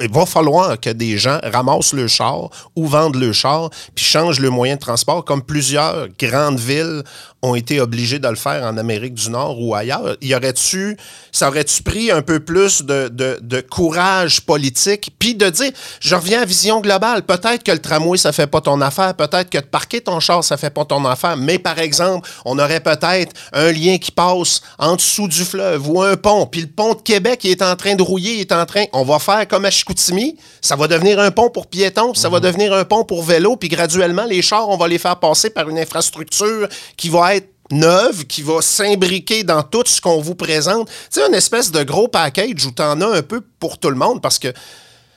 Il 0.00 0.10
va 0.10 0.24
falloir 0.24 0.80
que 0.80 0.90
des 0.90 1.18
gens 1.18 1.38
ramassent 1.42 1.92
le 1.92 2.08
char 2.08 2.48
ou 2.74 2.86
vendent 2.86 3.16
le 3.16 3.32
char 3.32 3.68
puis 3.94 4.04
changent 4.04 4.40
le 4.40 4.48
moyen 4.48 4.76
de 4.76 4.80
transport 4.80 5.24
comme 5.24 5.42
plusieurs 5.42 6.08
grandes 6.18 6.58
villes 6.58 7.02
ont 7.46 7.54
été 7.54 7.80
obligées 7.80 8.18
de 8.18 8.28
le 8.28 8.36
faire 8.36 8.64
en 8.64 8.76
Amérique 8.76 9.14
du 9.14 9.30
Nord 9.30 9.60
ou 9.60 9.74
ailleurs. 9.74 10.16
Y 10.20 10.34
aurait-tu, 10.34 10.96
ça 11.32 11.48
aurait-tu 11.48 11.82
pris 11.82 12.10
un 12.10 12.22
peu 12.22 12.40
plus 12.40 12.82
de, 12.82 13.08
de- 13.08 13.38
de 13.40 13.60
courage 13.60 14.40
politique? 14.40 15.12
Puis 15.18 15.34
de 15.34 15.48
dire, 15.50 15.70
je 16.00 16.14
reviens 16.14 16.42
à 16.42 16.44
vision 16.44 16.80
globale. 16.80 17.22
Peut-être 17.22 17.62
que 17.62 17.72
le 17.72 17.78
tramway, 17.78 18.18
ça 18.18 18.32
fait 18.32 18.46
pas 18.46 18.60
ton 18.60 18.80
affaire. 18.80 19.14
Peut-être 19.14 19.50
que 19.50 19.58
de 19.58 19.64
parquer 19.66 20.00
ton 20.00 20.18
char, 20.20 20.42
ça 20.42 20.56
fait 20.56 20.70
pas 20.70 20.84
ton 20.84 21.04
affaire. 21.04 21.36
Mais 21.36 21.58
par 21.58 21.78
exemple, 21.78 22.28
on 22.44 22.58
aurait 22.58 22.80
peut-être 22.80 23.32
un 23.52 23.70
lien 23.72 23.98
qui 23.98 24.10
passe 24.10 24.62
en 24.78 24.96
dessous 24.96 25.28
du 25.28 25.44
fleuve 25.44 25.88
ou 25.88 26.02
un 26.02 26.16
pont. 26.16 26.46
Puis 26.46 26.62
le 26.62 26.66
pont 26.68 26.94
de 26.94 27.00
Québec, 27.02 27.40
il 27.44 27.50
est 27.50 27.62
en 27.62 27.76
train 27.76 27.94
de 27.94 28.02
rouiller, 28.02 28.34
il 28.34 28.40
est 28.40 28.52
en 28.52 28.64
train. 28.66 28.84
On 28.92 29.04
va 29.04 29.18
faire 29.18 29.46
comme 29.46 29.64
à 29.64 29.70
Chicoutimi. 29.70 30.36
Ça 30.60 30.74
va 30.76 30.88
devenir 30.88 31.20
un 31.20 31.30
pont 31.30 31.50
pour 31.50 31.66
piétons, 31.66 32.12
puis 32.12 32.20
ça 32.20 32.28
va 32.28 32.40
devenir 32.40 32.72
un 32.72 32.84
pont 32.84 33.04
pour 33.04 33.22
vélo. 33.22 33.56
Puis 33.56 33.68
graduellement, 33.68 34.24
les 34.24 34.42
chars, 34.42 34.68
on 34.68 34.76
va 34.76 34.88
les 34.88 34.98
faire 34.98 35.16
passer 35.18 35.50
par 35.50 35.68
une 35.68 35.78
infrastructure 35.78 36.68
qui 36.96 37.08
va 37.08 37.34
être 37.35 37.35
neuve, 37.70 38.26
qui 38.26 38.42
va 38.42 38.60
s'imbriquer 38.60 39.44
dans 39.44 39.62
tout 39.62 39.84
ce 39.86 40.00
qu'on 40.00 40.20
vous 40.20 40.34
présente. 40.34 40.88
Sais, 41.10 41.26
une 41.26 41.34
espèce 41.34 41.70
de 41.70 41.82
gros 41.82 42.08
package 42.08 42.66
où 42.66 42.82
en 42.82 43.00
as 43.00 43.18
un 43.18 43.22
peu 43.22 43.40
pour 43.58 43.78
tout 43.78 43.90
le 43.90 43.96
monde 43.96 44.22
parce 44.22 44.38
que 44.38 44.52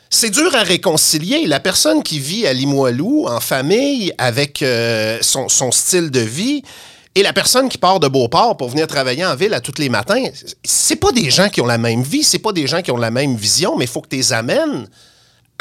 c'est 0.09 0.31
dur 0.31 0.53
à 0.55 0.63
réconcilier. 0.63 1.45
La 1.45 1.59
personne 1.59 2.01
qui 2.01 2.19
vit 2.19 2.47
à 2.47 2.53
Limoilou, 2.53 3.27
en 3.27 3.39
famille, 3.39 4.11
avec 4.17 4.61
euh, 4.61 5.19
son, 5.21 5.49
son 5.49 5.71
style 5.71 6.09
de 6.09 6.21
vie, 6.21 6.63
et 7.15 7.23
la 7.23 7.33
personne 7.33 7.69
qui 7.69 7.77
part 7.77 7.99
de 7.99 8.07
Beauport 8.07 8.55
pour 8.57 8.69
venir 8.69 8.87
travailler 8.87 9.25
en 9.25 9.35
ville 9.35 9.53
à 9.53 9.61
tous 9.61 9.79
les 9.79 9.89
matins, 9.89 10.23
c'est 10.63 10.95
pas 10.95 11.11
des 11.11 11.29
gens 11.29 11.49
qui 11.49 11.59
ont 11.61 11.65
la 11.65 11.77
même 11.77 12.01
vie, 12.01 12.23
c'est 12.23 12.39
pas 12.39 12.53
des 12.53 12.67
gens 12.67 12.81
qui 12.81 12.91
ont 12.91 12.97
la 12.97 13.11
même 13.11 13.35
vision, 13.35 13.75
mais 13.77 13.85
il 13.85 13.87
faut 13.87 14.01
que 14.01 14.09
tu 14.09 14.15
les 14.15 14.31
amènes 14.31 14.87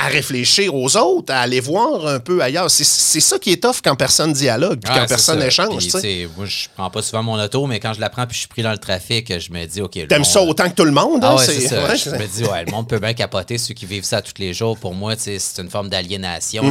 à 0.00 0.06
réfléchir 0.06 0.72
aux 0.74 0.96
autres, 0.96 1.32
à 1.34 1.40
aller 1.40 1.58
voir 1.60 2.06
un 2.06 2.20
peu 2.20 2.40
ailleurs. 2.40 2.70
C'est- 2.70 3.18
ça 3.20 3.38
qui 3.38 3.50
est 3.52 3.62
tough 3.62 3.76
quand 3.82 3.96
personne 3.96 4.32
dialogue, 4.32 4.78
puis 4.80 4.92
Ouais, 4.92 5.00
quand 5.00 5.06
personne 5.08 5.40
ça. 5.40 5.46
échange. 5.48 5.88
Puis, 5.88 6.28
Moi, 6.36 6.46
je 6.46 6.66
prends 6.76 6.88
pas 6.88 7.02
souvent 7.02 7.22
mon 7.24 7.42
auto, 7.42 7.66
mais 7.66 7.80
quand 7.80 7.92
je 7.94 8.00
la 8.00 8.08
prends 8.08 8.24
puis 8.26 8.34
je 8.34 8.38
suis 8.40 8.48
pris 8.48 8.62
dans 8.62 8.70
le 8.70 8.78
trafic, 8.78 9.26
je 9.40 9.50
me 9.52 9.66
dis, 9.66 9.82
OK. 9.82 9.92
T'aimes 9.92 10.18
monde- 10.18 10.24
ça 10.24 10.40
autant 10.42 10.68
que 10.70 10.74
tout 10.76 10.84
le 10.84 10.92
monde? 10.92 11.20
Ah 11.24 11.30
hein? 11.32 11.36
ouais, 11.36 11.44
c'est 11.44 11.60
ça. 11.66 11.84
ouais, 11.84 11.96
je 11.96 12.10
me 12.10 12.26
dis, 12.26 12.44
ouais, 12.44 12.64
le 12.64 12.70
monde 12.70 12.88
peut 12.88 13.00
bien 13.00 13.12
capoter, 13.12 13.58
ceux 13.58 13.74
qui 13.74 13.86
vivent 13.86 14.04
ça 14.04 14.22
tous 14.22 14.34
les 14.38 14.54
jours. 14.54 14.78
Pour 14.78 14.94
moi, 14.94 15.14
c'est 15.18 15.38
une 15.58 15.68
forme 15.68 15.88
d'aliénation. 15.88 16.62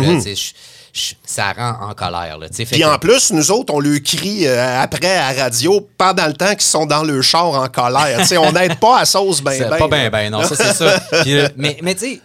je- 0.94 1.13
ça 1.26 1.52
rend 1.54 1.90
en 1.90 1.94
colère. 1.94 2.38
Là, 2.40 2.48
Puis 2.72 2.84
en 2.86 2.98
plus, 2.98 3.32
nous 3.32 3.52
autres, 3.52 3.72
on 3.74 3.80
le 3.80 4.00
crie 4.00 4.48
euh, 4.48 4.82
après 4.82 5.16
à 5.16 5.32
radio 5.34 5.86
pendant 5.98 6.26
le 6.26 6.34
temps 6.34 6.52
qu'ils 6.54 6.62
sont 6.62 6.86
dans 6.88 7.04
le 7.04 7.22
char 7.22 7.46
en 7.50 7.68
colère. 7.68 8.26
On 8.40 8.52
n'aide 8.54 8.80
pas 8.80 9.00
à 9.02 9.06
sauce 9.06 9.42
ben 9.42 9.52
C'est 9.52 9.70
ben. 9.70 9.78
pas 9.78 9.88
bien, 9.90 10.10
ben 10.10 10.32
non, 10.32 10.44
ça 10.44 10.56
c'est 10.56 10.74
ça. 10.74 11.00
Puis, 11.22 11.38
euh, 11.38 11.50
mais 11.58 11.78
mais 11.84 11.94
tu 11.94 12.16
sais, 12.16 12.22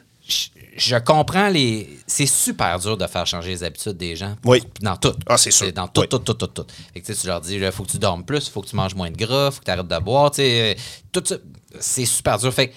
je- 0.76 0.96
comprends 0.96 1.48
les. 1.48 1.98
C'est 2.06 2.26
super 2.26 2.78
dur 2.78 2.96
de 2.96 3.06
faire 3.06 3.26
changer 3.26 3.50
les 3.50 3.64
habitudes 3.64 3.96
des 3.96 4.16
gens. 4.16 4.36
Oui. 4.44 4.62
Dans 4.80 4.96
tout. 4.96 5.12
Ah, 5.26 5.36
c'est 5.38 5.50
sûr. 5.50 5.72
Dans 5.72 5.88
tout, 5.88 6.02
Oui. 6.02 6.08
tout, 6.08 6.18
tout, 6.18 6.34
tout, 6.34 6.46
tout. 6.46 6.66
Fait 6.94 7.00
que 7.00 7.06
tu 7.06 7.14
sais, 7.14 7.20
tu 7.20 7.26
leur 7.26 7.40
dis, 7.40 7.56
il 7.56 7.72
faut 7.72 7.84
que 7.84 7.90
tu 7.90 7.98
dormes 7.98 8.24
plus, 8.24 8.46
il 8.46 8.50
faut 8.50 8.62
que 8.62 8.68
tu 8.68 8.76
manges 8.76 8.94
moins 8.94 9.10
de 9.10 9.16
gras, 9.16 9.48
il 9.50 9.52
faut 9.54 9.60
que 9.60 9.64
tu 9.64 9.70
arrêtes 9.70 9.86
de 9.88 9.98
boire. 9.98 10.30
Tu 10.30 10.36
sais, 10.42 10.72
euh, 10.72 10.80
tout 11.12 11.22
ça, 11.24 11.36
c'est 11.80 12.04
super 12.06 12.38
dur. 12.38 12.52
Fait 12.52 12.72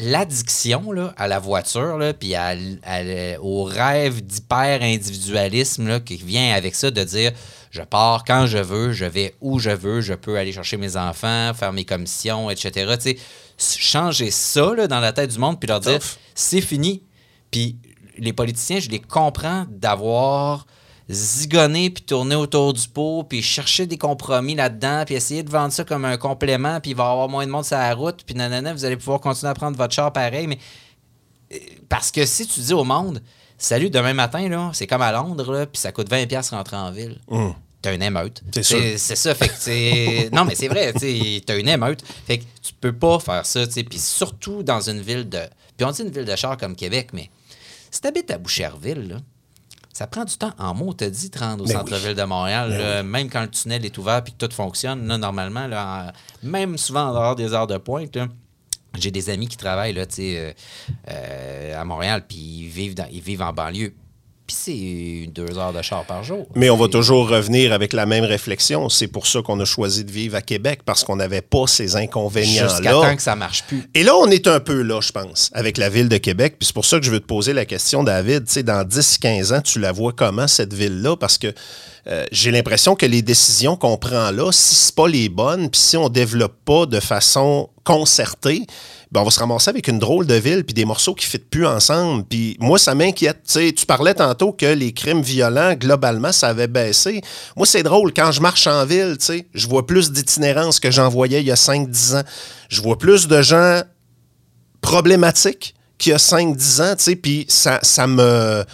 l'addiction 0.00 0.82
à 1.16 1.28
la 1.28 1.38
voiture, 1.38 1.98
puis 2.18 2.34
à 2.34 2.54
au 3.40 3.62
rêve 3.64 4.20
d'hyper-individualisme 4.20 6.00
qui 6.00 6.16
vient 6.16 6.54
avec 6.54 6.74
ça, 6.74 6.90
de 6.90 7.04
dire 7.04 7.32
je 7.70 7.82
pars 7.82 8.24
quand 8.24 8.46
je 8.46 8.58
veux, 8.58 8.92
je 8.92 9.04
vais 9.04 9.34
où 9.40 9.60
je 9.60 9.70
veux, 9.70 10.00
je 10.00 10.14
peux 10.14 10.36
aller 10.36 10.52
chercher 10.52 10.76
mes 10.76 10.96
enfants, 10.96 11.52
faire 11.54 11.72
mes 11.72 11.84
commissions, 11.84 12.50
etc. 12.50 12.70
Tu 12.96 13.00
sais, 13.02 13.10
s- 13.12 13.20
changer 13.60 14.30
ça 14.30 14.74
là, 14.74 14.86
dans 14.86 15.00
la 15.00 15.12
tête 15.12 15.30
du 15.30 15.38
monde, 15.38 15.58
puis 15.58 15.68
leur 15.68 15.80
dire 15.80 15.98
c'est 16.34 16.60
fini. 16.60 17.02
Puis 17.50 17.76
les 18.18 18.32
politiciens, 18.32 18.80
je 18.80 18.90
les 18.90 19.00
comprends 19.00 19.66
d'avoir 19.68 20.66
zigonné 21.10 21.90
puis 21.90 22.04
tourné 22.04 22.36
autour 22.36 22.72
du 22.72 22.86
pot 22.88 23.24
puis 23.24 23.42
chercher 23.42 23.86
des 23.86 23.98
compromis 23.98 24.54
là-dedans 24.54 25.02
puis 25.04 25.16
essayer 25.16 25.42
de 25.42 25.50
vendre 25.50 25.72
ça 25.72 25.84
comme 25.84 26.04
un 26.04 26.16
complément 26.16 26.78
puis 26.80 26.92
il 26.92 26.96
va 26.96 27.04
y 27.04 27.10
avoir 27.10 27.28
moins 27.28 27.44
de 27.44 27.50
monde 27.50 27.64
sur 27.64 27.76
la 27.76 27.92
route 27.94 28.22
puis 28.24 28.36
nanana, 28.36 28.72
vous 28.72 28.84
allez 28.84 28.96
pouvoir 28.96 29.20
continuer 29.20 29.50
à 29.50 29.54
prendre 29.54 29.76
votre 29.76 29.92
char 29.92 30.12
pareil 30.12 30.46
mais 30.46 30.58
euh, 31.52 31.56
parce 31.88 32.12
que 32.12 32.24
si 32.24 32.46
tu 32.46 32.60
dis 32.60 32.72
au 32.72 32.84
monde 32.84 33.20
salut 33.58 33.90
demain 33.90 34.14
matin 34.14 34.48
là 34.48 34.70
c'est 34.72 34.86
comme 34.86 35.02
à 35.02 35.10
Londres 35.10 35.52
là 35.52 35.66
puis 35.66 35.80
ça 35.80 35.90
coûte 35.90 36.08
20 36.08 36.26
pièces 36.28 36.50
rentrer 36.50 36.76
en 36.76 36.92
ville 36.92 37.20
t'as 37.82 37.94
une 37.94 38.02
émeute 38.02 38.42
C'est 38.98 38.98
ça 39.16 39.34
fait 39.34 39.48
que 39.48 39.54
c'est 39.58 40.28
non 40.32 40.44
mais 40.44 40.54
c'est 40.54 40.68
vrai 40.68 40.92
t'as 40.92 41.56
une 41.58 41.68
émeute 41.68 42.02
fait 42.26 42.38
que 42.38 42.44
tu 42.62 42.72
peux 42.80 42.92
pas 42.92 43.18
faire 43.18 43.46
ça 43.46 43.66
tu 43.66 43.82
puis 43.84 43.98
surtout 43.98 44.62
dans 44.62 44.80
une 44.88 45.00
ville 45.00 45.28
de 45.28 45.40
puis 45.76 45.84
on 45.86 45.90
dit 45.90 46.02
une 46.02 46.10
ville 46.10 46.24
de 46.26 46.36
char 46.36 46.56
comme 46.56 46.76
Québec 46.76 47.08
mais 47.12 47.30
si 47.90 48.00
t'habites 48.00 48.30
à 48.30 48.38
Boucherville 48.38 49.08
là 49.08 49.16
ça 49.92 50.06
prend 50.06 50.24
du 50.24 50.34
temps 50.36 50.52
en 50.56 50.72
mots, 50.72 50.94
t'as 50.94 51.10
dit, 51.10 51.28
te 51.30 51.40
rendre 51.40 51.64
au 51.64 51.66
Ben 51.66 51.74
centre-ville 51.74 52.14
de 52.14 52.22
Montréal. 52.22 52.70
là, 52.70 53.02
Même 53.02 53.28
quand 53.28 53.42
le 53.42 53.50
tunnel 53.50 53.84
est 53.84 53.98
ouvert 53.98 54.22
et 54.26 54.30
que 54.30 54.46
tout 54.46 54.54
fonctionne, 54.54 55.06
là, 55.06 55.18
normalement, 55.18 55.66
là, 55.66 56.12
en- 56.44 56.46
même 56.48 56.78
souvent 56.78 57.08
en 57.08 57.12
dehors 57.12 57.36
des 57.36 57.52
heures 57.52 57.66
de 57.66 57.76
pointe, 57.76 58.16
j'ai 58.98 59.10
des 59.10 59.28
amis 59.28 59.46
qui 59.48 59.58
travaillent 59.58 59.92
là, 59.92 60.06
euh, 60.20 60.52
euh, 61.10 61.80
à 61.80 61.84
Montréal, 61.84 62.24
puis 62.26 62.38
ils 62.38 62.68
vivent, 62.68 62.94
dans- 62.94 63.08
ils 63.12 63.20
vivent 63.20 63.42
en 63.42 63.52
banlieue. 63.52 63.92
Puis 64.50 64.56
c'est 64.58 65.30
deux 65.30 65.58
heures 65.58 65.72
de 65.72 65.80
char 65.80 66.04
par 66.04 66.24
jour. 66.24 66.48
Mais 66.56 66.70
on 66.70 66.76
va 66.76 66.88
toujours 66.88 67.28
revenir 67.28 67.72
avec 67.72 67.92
la 67.92 68.04
même 68.04 68.24
réflexion. 68.24 68.88
C'est 68.88 69.06
pour 69.06 69.28
ça 69.28 69.42
qu'on 69.42 69.60
a 69.60 69.64
choisi 69.64 70.02
de 70.02 70.10
vivre 70.10 70.34
à 70.34 70.42
Québec, 70.42 70.80
parce 70.84 71.04
qu'on 71.04 71.14
n'avait 71.14 71.40
pas 71.40 71.68
ces 71.68 71.84
Jusqu'à 71.84 72.00
inconvénients-là. 72.00 72.90
temps 72.90 73.16
que 73.16 73.22
ça 73.22 73.36
marche 73.36 73.62
plus. 73.62 73.84
Et 73.94 74.02
là, 74.02 74.16
on 74.16 74.26
est 74.26 74.48
un 74.48 74.58
peu 74.58 74.82
là, 74.82 75.00
je 75.00 75.12
pense, 75.12 75.50
avec 75.54 75.78
la 75.78 75.88
ville 75.88 76.08
de 76.08 76.16
Québec. 76.16 76.56
Puis 76.58 76.66
c'est 76.66 76.74
pour 76.74 76.84
ça 76.84 76.98
que 76.98 77.06
je 77.06 77.12
veux 77.12 77.20
te 77.20 77.26
poser 77.26 77.52
la 77.52 77.64
question, 77.64 78.02
David. 78.02 78.46
Tu 78.46 78.54
sais, 78.54 78.62
dans 78.64 78.82
10-15 78.82 79.54
ans, 79.54 79.60
tu 79.60 79.78
la 79.78 79.92
vois 79.92 80.12
comment, 80.12 80.48
cette 80.48 80.74
ville-là? 80.74 81.16
Parce 81.16 81.38
que 81.38 81.54
euh, 82.08 82.26
j'ai 82.32 82.50
l'impression 82.50 82.96
que 82.96 83.06
les 83.06 83.22
décisions 83.22 83.76
qu'on 83.76 83.98
prend 83.98 84.32
là, 84.32 84.50
si 84.50 84.74
c'est 84.74 84.94
pas 84.96 85.06
les 85.06 85.28
bonnes, 85.28 85.70
puis 85.70 85.80
si 85.80 85.96
on 85.96 86.08
développe 86.08 86.56
pas 86.64 86.86
de 86.86 86.98
façon 86.98 87.68
concertée, 87.84 88.66
ben 89.12 89.22
on 89.22 89.24
va 89.24 89.30
se 89.30 89.40
ramasser 89.40 89.70
avec 89.70 89.88
une 89.88 89.98
drôle 89.98 90.26
de 90.26 90.34
ville 90.34 90.64
puis 90.64 90.72
des 90.72 90.84
morceaux 90.84 91.14
qui 91.14 91.26
ne 91.26 91.30
fitent 91.30 91.50
plus 91.50 91.66
ensemble. 91.66 92.24
Puis 92.28 92.56
moi, 92.60 92.78
ça 92.78 92.94
m'inquiète. 92.94 93.42
Tu 93.44 93.86
parlais 93.86 94.14
tantôt 94.14 94.52
que 94.52 94.66
les 94.66 94.92
crimes 94.92 95.22
violents, 95.22 95.74
globalement, 95.74 96.30
ça 96.30 96.48
avait 96.48 96.68
baissé. 96.68 97.20
Moi, 97.56 97.66
c'est 97.66 97.82
drôle. 97.82 98.12
Quand 98.14 98.30
je 98.30 98.40
marche 98.40 98.68
en 98.68 98.84
ville, 98.86 99.16
je 99.52 99.66
vois 99.66 99.84
plus 99.84 100.12
d'itinérance 100.12 100.78
que 100.78 100.92
j'en 100.92 101.08
voyais 101.08 101.40
il 101.40 101.46
y 101.46 101.50
a 101.50 101.56
5-10 101.56 102.18
ans. 102.18 102.22
Je 102.68 102.80
vois 102.82 102.98
plus 102.98 103.26
de 103.26 103.42
gens 103.42 103.82
problématiques 104.80 105.74
qu'il 105.98 106.12
y 106.12 106.14
a 106.14 106.18
5-10 106.18 106.82
ans, 106.82 107.14
puis 107.20 107.46
ça, 107.48 107.80
ça 107.82 108.06
me... 108.06 108.64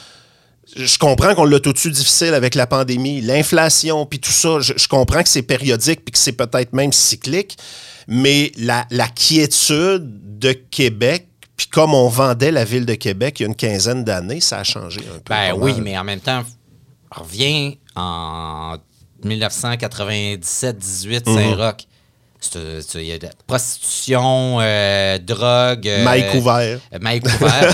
Je 0.76 0.98
comprends 0.98 1.34
qu'on 1.34 1.44
l'a 1.44 1.58
tout 1.58 1.72
de 1.72 1.78
suite 1.78 1.94
difficile 1.94 2.34
avec 2.34 2.54
la 2.54 2.66
pandémie, 2.66 3.22
l'inflation, 3.22 4.04
puis 4.04 4.20
tout 4.20 4.30
ça. 4.30 4.60
Je, 4.60 4.74
je 4.76 4.88
comprends 4.88 5.22
que 5.22 5.28
c'est 5.28 5.42
périodique, 5.42 6.04
puis 6.04 6.12
que 6.12 6.18
c'est 6.18 6.32
peut-être 6.32 6.74
même 6.74 6.92
cyclique, 6.92 7.56
mais 8.06 8.52
la, 8.56 8.86
la 8.90 9.08
quiétude 9.08 10.38
de 10.38 10.52
Québec, 10.52 11.28
puis 11.56 11.66
comme 11.68 11.94
on 11.94 12.08
vendait 12.08 12.52
la 12.52 12.64
ville 12.64 12.86
de 12.86 12.94
Québec 12.94 13.40
il 13.40 13.44
y 13.44 13.46
a 13.46 13.48
une 13.48 13.54
quinzaine 13.56 14.04
d'années, 14.04 14.40
ça 14.40 14.58
a 14.58 14.64
changé 14.64 15.00
un 15.14 15.18
peu. 15.18 15.32
Ben 15.34 15.54
oui, 15.56 15.74
mais 15.80 15.96
en 15.98 16.04
même 16.04 16.20
temps, 16.20 16.42
reviens 17.10 17.72
en 17.94 18.76
1997-18, 19.24 21.26
Mhm. 21.26 21.34
Saint-Roch. 21.34 21.86
Il 22.54 23.02
y 23.02 23.12
a 23.12 23.18
de 23.18 23.24
la 23.26 23.32
prostitution, 23.46 24.58
euh, 24.60 25.18
drogue. 25.18 25.88
euh, 25.88 26.04
Maille 26.04 26.30
couvert. 26.30 26.56
euh. 26.58 26.78
Mais 27.02 27.20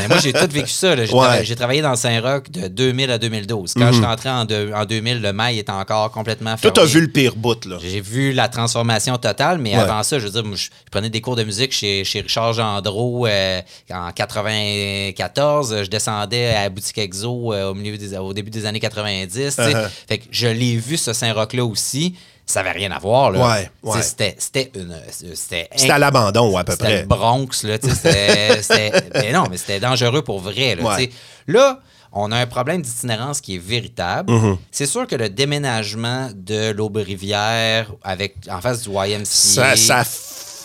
moi, 0.09 0.19
j'ai 0.23 0.33
tout 0.33 0.49
vécu 0.51 0.71
ça. 0.71 0.97
J'ai 0.97 1.13
Ouais. 1.13 1.43
Mhm. 1.49 1.55
travaillé 1.57 1.83
dans 1.83 1.95
Saint-Roch 1.97 2.51
de 2.51 2.69
2000 2.69 3.11
à 3.11 3.19
2012. 3.19 3.75
Quand 3.75 3.89
je 3.89 3.97
suis 3.99 4.05
rentré 4.05 4.31
en, 4.31 4.45
deux- 4.45 4.73
en 4.75 4.85
2000, 4.85 5.21
le 5.21 5.33
mail 5.33 5.59
était 5.59 5.71
encore 5.73 6.11
complètement 6.11 6.51
Toi, 6.53 6.59
fermé. 6.59 6.75
t'as 6.75 6.85
vu 6.85 7.01
le 7.03 7.09
pire 7.09 7.35
bout, 7.37 7.65
là. 7.67 7.77
J'ai 7.83 8.01
vu 8.01 8.33
la 8.33 8.49
transformation 8.49 9.17
totale, 9.19 9.59
mais 9.59 9.75
Ouais. 9.77 9.83
avant 9.83 10.03
ça, 10.03 10.19
je 10.19 10.25
veux 10.25 10.31
dire, 10.31 10.45
moi, 10.45 10.57
je, 10.57 10.69
prenais 10.91 11.11
des 11.11 11.21
cours 11.21 11.37
de 11.37 11.45
musique 11.45 11.73
chez, 11.73 12.05
chez 12.05 12.21
Richard 12.21 12.53
Gendreau 12.55 13.27
euh, 13.27 13.61
en 13.91 14.11
94. 14.13 15.83
Je 15.85 15.89
descendais 15.91 16.47
à 16.49 16.63
la 16.65 16.69
boutique 16.71 16.99
Exo 16.99 17.53
au, 17.53 17.75
milieu 17.75 17.97
des- 17.99 18.17
au 18.17 18.33
début 18.33 18.51
des 18.51 18.67
années 18.67 18.81
90. 18.81 19.33
tu 19.33 19.51
sais. 19.63 19.73
Uh-huh. 19.73 19.89
Fait 20.09 20.19
que 20.19 20.25
je 20.31 20.49
l'ai 20.49 20.77
vu, 20.77 20.97
ce 20.97 21.13
Saint-Roch-là 21.13 21.65
aussi. 21.65 22.15
Ça 22.53 22.63
n'avait 22.63 22.79
rien 22.79 22.91
à 22.93 22.99
voir. 22.99 23.31
Là. 23.31 23.41
Ouais. 23.83 24.03
C'était, 24.03 24.37
c'était 24.39 24.71
une. 24.75 24.95
C'était, 25.35 25.71
C'était 25.75 25.91
à 25.93 25.99
l'abandon, 25.99 26.55
à 26.59 26.65
peu 26.65 26.73
c'était 26.73 26.85
près. 26.85 27.01
le 27.01 27.07
Bronx, 27.07 27.49
là. 27.65 27.79
C'était, 27.83 28.61
c'était- 28.63 28.93
mais 29.15 29.33
non, 29.33 29.45
mais 29.51 29.57
c'était 29.57 29.81
dangereux 29.81 30.21
pour 30.23 30.39
vrai. 30.39 30.75
Là, 30.75 30.83
Ouais. 30.85 31.11
Là, 31.47 31.81
on 32.13 32.31
a 32.31 32.37
un 32.37 32.47
problème 32.47 32.83
d'itinérance 32.83 33.41
qui 33.41 33.55
est 33.55 33.59
véritable. 33.59 34.31
Mm-hmm. 34.31 34.57
C'est 34.71 34.85
sûr 34.85 35.07
que 35.07 35.17
le 35.17 35.31
déménagement 35.31 36.29
de 36.35 36.73
l'Aube-Rivière 36.73 37.91
avec, 38.05 38.37
en 38.51 38.61
face 38.61 38.83
du 38.83 38.91
YMCA... 38.91 39.25
Ça, 39.25 39.77
ça 39.77 40.05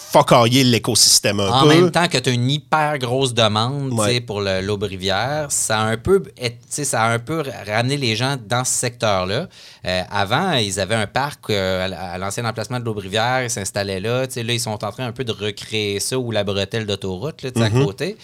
a 0.07 0.19
focaillé 0.19 0.63
l'écosystème 0.63 1.39
un 1.39 1.49
en 1.49 1.61
peu. 1.63 1.67
même 1.69 1.91
temps 1.91 2.07
que 2.07 2.17
tu 2.17 2.29
as 2.29 2.33
une 2.33 2.49
hyper 2.49 2.97
grosse 2.99 3.33
demande 3.33 3.93
Ouais. 3.93 4.21
pour 4.21 4.41
le- 4.41 4.61
l'Aube-Rivière, 4.61 5.47
ça 5.49 5.79
a 5.79 5.83
un 5.83 5.97
peu 5.97 6.23
ça 6.69 7.03
a 7.03 7.11
un 7.11 7.19
peu 7.19 7.43
ramené 7.67 7.97
les 7.97 8.15
gens 8.15 8.37
dans 8.47 8.63
ce 8.63 8.71
secteur-là. 8.73 9.47
Euh, 9.85 10.01
avant, 10.09 10.53
ils 10.53 10.79
avaient 10.79 10.95
un 10.95 11.07
parc 11.07 11.49
euh, 11.49 11.89
à 11.91 12.07
à 12.13 12.17
l'ancien 12.17 12.45
emplacement 12.45 12.79
de 12.79 12.85
l'Aube-Rivière, 12.85 13.43
ils 13.43 13.49
s'installaient 13.49 13.99
là. 13.99 14.21
Là, 14.23 14.53
ils 14.53 14.59
sont 14.59 14.83
en 14.83 14.91
train 14.91 15.05
un 15.05 15.11
peu 15.11 15.23
de 15.23 15.31
recréer 15.31 15.99
ça 15.99 16.17
ou 16.17 16.31
la 16.31 16.43
bretelle 16.43 16.85
d'autoroute 16.85 17.43
là, 17.43 17.51
tu 17.51 17.59
sais, 17.61 17.67
Mm-hmm. 17.69 17.81
à 17.81 17.85
côté. 17.85 18.17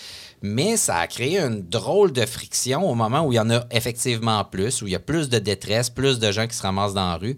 Mais 0.45 0.75
ça 0.75 0.97
a 0.97 1.07
créé 1.07 1.39
une 1.39 1.61
drôle 1.69 2.11
de 2.11 2.25
friction 2.25 2.89
au 2.89 2.95
moment 2.95 3.21
où 3.25 3.31
il 3.31 3.35
y 3.35 3.39
en 3.39 3.49
a 3.49 3.61
effectivement 3.71 4.43
plus, 4.43 4.81
où 4.81 4.87
il 4.87 4.91
y 4.91 4.95
a 4.95 4.99
plus 4.99 5.29
de 5.29 5.39
détresse, 5.39 5.89
plus 5.89 6.19
de 6.19 6.31
gens 6.33 6.47
qui 6.47 6.55
se 6.57 6.61
ramassent 6.63 6.93
dans 6.93 7.07
la 7.11 7.15
rue. 7.15 7.37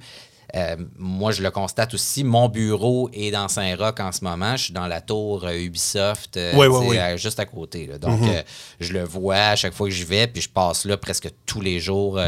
Euh, 0.56 0.78
moi, 0.98 1.32
je 1.32 1.42
le 1.44 1.52
constate 1.52 1.94
aussi. 1.94 2.24
Mon 2.24 2.48
bureau 2.48 3.10
est 3.14 3.30
dans 3.32 3.48
Saint-Roch 3.50 4.00
en 4.00 4.12
ce 4.14 4.24
moment. 4.24 4.56
Je 4.56 4.64
suis 4.66 4.74
dans 4.74 4.88
la 4.88 5.02
tour 5.02 5.44
euh, 5.44 5.52
Ubisoft, 5.58 6.38
euh, 6.38 6.54
Oui, 6.56 6.68
oui, 6.68 6.88
oui. 6.98 7.18
juste 7.18 7.40
à 7.42 7.46
côté. 7.46 7.88
là. 7.88 7.98
Donc, 7.98 8.22
euh, 8.24 8.42
je 8.80 8.94
le 8.94 9.04
vois 9.04 9.36
à 9.36 9.56
chaque 9.58 9.74
fois 9.74 9.88
que 9.90 9.94
je 9.94 10.06
vais, 10.06 10.28
puis 10.28 10.42
je 10.42 10.50
passe 10.50 10.86
là 10.86 10.96
presque 10.96 11.28
tous 11.46 11.60
les 11.60 11.80
jours 11.82 12.18
en- 12.18 12.22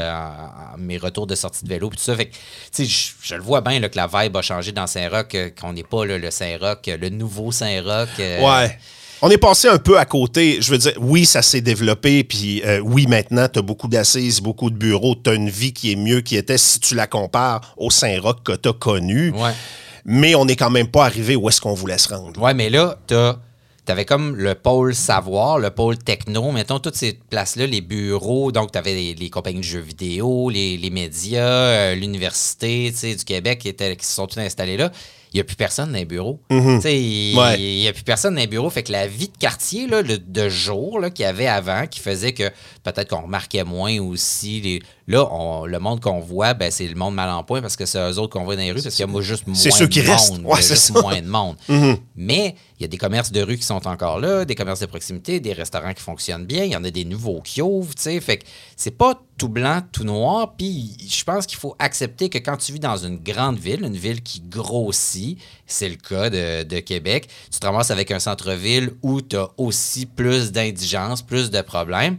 en- 0.74 0.78
mes 0.78 0.98
retours 0.98 1.26
de 1.26 1.36
sortie 1.36 1.64
de 1.64 1.70
vélo, 1.70 1.90
puis 1.90 1.98
tout 1.98 2.04
ça. 2.04 2.16
Fait 2.18 2.26
que, 2.26 2.34
tu 2.34 2.40
sais, 2.72 2.86
je, 2.86 3.14
je 3.22 3.36
le 3.36 3.42
vois 3.42 3.62
bien 3.62 3.80
là, 3.80 3.88
que 3.88 3.98
la 3.98 4.08
vibe 4.08 4.36
a 4.36 4.42
changé 4.42 4.72
dans 4.74 4.88
Saint-Roch, 4.88 5.36
qu'on 5.60 5.72
n'est 5.74 5.84
pas 5.84 6.06
là, 6.06 6.18
le 6.18 6.30
Saint-Roch, 6.32 6.80
le 6.88 7.10
nouveau 7.10 7.52
Saint-Roch. 7.54 8.10
Ouais. 8.20 8.78
On 9.22 9.30
est 9.32 9.38
passé 9.38 9.68
un 9.68 9.80
peu 9.80 9.98
à 9.98 10.06
côté. 10.06 10.60
Je 10.62 10.72
veux 10.72 10.78
dire, 10.78 10.94
oui, 11.00 11.26
ça 11.26 11.42
s'est 11.42 11.62
développé, 11.62 12.24
puis 12.24 12.62
euh, 12.64 12.80
oui, 12.80 13.08
maintenant, 13.08 13.48
tu 13.52 13.60
as 13.60 13.62
beaucoup 13.64 13.88
d'assises, 13.88 14.42
beaucoup 14.42 14.70
de 14.70 14.76
bureaux, 14.76 15.16
tu 15.16 15.30
as 15.30 15.34
une 15.34 15.50
vie 15.50 15.74
qui 15.74 15.92
est 15.92 15.96
mieux 15.96 16.22
qui 16.22 16.36
était 16.36 16.58
si 16.58 16.80
tu 16.80 16.94
la 16.94 17.08
compares 17.08 17.74
au 17.78 17.90
Saint-Roch 17.90 18.44
que 18.44 18.54
tu 18.54 18.70
as 18.70 18.74
connu. 18.74 19.32
Ouais. 19.32 19.52
Mais 20.06 20.36
on 20.36 20.46
n'est 20.46 20.56
quand 20.56 20.70
même 20.70 20.88
pas 20.88 21.06
arrivé 21.06 21.36
où 21.36 21.50
est-ce 21.50 21.60
qu'on 21.62 21.74
voulait 21.74 21.98
se 21.98 22.10
rendre. 22.10 22.40
Ouais, 22.42 22.54
mais 22.54 22.70
là, 22.70 22.98
t'as. 23.08 23.38
T'avais 23.86 24.04
comme 24.04 24.36
le 24.36 24.54
pôle 24.54 24.94
savoir, 24.94 25.60
le 25.60 25.70
pôle 25.70 25.98
techno, 25.98 26.52
mettons, 26.52 26.78
toutes 26.78 26.98
ces 26.98 27.14
places-là, 27.14 27.68
les 27.68 27.80
bureaux, 27.80 28.52
donc 28.52 28.74
tu 28.74 28.78
avais 28.78 28.94
les, 28.94 29.16
les 29.16 29.30
compagnies 29.30 29.60
de 29.60 29.64
jeux 29.64 29.80
vidéo, 29.80 30.50
les, 30.50 30.76
les 30.76 30.90
médias, 30.90 31.46
euh, 31.48 31.96
l'université 31.96 32.94
tu 33.00 33.16
du 33.16 33.24
Québec 33.24 33.60
qui, 33.60 33.70
étaient, 33.70 33.96
qui 33.96 34.06
se 34.06 34.12
sont 34.12 34.28
tous 34.28 34.42
installés 34.42 34.76
là. 34.76 34.92
Il 35.38 35.42
n'y 35.42 35.42
a 35.42 35.44
plus 35.44 35.56
personne 35.56 35.92
dans 35.92 35.98
les 36.00 36.06
bureaux. 36.06 36.40
Il 36.50 36.58
Mhm. 36.58 36.80
Ouais. 37.38 37.58
n'y 37.60 37.88
a 37.88 37.94
plus 37.94 38.02
personne 38.02 38.34
dans 38.34 38.40
les 38.42 38.48
bureaux. 38.48 38.72
Fait 38.72 38.82
que 38.82 38.92
la 38.92 39.06
vie 39.06 39.28
de 39.28 39.38
quartier, 39.38 39.86
là, 39.86 40.02
le- 40.02 40.18
de 40.18 40.50
jour 40.50 41.00
là, 41.00 41.12
qu'il 41.12 41.22
y 41.26 41.28
avait 41.28 41.46
avant, 41.46 41.86
qui 41.86 42.00
faisait 42.00 42.34
que 42.34 42.50
peut-être 42.84 43.08
qu'on 43.10 43.22
remarquait 43.22 43.64
moins 43.64 44.00
aussi. 44.00 44.62
Les, 44.62 44.82
là, 45.08 45.28
on- 45.32 45.68
le 45.68 45.78
monde 45.78 46.00
qu'on 46.02 46.20
voit, 46.22 46.56
ben, 46.56 46.72
c'est 46.72 46.88
le 46.88 46.96
monde 46.96 47.14
mal 47.14 47.30
en 47.30 47.44
point 47.44 47.62
parce 47.62 47.76
que 47.76 47.86
c'est 47.86 48.00
eux 48.00 48.18
autres 48.18 48.34
qu'on 48.34 48.46
voit 48.46 48.56
dans 48.56 48.64
les 48.64 48.72
rues 48.72 48.82
parce 48.82 48.96
qu'il 48.96 49.06
y 49.08 49.16
a 49.18 49.22
juste 49.22 49.46
moins 49.46 49.56
C'est 49.56 49.70
ceux 49.70 49.88
qui 49.88 50.02
de 50.02 50.08
restent. 50.10 50.32
monde. 50.32 50.42
Ouais, 50.46 50.54
Il 50.56 50.60
a 50.60 50.62
c'est 50.64 50.74
juste 50.74 50.88
ça. 50.88 50.94
Mhm. 50.96 51.02
moins 51.02 51.22
de 51.22 51.28
monde. 51.28 51.56
Mais 52.16 52.56
il 52.80 52.84
y 52.84 52.86
a 52.86 52.88
des 52.88 52.98
commerces 52.98 53.32
de 53.32 53.42
rue 53.42 53.58
qui 53.58 53.64
sont 53.64 53.88
encore 53.88 54.20
là, 54.20 54.46
des 54.46 54.54
commerces 54.54 54.82
de 54.82 54.86
proximité, 54.86 55.40
des 55.40 55.54
restaurants 55.54 55.94
qui 55.94 56.04
fonctionnent 56.04 56.46
bien, 56.46 56.64
il 56.64 56.72
y 56.72 56.76
en 56.76 56.84
a 56.84 56.92
des 56.92 57.06
nouveaux 57.06 57.42
qui 57.42 57.62
ouvrent, 57.62 57.96
tu 57.96 58.04
sais. 58.04 58.20
Fait 58.20 58.38
que 58.38 58.46
c'est 58.76 58.92
pas 58.92 59.20
tout 59.38 59.50
blanc, 59.50 59.82
tout 59.92 60.04
noir. 60.04 60.54
Puis 60.58 60.96
je 61.10 61.24
pense 61.24 61.48
qu'il 61.48 61.58
faut 61.58 61.76
accepter 61.80 62.30
que 62.30 62.38
quand 62.38 62.58
tu 62.58 62.74
vis 62.74 62.80
dans 62.80 62.98
une 62.98 63.18
grande 63.18 63.58
ville, 63.58 63.84
une 63.84 63.96
ville 63.96 64.22
qui 64.22 64.42
grossit, 64.42 65.40
c'est 65.66 65.90
le 65.90 65.96
cas 65.96 66.30
de, 66.30 66.80
Québec, 66.80 67.28
tu 67.52 67.60
te 67.60 67.66
ramasses 67.66 67.90
avec 67.90 68.12
un 68.12 68.20
centre-ville 68.20 68.92
où 69.02 69.22
tu 69.22 69.38
as 69.38 69.50
aussi 69.58 70.06
plus 70.06 70.52
d'indigence, 70.52 71.24
plus 71.24 71.50
de 71.50 71.62
problèmes. 71.62 72.18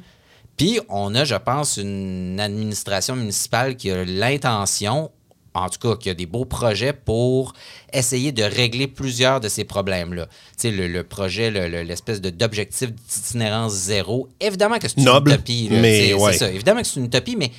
Puis 0.57 0.81
on 0.89 1.15
a, 1.15 1.25
je 1.25 1.37
pense, 1.37 1.77
une 1.77 2.41
administration 2.41 3.15
municipale 3.15 3.77
qui 3.77 3.93
a 3.93 4.05
l'intention 4.05 5.13
en 5.55 5.69
tout 5.69 5.79
cas, 5.79 5.97
qui 5.97 6.11
a 6.11 6.15
des 6.15 6.27
beaux 6.27 6.45
projets 6.45 6.93
pour 6.93 7.53
essayer 7.93 8.33
de 8.33 8.43
régler 8.43 8.87
plusieurs 8.87 9.41
de 9.41 9.49
ces 9.49 9.65
problèmes-là. 9.65 10.27
Tu 10.27 10.33
sais, 10.57 10.71
le, 10.71 10.87
le 10.89 11.03
projet, 11.05 11.51
le- 11.51 11.69
le- 11.69 11.83
l'espèce 11.83 12.21
de 12.21 12.31
d'objectif 12.31 12.93
d'itinérance 12.93 13.73
zéro, 13.73 14.29
évidemment 14.41 14.79
que 14.79 14.89
c'est 14.89 14.99
une 14.99 15.05
Noble, 15.05 15.33
utopie. 15.33 15.69
là, 15.71 15.81
mais 15.81 16.13
ouais. 16.15 16.33
Ça, 16.35 16.51
évidemment 16.51 16.81
que 16.83 16.87
c'est 16.87 17.01
une 17.01 17.07
utopie, 17.07 17.37
mais 17.37 17.51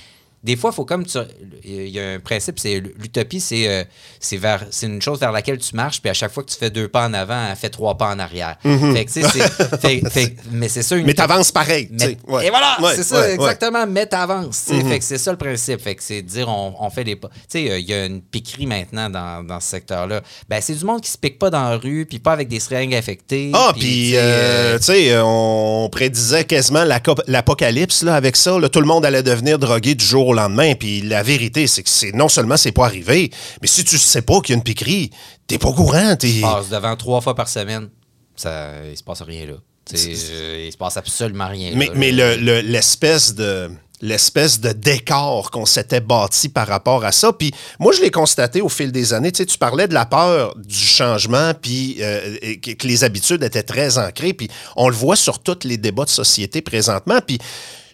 des 0.43 0.55
fois, 0.55 0.71
il 0.71 0.75
faut 0.75 0.85
comme 0.85 1.05
tu. 1.05 1.17
Il 1.65 1.87
y 1.89 1.99
a 1.99 2.11
un 2.13 2.19
principe, 2.19 2.59
c'est 2.59 2.79
l'utopie, 2.97 3.39
c'est 3.41 3.67
euh, 3.67 3.83
c'est 4.19 4.37
vers 4.37 4.63
c'est 4.71 4.85
une 4.85 5.01
chose 5.01 5.19
vers 5.19 5.31
laquelle 5.31 5.57
tu 5.57 5.75
marches, 5.75 5.99
puis 6.01 6.09
à 6.09 6.13
chaque 6.13 6.31
fois 6.31 6.43
que 6.43 6.49
tu 6.49 6.57
fais 6.57 6.69
deux 6.69 6.87
pas 6.87 7.07
en 7.07 7.13
avant, 7.13 7.47
elle 7.49 7.55
fait 7.57 7.69
trois 7.69 7.97
pas 7.97 8.07
en 8.13 8.19
arrière. 8.19 8.55
Fait 8.61 9.05
que, 9.05 9.11
tu 9.11 9.21
sais, 9.21 9.27
c'est- 9.29 9.77
fait- 9.81 10.09
fait- 10.09 10.35
mais 10.51 10.69
c'est 10.69 10.81
ça 10.83 10.95
une 10.95 11.01
Mhm. 11.01 11.07
Mais 11.07 11.13
t'avances 11.13 11.51
pareil. 11.51 11.89
mais-. 11.91 12.17
Ouais. 12.27 12.47
Et 12.47 12.49
voilà, 12.49 12.77
Ouais, 12.81 12.93
c'est 12.95 13.03
ça, 13.03 13.19
ouais, 13.19 13.33
exactement. 13.33 13.85
Mais 13.87 14.05
t'avances. 14.05 14.67
Mhm. 14.69 14.87
Fait 14.89 14.99
que 14.99 15.05
c'est 15.05 15.17
ça 15.17 15.31
le 15.31 15.37
principe. 15.37 15.81
Fait 15.81 15.95
que 15.95 16.03
c'est 16.03 16.21
de 16.21 16.27
dire 16.27 16.47
on, 16.47 16.73
on 16.79 16.89
fait 16.89 17.03
des 17.03 17.15
pas. 17.15 17.27
Tu 17.29 17.35
sais, 17.49 17.71
euh, 17.71 17.79
il 17.79 17.89
y 17.89 17.93
a 17.93 18.05
une 18.05 18.21
piquerie 18.21 18.65
maintenant 18.67 19.09
dans, 19.09 19.43
dans 19.45 19.59
ce 19.59 19.67
secteur-là. 19.69 20.21
Ben, 20.47 20.59
c'est 20.61 20.75
du 20.75 20.85
monde 20.85 21.01
qui 21.01 21.11
se 21.11 21.17
pique 21.17 21.37
pas 21.39 21.49
dans 21.49 21.69
la 21.69 21.77
rue, 21.77 22.05
puis 22.09 22.19
pas 22.19 22.31
avec 22.33 22.47
des 22.47 22.59
seringues 22.59 22.95
affectées. 22.95 23.51
Ah, 23.53 23.73
puis, 23.77 24.15
euh, 24.15 24.19
euh, 24.19 24.77
tu 24.77 24.85
sais, 24.85 25.11
euh, 25.11 25.21
on 25.25 25.89
prédisait 25.91 26.45
quasiment 26.45 26.85
l'apocalypse 27.27 28.03
là, 28.03 28.15
avec 28.15 28.35
ça. 28.35 28.57
là. 28.59 28.69
tout 28.69 28.79
le 28.81 28.87
monde 28.87 29.05
allait 29.05 29.23
devenir 29.23 29.59
drogué 29.59 29.95
du 29.95 30.05
jour 30.05 30.28
au 30.29 30.33
lendemain. 30.33 30.73
Puis 30.75 31.01
la 31.01 31.23
vérité, 31.23 31.67
c'est 31.67 31.83
que 31.83 31.89
c'est 31.89 32.11
non 32.13 32.29
seulement 32.29 32.57
c'est 32.57 32.71
pas 32.71 32.85
arrivé, 32.85 33.29
mais 33.61 33.67
si 33.67 33.83
tu 33.83 33.97
sais 33.97 34.21
pas 34.21 34.39
qu'il 34.41 34.53
y 34.53 34.55
a 34.55 34.57
une 34.57 34.63
piquerie, 34.63 35.11
t'es 35.47 35.57
pas 35.57 35.69
au 35.69 35.73
courant. 35.73 36.15
tu 36.15 36.41
passes 36.41 36.69
devant 36.69 36.95
trois 36.95 37.21
fois 37.21 37.35
par 37.35 37.47
semaine, 37.49 37.89
ça, 38.35 38.71
il 38.89 38.97
se 38.97 39.03
passe 39.03 39.21
rien 39.21 39.45
là. 39.45 39.53
Euh, 39.91 40.65
il 40.67 40.71
se 40.71 40.77
passe 40.77 40.97
absolument 40.97 41.47
rien 41.47 41.71
Mais, 41.75 41.87
là. 41.87 41.91
mais 41.95 42.11
le- 42.11 42.35
le- 42.35 42.61
l'espèce 42.61 43.33
de 43.33 43.71
l'espèce 44.01 44.61
de 44.61 44.71
décor 44.71 45.51
qu'on 45.51 45.65
s'était 45.65 45.99
bâti 45.99 46.47
par 46.47 46.67
rapport 46.67 47.03
à 47.03 47.11
ça. 47.11 47.33
Puis 47.33 47.51
moi, 47.79 47.91
je 47.91 47.99
l'ai 48.01 48.11
constaté 48.11 48.61
au 48.61 48.69
fil 48.69 48.93
des 48.93 49.13
années. 49.13 49.29
Tu 49.31 49.39
sais, 49.39 49.45
tu 49.45 49.57
parlais 49.57 49.89
de 49.89 49.93
la 49.93 50.05
peur 50.05 50.55
du 50.55 50.73
changement, 50.77 51.51
puis 51.59 51.97
euh, 51.99 52.37
que 52.61 52.87
les 52.87 53.03
habitudes 53.03 53.43
étaient 53.43 53.63
très 53.63 53.97
ancrées. 53.97 54.33
Puis 54.33 54.47
on 54.77 54.87
le 54.87 54.95
voit 54.95 55.17
sur 55.17 55.39
tous 55.39 55.65
les 55.65 55.75
débats 55.75 56.05
de 56.05 56.09
société 56.09 56.61
présentement. 56.61 57.19
Puis 57.27 57.39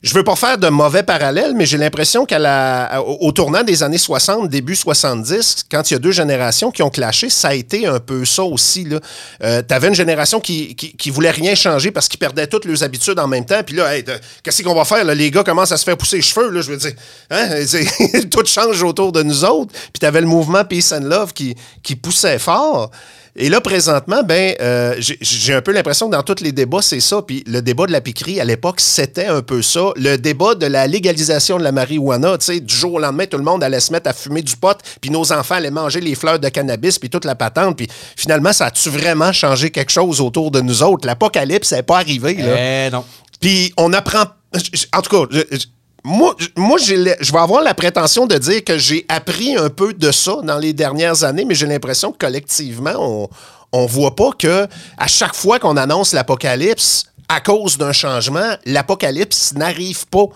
je 0.06 0.14
veux 0.14 0.24
pas 0.24 0.36
faire 0.36 0.60
de 0.60 0.70
mauvais 0.70 1.02
parallèles, 1.02 1.56
mais 1.56 1.66
j'ai 1.66 1.80
l'impression 1.80 2.28
qu'à 2.28 2.38
la, 2.38 3.02
au, 3.02 3.32
tournant 3.32 3.64
des 3.64 3.82
années 3.82 3.98
60, 3.98 4.48
début 4.50 4.76
70, 4.76 5.66
quand 5.70 5.90
il 5.90 5.96
y 5.96 5.98
a 5.98 6.00
deux 6.00 6.12
générations 6.12 6.70
qui 6.70 6.84
ont 6.84 6.92
clashé, 6.92 7.32
ça 7.32 7.48
a 7.48 7.54
été 7.56 7.88
un 7.88 8.00
peu 8.00 8.24
ça 8.24 8.44
aussi. 8.44 8.84
Là. 8.84 9.00
Euh, 9.44 9.64
T'avais 9.64 9.88
une 9.88 9.96
génération 9.96 10.40
qui, 10.40 10.76
qui, 10.76 10.96
qui 10.96 11.10
voulait 11.10 11.32
rien 11.32 11.56
changer 11.56 11.90
parce 11.90 12.08
qu'ils 12.08 12.20
perdaient 12.20 12.46
toutes 12.46 12.66
leurs 12.66 12.84
habitudes 12.84 13.18
en 13.18 13.28
même 13.28 13.46
temps. 13.46 13.64
Puis 13.66 13.76
là, 13.76 13.98
hey, 13.98 14.06
qu'est-ce 14.44 14.62
qu'on 14.62 14.76
va 14.76 14.86
faire? 14.86 15.04
là? 15.04 15.16
Les 15.16 15.32
gars 15.32 15.44
commencent 15.44 15.72
à 15.72 15.78
se 15.78 15.84
faire 15.84 15.98
pousser 15.98 16.18
les 16.18 16.22
cheveux. 16.22 16.52
Là, 16.52 16.62
je 16.62 16.70
veux 16.70 16.78
dire, 16.78 16.94
hein? 17.32 17.50
Tout 18.32 18.46
change 18.46 18.84
autour 18.84 19.12
de 19.12 19.24
nous 19.24 19.44
autres. 19.44 19.74
Puis 19.74 20.00
t'avais 20.00 20.22
le 20.22 20.28
mouvement 20.28 20.64
Peace 20.66 20.94
and 20.94 21.06
Love 21.06 21.34
qui, 21.34 21.56
qui 21.82 21.96
poussait 21.96 22.38
fort. 22.38 22.92
Et 23.38 23.50
là, 23.50 23.60
présentement, 23.60 24.24
ben, 24.24 24.56
euh, 24.62 24.96
j'ai- 25.00 25.54
un 25.54 25.62
peu 25.62 25.74
l'impression 25.74 26.08
que 26.08 26.14
dans 26.16 26.24
tous 26.24 26.42
les 26.42 26.54
débats, 26.54 26.82
c'est 26.82 27.02
ça. 27.02 27.22
Puis 27.22 27.44
le 27.48 27.62
débat 27.62 27.86
de 27.86 27.92
la 27.92 28.00
piquerie, 28.00 28.40
à 28.40 28.46
l'époque, 28.46 28.80
c'était 28.80 29.26
un 29.26 29.42
peu 29.42 29.62
ça. 29.62 29.90
Le 29.98 30.16
débat 30.18 30.56
de 30.56 30.66
la 30.68 30.88
légalisation 30.88 31.58
de 31.58 31.64
la 31.64 31.74
marijuana, 31.74 32.38
tu 32.38 32.46
sais, 32.46 32.60
du 32.62 32.74
jour 32.74 32.94
au 32.94 33.00
lendemain, 33.00 33.26
tout 33.26 33.38
le 33.38 33.44
monde 33.44 33.62
allait 33.62 33.82
se 33.82 33.92
mettre 33.92 34.10
à 34.10 34.14
fumer 34.14 34.42
du 34.42 34.56
pot, 34.56 34.78
puis 35.02 35.10
nos 35.12 35.34
enfants 35.34 35.56
allaient 35.56 35.70
manger 35.70 36.00
les 36.00 36.16
fleurs 36.16 36.40
de 36.40 36.48
cannabis, 36.48 36.98
puis 36.98 37.10
toute 37.10 37.26
la 37.26 37.36
patente. 37.36 37.76
Puis 37.76 37.88
finalement, 38.16 38.54
ça 38.54 38.68
a-tu 38.68 38.90
vraiment 38.90 39.34
changé 39.34 39.70
quelque 39.70 39.92
chose 39.92 40.22
autour 40.22 40.50
de 40.52 40.62
nous 40.62 40.82
autres? 40.82 41.06
L'apocalypse 41.06 41.74
n'est 41.74 41.84
pas 41.84 41.98
arrivé, 41.98 42.36
là. 42.36 42.86
Eh 42.88 42.90
non. 42.90 43.04
Puis 43.42 43.74
on 43.76 43.92
apprend. 43.92 44.24
En 44.96 45.02
tout 45.02 45.28
cas, 45.28 45.38
moi, 46.06 46.36
moi 46.56 46.78
je 46.78 46.94
vais 46.94 47.38
avoir 47.38 47.64
la 47.64 47.74
prétention 47.74 48.28
de 48.28 48.38
dire 48.38 48.64
que 48.64 48.78
j'ai 48.78 49.06
appris 49.10 49.58
un 49.58 49.70
peu 49.70 49.92
de 49.94 50.12
ça 50.12 50.38
dans 50.44 50.60
les 50.60 50.72
dernières 50.72 51.24
années, 51.24 51.46
mais 51.46 51.56
j'ai 51.56 51.66
l'impression 51.66 52.12
que 52.12 52.18
collectivement, 52.18 52.94
on 52.98 53.30
on 53.72 53.86
voit 53.88 54.16
pas 54.16 54.30
que 54.38 54.68
à 54.98 55.08
chaque 55.08 55.36
fois 55.36 55.60
qu'on 55.60 55.76
annonce 55.76 56.14
l'apocalypse, 56.14 57.08
à 57.28 57.42
cause 57.42 57.78
d'un 57.78 57.92
changement, 57.92 58.56
l'apocalypse 58.66 59.54
n'arrive 59.54 60.08
pas. 60.08 60.28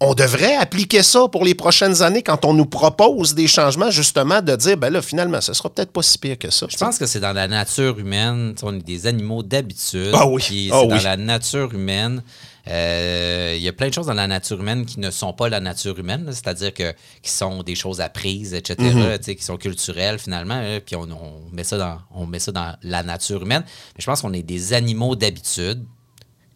On 0.00 0.14
devrait 0.14 0.54
appliquer 0.54 1.02
ça 1.02 1.26
pour 1.26 1.44
les 1.44 1.54
prochaines 1.56 2.02
années 2.02 2.22
quand 2.22 2.44
on 2.44 2.54
nous 2.54 2.66
propose 2.66 3.34
des 3.34 3.48
changements, 3.48 3.90
justement, 3.90 4.40
de 4.42 4.54
dire, 4.54 4.76
ben 4.76 4.90
là, 4.90 5.02
finalement, 5.02 5.40
ce 5.40 5.52
sera 5.52 5.70
peut-être 5.70 5.90
pas 5.90 6.02
si 6.02 6.18
pire 6.18 6.38
que 6.38 6.50
ça. 6.50 6.66
Je 6.70 6.76
pense 6.76 6.98
que 6.98 7.06
c'est 7.06 7.18
dans 7.18 7.32
la 7.32 7.48
nature 7.48 7.98
humaine. 7.98 8.54
On 8.62 8.76
est 8.76 8.82
des 8.86 9.08
animaux 9.08 9.42
d'habitude. 9.42 10.12
Ah 10.14 10.26
oui. 10.28 10.40
Puis 10.40 10.70
Ah 10.72 10.78
c'est 10.82 10.86
dans 10.88 10.96
oui. 10.96 11.02
la 11.02 11.16
nature 11.16 11.74
humaine. 11.74 12.22
Euh, 12.68 13.54
Il 13.56 13.62
y 13.62 13.66
a 13.68 13.72
plein 13.72 13.88
de 13.88 13.94
choses 13.94 14.06
dans 14.06 14.14
la 14.14 14.26
nature 14.28 14.60
humaine 14.60 14.86
qui 14.86 15.00
ne 15.00 15.10
sont 15.10 15.32
pas 15.32 15.48
la 15.48 15.58
nature 15.58 15.98
humaine, 15.98 16.26
c'est-à-dire 16.30 16.72
que 16.74 16.92
qui 17.22 17.30
sont 17.30 17.62
des 17.64 17.74
choses 17.74 18.00
apprises, 18.00 18.54
etc., 18.54 18.76
Mm-hmm. 18.78 19.34
qui 19.36 19.42
sont 19.42 19.56
culturelles 19.56 20.18
finalement. 20.20 20.60
là. 20.60 20.78
Puis 20.80 20.94
on, 20.94 21.02
on 21.10 21.50
met 21.50 21.64
ça 21.64 21.76
dans, 21.76 21.98
on 22.14 22.26
met 22.26 22.38
ça 22.38 22.52
dans 22.52 22.76
la 22.82 23.02
nature 23.02 23.42
humaine. 23.42 23.62
Mais 23.66 24.00
je 24.00 24.06
pense 24.06 24.20
qu'on 24.20 24.32
est 24.32 24.42
des 24.42 24.74
animaux 24.74 25.16
d'habitude 25.16 25.84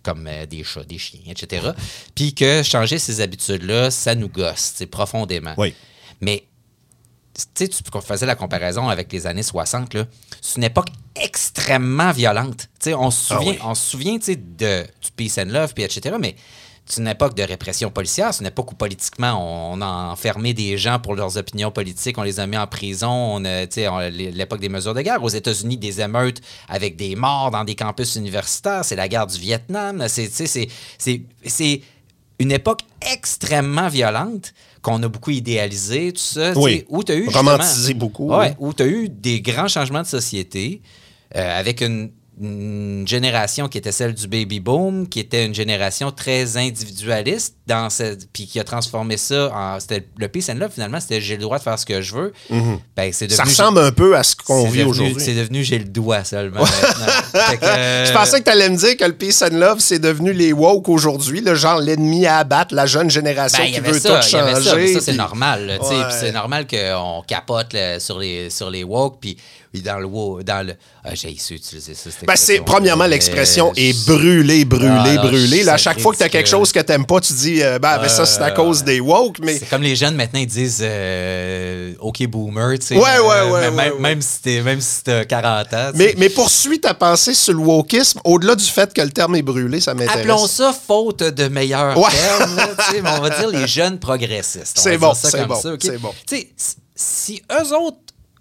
comme 0.02 0.26
euh, 0.26 0.46
des 0.46 0.64
chats, 0.64 0.84
des 0.84 0.98
chiens, 0.98 1.20
etc. 1.26 1.70
Puis 2.14 2.34
que 2.34 2.62
changer 2.62 2.98
ces 2.98 3.20
habitudes-là, 3.20 3.90
ça 3.90 4.14
nous 4.14 4.28
gosse, 4.28 4.82
profondément. 4.90 5.54
Oui. 5.56 5.74
Mais 6.20 6.44
tu 7.34 7.42
sais, 7.54 7.68
tu 7.68 7.82
faisais 8.04 8.26
la 8.26 8.34
comparaison 8.34 8.88
avec 8.88 9.10
les 9.12 9.26
années 9.26 9.42
60, 9.42 9.94
là. 9.94 10.06
C'est 10.40 10.56
une 10.56 10.64
époque 10.64 10.88
extrêmement 11.14 12.12
violente. 12.12 12.68
Tu 12.78 12.90
sais, 12.90 12.94
on 12.94 13.10
se 13.10 13.32
Ah 13.32 13.38
souvient, 13.38 13.52
oui. 13.52 13.58
on 13.64 13.74
se 13.74 13.90
souvient 13.90 14.18
tu 14.18 14.24
sais, 14.24 14.36
de, 14.36 14.84
du 15.00 15.10
peace 15.16 15.38
and 15.38 15.50
love, 15.50 15.72
puis 15.74 15.84
etc., 15.84 16.16
mais 16.20 16.36
c'est 16.84 17.00
une 17.00 17.08
époque 17.08 17.34
de 17.34 17.42
répression 17.44 17.90
policière, 17.90 18.34
c'est 18.34 18.40
une 18.40 18.48
époque 18.48 18.72
où 18.72 18.74
politiquement, 18.74 19.32
on, 19.72 19.78
on 19.78 19.80
a 19.80 19.86
enfermé 20.12 20.52
des 20.52 20.76
gens 20.76 20.98
pour 20.98 21.14
leurs 21.14 21.36
opinions 21.36 21.70
politiques, 21.70 22.18
on 22.18 22.22
les 22.22 22.40
a 22.40 22.46
mis 22.46 22.56
en 22.58 22.66
prison, 22.66 23.08
on 23.10 23.44
a, 23.44 23.64
on- 23.88 24.10
l'époque 24.10 24.60
des 24.60 24.68
mesures 24.68 24.92
de 24.94 25.00
guerre. 25.00 25.22
Aux 25.22 25.28
États-Unis, 25.28 25.76
des 25.76 26.00
émeutes 26.00 26.40
avec 26.68 26.96
des 26.96 27.14
morts 27.16 27.50
dans 27.50 27.64
des 27.64 27.74
campus 27.76 28.16
universitaires, 28.16 28.84
c'est 28.84 28.96
la 28.96 29.08
guerre 29.08 29.26
du 29.26 29.38
Vietnam, 29.38 30.04
c'est, 30.08 30.28
c'est, 30.30 30.46
c'est, 30.98 31.22
c'est 31.46 31.80
une 32.38 32.50
époque 32.52 32.80
extrêmement 33.12 33.88
violente 33.88 34.52
qu'on 34.82 35.00
a 35.04 35.08
beaucoup 35.08 35.30
idéalisé, 35.30 36.10
tout 36.12 36.18
ça, 36.20 36.52
Oui. 36.56 36.84
où 36.88 37.04
tu 37.04 37.12
as 37.12 37.14
eu 37.14 37.28
Romantisé 37.28 37.94
beaucoup, 37.94 38.28
Ouais, 38.34 38.48
oui. 38.50 38.54
où 38.58 38.72
tu 38.74 38.82
as 38.82 38.86
eu 38.86 39.08
des 39.08 39.40
grands 39.40 39.68
changements 39.68 40.02
de 40.02 40.06
société 40.08 40.82
euh, 41.36 41.58
avec 41.60 41.80
une, 41.82 42.10
une 42.42 43.06
génération 43.06 43.68
qui 43.68 43.78
était 43.78 43.92
celle 43.92 44.14
du 44.14 44.26
baby 44.26 44.60
boom, 44.60 45.08
qui 45.08 45.20
était 45.20 45.46
une 45.46 45.54
génération 45.54 46.10
très 46.10 46.56
individualiste, 46.56 47.54
dans 47.66 47.88
cette, 47.90 48.28
puis 48.32 48.46
qui 48.46 48.58
a 48.58 48.64
transformé 48.64 49.16
ça 49.16 49.50
en. 49.54 49.78
C'était, 49.80 50.06
le 50.18 50.28
peace 50.28 50.50
and 50.50 50.54
love, 50.56 50.70
finalement, 50.72 50.98
c'était 51.00 51.20
j'ai 51.20 51.36
le 51.36 51.42
droit 51.42 51.58
de 51.58 51.62
faire 51.62 51.78
ce 51.78 51.86
que 51.86 52.02
je 52.02 52.14
veux. 52.14 52.32
Ben, 52.96 53.12
c'est 53.12 53.26
Mhm. 53.26 53.30
Ça 53.30 53.42
devenu- 53.44 53.48
ressemble 53.50 53.78
un 53.80 53.92
peu 53.92 54.16
à 54.16 54.22
ce 54.24 54.34
qu'on 54.36 54.64
vit 54.68 54.78
devenu- 54.80 54.90
aujourd'hui. 54.90 55.22
C'est 55.24 55.34
devenu 55.34 55.62
j'ai 55.62 55.78
le 55.78 55.84
doigt 55.84 56.24
seulement. 56.24 56.64
que, 57.32 57.64
euh, 57.64 58.06
Je 58.06 58.12
pensais 58.12 58.40
que 58.40 58.44
tu 58.44 58.50
allais 58.50 58.68
me 58.68 58.76
dire 58.76 58.96
que 58.96 59.04
le 59.04 59.12
Peace 59.12 59.42
and 59.42 59.54
Love, 59.56 59.78
c'est 59.80 59.98
devenu 60.00 60.32
les 60.32 60.52
woke 60.52 60.88
aujourd'hui, 60.88 61.40
le 61.40 61.54
genre 61.54 61.78
l'ennemi 61.80 62.26
à 62.26 62.38
abattre, 62.38 62.74
la 62.74 62.86
jeune 62.86 63.10
génération 63.10 63.62
Ben, 63.62 63.72
qui 63.72 63.80
veut 63.80 63.98
ça, 63.98 64.20
tout 64.20 64.28
changer. 64.28 64.62
ça, 64.62 64.74
mais 64.76 64.92
ça, 64.94 65.00
c'est 65.00 65.10
puis- 65.12 65.18
normal. 65.18 65.66
là, 65.66 65.78
tu 65.78 65.84
sais, 65.86 65.94
Ouais. 65.94 66.04
puis 66.08 66.14
C'est 66.18 66.32
normal 66.32 66.66
qu'on 66.66 67.22
capote 67.26 67.72
là, 67.72 68.00
sur, 68.00 68.18
les, 68.18 68.50
sur 68.50 68.70
les 68.70 68.84
woke, 68.84 69.18
puis 69.20 69.36
puis 69.72 69.80
dans 69.82 69.98
le 69.98 70.04
woke, 70.06 70.42
dans 70.44 70.66
le. 70.66 70.74
Ah, 71.04 71.14
j'ai 71.14 71.34
su 71.38 71.54
utiliser 71.54 71.94
ça. 71.94 72.10
cette 72.10 72.26
Ben, 72.26 72.36
c'est 72.36 72.60
premièrement 72.60 73.04
Mais, 73.04 73.10
l'expression 73.10 73.70
euh, 73.70 73.74
est 73.76 74.06
brûlé, 74.06 74.64
brûlé, 74.64 74.86
Ah, 74.90 75.14
non, 75.14 75.22
brûlé. 75.22 75.64
Là, 75.64 75.74
à 75.74 75.76
chaque 75.78 75.98
fois 76.00 76.12
que 76.12 76.18
tu 76.18 76.22
as 76.24 76.28
quelque 76.28 76.48
chose 76.48 76.70
que 76.72 76.80
t'aimes 76.80 77.06
pas, 77.06 77.20
tu 77.20 77.32
dis 77.32 77.62
euh, 77.62 77.78
ben, 77.78 77.98
ben, 77.98 78.08
ça 78.08 78.26
c'est 78.26 78.40
à 78.42 78.48
Euh, 78.48 78.54
cause 78.54 78.84
des 78.84 79.00
woke, 79.00 79.38
mais 79.42 79.58
C'est 79.58 79.66
comme 79.70 79.82
les 79.82 79.96
jeunes 79.96 80.14
maintenant, 80.14 80.40
ils 80.40 80.46
disent 80.46 80.80
euh, 80.82 81.94
OK 82.00 82.26
boomer, 82.26 82.78
tu 82.78 82.86
sais. 82.88 82.96
Ouais, 82.96 83.02
ouais, 83.02 83.08
euh, 83.34 83.70
ouais, 83.70 83.92
même, 83.98 84.20
si 84.22 84.40
t'es- 84.42 84.60
même 84.62 84.80
si 84.80 85.04
t'as 85.04 85.24
40 85.24 85.72
ans. 85.72 85.90
tu 85.92 85.98
mais, 85.98 86.14
mais 86.18 86.28
poursuis 86.28 86.80
ta 86.80 86.92
pensée 86.94 87.34
sur 87.34 87.54
le 87.54 87.60
wokisme, 87.60 88.20
au-delà 88.24 88.54
du 88.54 88.64
fait 88.64 88.92
que 88.92 89.00
le 89.00 89.10
terme 89.10 89.36
est 89.36 89.42
brûlé, 89.42 89.80
ça 89.80 89.94
m'intéresse. 89.94 90.18
Appelons 90.20 90.46
ça 90.46 90.72
faute 90.74 91.22
de 91.22 91.48
meilleurs 91.48 91.96
Ouais. 91.98 92.10
termes, 92.10 92.60
tu 92.90 93.02
mais 93.02 93.10
on 93.18 93.20
va 93.22 93.30
dire 93.30 93.48
les 93.48 93.66
jeunes 93.66 93.98
progressistes. 93.98 94.78
C'est 94.82 94.98
bon, 94.98 95.14
c'est 95.14 95.46
bon, 95.46 95.58
c'est 95.80 95.98
bon. 95.98 96.12
Tu 96.26 96.46
si 96.94 97.42
eux 97.50 97.74
autres 97.76 97.96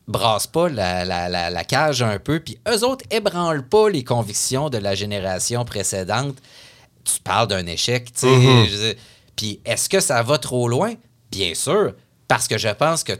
brassent 0.07 0.47
pas 0.47 0.67
la, 0.69 1.05
la- 1.05 1.29
la- 1.29 1.49
la 1.49 1.63
cage 1.63 2.01
un 2.01 2.19
peu, 2.19 2.39
puis 2.39 2.57
eux 2.67 2.83
autres 2.83 3.05
ébranlent 3.11 3.67
pas 3.67 3.89
les 3.89 4.03
convictions 4.03 4.69
de 4.69 4.77
la 4.77 4.95
génération 4.95 5.63
précédente, 5.65 6.35
tu 7.03 7.19
parles 7.21 7.47
d'un 7.47 7.65
échec, 7.65 8.11
tu 8.13 8.19
sais. 8.21 8.27
Mm-hmm. 8.27 8.95
Puis 9.35 9.59
est-ce 9.65 9.89
que 9.89 9.99
ça 9.99 10.21
va 10.23 10.37
trop 10.37 10.67
loin? 10.67 10.93
Bien 11.31 11.53
sûr, 11.53 11.93
parce 12.27 12.47
que 12.47 12.57
je 12.57 12.69
pense 12.69 13.03
que 13.03 13.13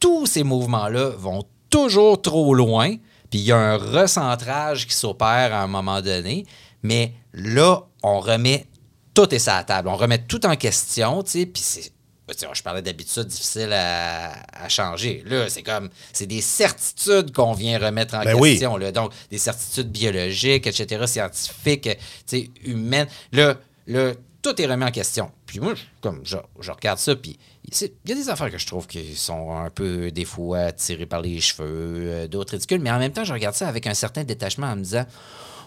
tous 0.00 0.26
ces 0.26 0.42
mouvements-là 0.42 1.10
vont 1.16 1.44
toujours 1.70 2.20
trop 2.20 2.54
loin, 2.54 2.96
puis 3.30 3.38
il 3.40 3.42
y 3.44 3.52
a 3.52 3.56
un 3.56 3.76
recentrage 3.76 4.86
qui 4.86 4.94
s'opère 4.94 5.54
à 5.54 5.62
un 5.62 5.66
moment 5.68 6.00
donné, 6.02 6.44
mais 6.82 7.14
là, 7.32 7.82
on 8.02 8.20
remet 8.20 8.66
tout 9.14 9.32
est 9.34 9.38
sur 9.38 9.52
la 9.52 9.62
table. 9.64 9.88
On 9.88 9.96
remet 9.96 10.18
tout 10.18 10.44
en 10.46 10.56
question, 10.56 11.22
tu 11.22 11.30
sais, 11.30 11.46
puis 11.46 11.62
c'est... 11.62 11.91
sais, 12.40 12.46
Je 12.52 12.62
parlais 12.62 12.82
d'habitudes 12.82 13.26
difficiles 13.26 13.72
à, 13.72 14.32
à 14.52 14.68
changer. 14.68 15.22
Là, 15.26 15.48
c'est 15.48 15.62
comme... 15.62 15.88
C'est 16.12 16.26
des 16.26 16.40
certitudes 16.40 17.32
qu'on 17.32 17.52
vient 17.52 17.78
remettre 17.78 18.14
en 18.14 18.24
Ben 18.24 18.34
oui. 18.34 18.52
question. 18.52 18.76
là. 18.76 18.92
Donc, 18.92 19.12
des 19.30 19.38
certitudes 19.38 19.90
biologiques, 19.90 20.66
etc., 20.66 21.06
scientifiques, 21.06 21.88
sais, 22.26 22.50
humaines. 22.64 23.08
Là, 23.32 23.56
là, 23.86 24.12
tout 24.42 24.60
est 24.60 24.66
remis 24.66 24.84
en 24.84 24.90
question. 24.90 25.30
Puis 25.46 25.60
moi, 25.60 25.74
je, 25.74 25.82
comme, 26.00 26.20
je, 26.24 26.36
je 26.60 26.70
regarde 26.72 26.98
ça, 26.98 27.14
puis 27.14 27.38
il 27.64 27.90
y 28.06 28.12
a 28.12 28.14
des 28.14 28.28
affaires 28.28 28.50
que 28.50 28.58
je 28.58 28.66
trouve 28.66 28.86
qui 28.86 29.14
sont 29.14 29.56
un 29.56 29.70
peu, 29.70 30.10
des 30.10 30.24
fois, 30.24 30.72
tirées 30.72 31.06
par 31.06 31.20
les 31.20 31.40
cheveux, 31.40 31.64
euh, 31.66 32.26
d'autres 32.26 32.52
ridicules, 32.52 32.80
mais 32.80 32.90
en 32.90 32.98
même 32.98 33.12
temps, 33.12 33.24
je 33.24 33.32
regarde 33.32 33.54
ça 33.54 33.68
avec 33.68 33.86
un 33.86 33.94
certain 33.94 34.24
détachement 34.24 34.66
en 34.66 34.76
me 34.76 34.82
disant, 34.82 35.06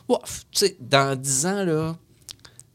Ouf, 0.10 0.44
tu 0.52 0.66
sais, 0.68 0.78
dans 0.80 1.16
10 1.16 1.46
ans, 1.46 1.64
là, 1.64 1.96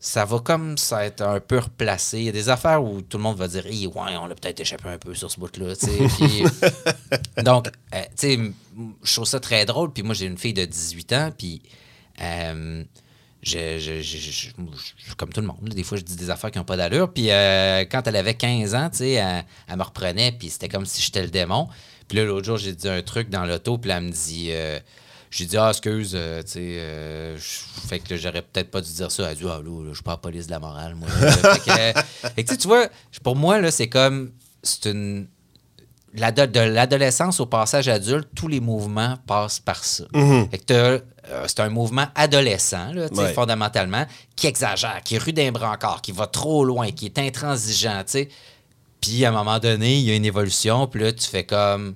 ça 0.03 0.25
va 0.25 0.39
comme 0.39 0.79
ça 0.79 1.05
être 1.05 1.21
un 1.21 1.41
peu 1.41 1.59
replacé. 1.59 2.19
Il 2.21 2.25
y 2.25 2.29
a 2.31 2.33
des 2.33 2.49
affaires 2.49 2.83
où 2.83 3.03
tout 3.03 3.19
le 3.19 3.23
monde 3.23 3.37
va 3.37 3.47
dire, 3.49 3.67
Hey, 3.67 3.87
ouais, 3.87 4.17
on 4.21 4.25
a 4.25 4.35
peut-être 4.35 4.61
échappé 4.61 4.89
un 4.89 4.97
peu 4.99 5.15
sur 5.15 5.31
ce 5.31 5.39
bout-là. 5.39 5.77
tu 5.77 5.87
sais. 5.87 5.99
Puis, 6.17 6.45
donc, 7.43 7.69
euh, 7.95 8.01
tu 8.03 8.09
sais, 8.17 8.33
m- 8.35 8.55
je 9.03 9.13
trouve 9.15 9.27
ça 9.27 9.41
très 9.41 9.67
drôle. 9.67 9.93
Puis 9.93 10.03
moi, 10.03 10.15
j'ai 10.15 10.25
une 10.27 10.39
fille 10.39 10.55
de 10.55 10.65
18 10.65 11.13
ans, 11.13 11.31
puis 11.37 11.61
euh, 12.23 12.83
je, 13.43 13.79
je- 13.79 14.01
je- 14.01 14.51
je- 14.59 15.15
comme 15.17 15.33
tout 15.33 15.43
le 15.43 15.47
monde, 15.49 15.59
des 15.69 15.83
fois, 15.83 15.99
je 15.99 16.03
dis 16.03 16.17
des 16.17 16.31
affaires 16.31 16.51
qui 16.51 16.57
n'ont 16.59 16.65
pas 16.65 16.79
d'allure. 16.79 17.13
Puis 17.13 17.31
euh, 17.31 17.85
quand 17.91 18.07
elle 18.07 18.17
avait 18.17 18.35
15 18.35 18.75
ans, 18.75 18.89
tu 18.91 18.99
sais, 18.99 19.11
elle, 19.13 19.45
elle 19.69 19.77
me 19.77 19.83
reprenait, 19.83 20.33
puis 20.33 20.49
c'était 20.49 20.69
comme 20.69 20.87
si 20.87 21.03
j'étais 21.03 21.23
le 21.23 21.29
démon. 21.31 21.69
Puis 22.09 22.17
là, 22.17 22.25
l'autre 22.25 22.47
jour, 22.47 22.57
j'ai 22.57 22.75
dit 22.75 22.89
un 22.89 23.03
truc 23.03 23.29
dans 23.29 23.45
l'auto, 23.45 23.77
puis 23.79 23.91
elle 23.91 24.03
me 24.05 24.11
dit... 24.11 24.51
j'ai 25.31 25.47
dit, 25.47 25.57
ah, 25.57 25.69
excuse, 25.71 26.13
euh, 26.15 26.43
tu 26.43 26.51
sais, 26.51 26.61
euh, 26.61 27.39
fait 27.39 28.01
que 28.01 28.17
j'aurais 28.17 28.43
peut-être 28.43 28.71
pas 28.71 28.81
dû 28.81 28.93
dire 28.93 29.13
ça. 29.13 29.23
Elle 29.25 29.29
a 29.31 29.35
dit, 29.37 29.45
ah, 29.47 29.61
là, 29.65 29.83
là, 29.85 29.89
je 29.91 29.95
suis 29.95 30.03
pas 30.03 30.11
la 30.13 30.17
police 30.17 30.47
de 30.47 30.51
la 30.51 30.59
morale, 30.59 30.97
moi. 30.97 31.09
fait 31.09 31.61
que, 31.61 31.71
euh, 32.41 32.43
que, 32.43 32.55
tu 32.57 32.67
vois, 32.67 32.89
pour 33.23 33.37
moi, 33.37 33.61
là, 33.61 33.71
c'est 33.71 33.89
comme, 33.89 34.33
c'est 34.63 34.87
une, 34.91 35.29
de 36.13 36.61
l'adolescence 36.61 37.39
au 37.39 37.47
passage 37.47 37.89
adulte, 37.89 38.29
tous 38.35 38.49
les 38.49 38.59
mouvements 38.59 39.17
passent 39.27 39.61
par 39.61 39.85
ça. 39.85 40.05
Fait 40.51 40.59
que 40.59 40.73
euh, 40.73 40.99
c'est 41.47 41.61
un 41.61 41.69
mouvement 41.69 42.09
adolescent, 42.17 42.93
là, 42.93 43.07
Ouais. 43.13 43.33
fondamentalement, 43.33 44.05
qui 44.35 44.49
exagère, 44.49 45.01
qui 45.05 45.15
est 45.15 45.19
rue 45.19 45.33
d'un 45.33 45.53
brancard, 45.53 46.03
qui 46.03 46.11
va 46.11 46.27
trop 46.27 46.65
loin, 46.65 46.91
qui 46.91 47.07
est 47.07 47.19
intransigeant, 47.19 48.01
tu 48.05 48.13
sais. 48.13 48.29
Puis 49.01 49.25
à 49.25 49.29
un 49.29 49.33
moment 49.33 49.61
donné, 49.61 49.97
il 49.99 50.05
y 50.05 50.11
a 50.11 50.15
une 50.17 50.25
évolution, 50.25 50.89
puis 50.89 51.01
là, 51.03 51.13
tu 51.13 51.27
fais 51.29 51.45
comme, 51.45 51.95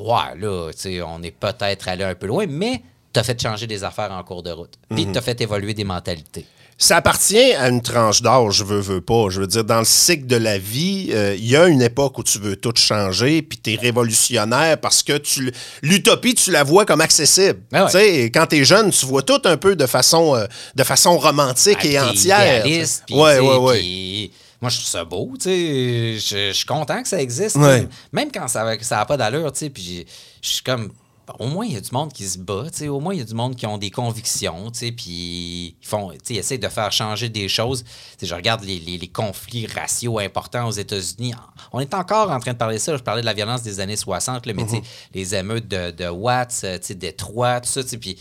ouais, 0.00 0.38
là, 0.40 0.70
tu 0.72 0.78
sais, 0.78 1.02
on 1.02 1.22
est 1.22 1.30
peut-être 1.30 1.88
allé 1.88 2.04
un 2.04 2.14
peu 2.14 2.26
loin, 2.26 2.46
mais 2.48 2.82
t'as 3.12 3.22
fait 3.22 3.40
changer 3.40 3.66
des 3.66 3.84
affaires 3.84 4.12
en 4.12 4.22
cours 4.22 4.42
de 4.42 4.50
route. 4.50 4.74
Puis 4.94 5.06
t'as 5.12 5.20
fait 5.20 5.40
évoluer 5.40 5.74
des 5.74 5.84
mentalités. 5.84 6.46
Ça 6.82 6.96
appartient 6.96 7.52
à 7.52 7.68
une 7.68 7.82
tranche 7.82 8.22
d'âge, 8.22 8.54
je 8.54 8.64
veux, 8.64 8.80
veux 8.80 9.02
pas. 9.02 9.26
Je 9.28 9.42
veux 9.42 9.46
dire, 9.46 9.64
dans 9.64 9.80
le 9.80 9.84
cycle 9.84 10.26
de 10.26 10.36
la 10.36 10.56
vie, 10.56 11.10
euh, 11.12 11.34
il 11.36 11.46
y 11.46 11.54
a 11.54 11.66
une 11.68 11.82
époque 11.82 12.16
où 12.16 12.22
tu 12.22 12.38
veux 12.38 12.56
tout 12.56 12.72
changer, 12.74 13.42
puis 13.42 13.58
tu 13.58 13.74
es 13.74 13.76
révolutionnaire 13.76 14.78
parce 14.80 15.02
que 15.02 15.18
tu 15.18 15.52
l'utopie, 15.82 16.34
tu 16.34 16.50
la 16.50 16.64
vois 16.64 16.86
comme 16.86 17.02
accessible. 17.02 17.60
Ah 17.70 17.84
ouais. 17.84 17.90
Sais, 17.90 18.24
quand 18.32 18.46
tu 18.46 18.56
es 18.60 18.64
jeune, 18.64 18.90
tu 18.92 19.04
vois 19.04 19.20
tout 19.20 19.42
un 19.44 19.58
peu 19.58 19.76
de 19.76 19.84
façon, 19.84 20.34
euh, 20.36 20.46
de 20.74 20.82
façon 20.82 21.18
romantique 21.18 21.76
Ah, 21.82 21.86
et 21.86 22.00
entière. 22.00 22.64
idéaliste, 22.66 23.02
puis, 23.06 23.14
ouais, 23.14 24.30
Moi, 24.60 24.68
je 24.70 24.76
trouve 24.76 24.88
ça 24.88 25.04
beau, 25.04 25.32
tu 25.38 25.44
sais. 25.44 26.14
Je, 26.18 26.48
je 26.48 26.52
suis 26.52 26.66
content 26.66 27.02
que 27.02 27.08
ça 27.08 27.20
existe. 27.20 27.56
Ouais. 27.56 27.88
Même 28.12 28.30
quand 28.32 28.46
ça 28.48 28.64
n'a 28.64 28.78
ça 28.82 29.04
pas 29.06 29.16
d'allure, 29.16 29.50
tu 29.52 29.58
sais. 29.60 29.70
Puis 29.70 30.06
je 30.42 30.48
suis 30.48 30.62
comme. 30.62 30.92
Au 31.38 31.46
moins, 31.46 31.64
il 31.64 31.74
y 31.74 31.76
a 31.76 31.80
du 31.80 31.90
monde 31.92 32.12
qui 32.12 32.24
se 32.26 32.38
bat, 32.38 32.64
tu 32.72 32.78
sais. 32.78 32.88
Au 32.88 32.98
moins, 32.98 33.14
il 33.14 33.18
y 33.18 33.22
a 33.22 33.24
du 33.24 33.34
monde 33.34 33.54
qui 33.54 33.64
ont 33.64 33.78
des 33.78 33.92
convictions, 33.92 34.68
tu 34.72 34.80
sais. 34.80 34.90
Puis 34.92 35.76
ils 35.80 35.86
font, 35.86 36.10
tu 36.10 36.18
sais, 36.24 36.34
ils 36.34 36.38
essayent 36.38 36.58
de 36.58 36.68
faire 36.68 36.90
changer 36.90 37.28
des 37.28 37.48
choses. 37.48 37.84
Tu 37.84 37.90
sais, 38.18 38.26
je 38.26 38.34
regarde 38.34 38.64
les, 38.64 38.80
les- 38.80 38.98
les 38.98 39.06
conflits 39.08 39.66
raciaux 39.68 40.18
importants 40.18 40.66
aux 40.66 40.72
États-Unis. 40.72 41.34
On 41.72 41.78
est 41.78 41.94
encore 41.94 42.30
en 42.32 42.40
train 42.40 42.52
de 42.52 42.58
parler 42.58 42.76
de 42.76 42.80
ça. 42.80 42.96
Je 42.96 43.02
parlais 43.02 43.20
de 43.22 43.26
la 43.26 43.32
violence 43.34 43.62
des 43.62 43.78
années 43.78 43.96
60, 43.96 44.44
là, 44.44 44.52
mais 44.54 44.64
tu 44.64 44.70
sais, 44.70 44.82
les 45.14 45.34
émeutes 45.36 45.68
de, 45.68 45.92
de 45.92 46.08
Watts, 46.08 46.62
euh, 46.64 46.78
tu 46.78 46.86
sais, 46.88 46.94
Détroit, 46.96 47.60
tout 47.60 47.68
ça, 47.70 47.84
tu 47.84 47.90
sais. 47.90 47.98
Puis 47.98 48.18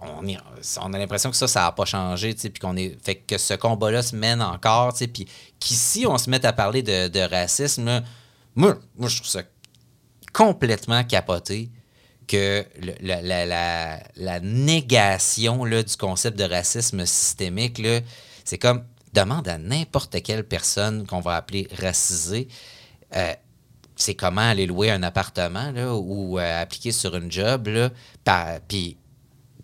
on, 0.00 0.92
a 0.92 0.98
l'impression 0.98 1.30
que 1.30 1.36
ça, 1.36 1.48
ça 1.48 1.62
n'a 1.62 1.72
pas 1.72 1.84
changé, 1.84 2.34
puis 2.34 2.52
qu'on 2.60 2.76
est. 2.76 2.96
Fait 3.04 3.16
que 3.16 3.38
ce 3.38 3.54
combat-là 3.54 4.02
se 4.02 4.14
mène 4.14 4.40
encore, 4.42 4.94
puis 4.94 5.26
qu'ici, 5.58 6.06
on 6.06 6.18
se 6.18 6.30
mette 6.30 6.44
à 6.44 6.52
parler 6.52 6.82
de, 6.82 7.20
racisme, 7.20 8.02
moi, 8.54 8.78
je 9.00 9.16
trouve 9.16 9.28
ça 9.28 9.42
complètement 10.32 11.02
capoté 11.04 11.70
que 12.26 12.64
la, 13.00 14.40
négation 14.40 15.64
du 15.64 15.96
concept 15.98 16.38
de 16.38 16.44
racisme 16.44 17.04
systémique, 17.04 17.82
c'est 18.44 18.58
comme 18.58 18.84
demande 19.12 19.48
à 19.48 19.58
n'importe 19.58 20.22
quelle 20.22 20.44
personne 20.44 21.06
qu'on 21.06 21.20
va 21.20 21.36
appeler 21.36 21.68
racisée. 21.80 22.48
euh, 23.14 23.32
c'est 23.96 24.16
comment 24.16 24.40
aller 24.40 24.66
louer 24.66 24.90
un 24.90 25.04
appartement 25.04 25.70
ou 25.92 26.38
euh, 26.38 26.62
appliquer 26.62 26.90
sur 26.90 27.14
une 27.14 27.30
job, 27.30 27.68
puis 28.66 28.96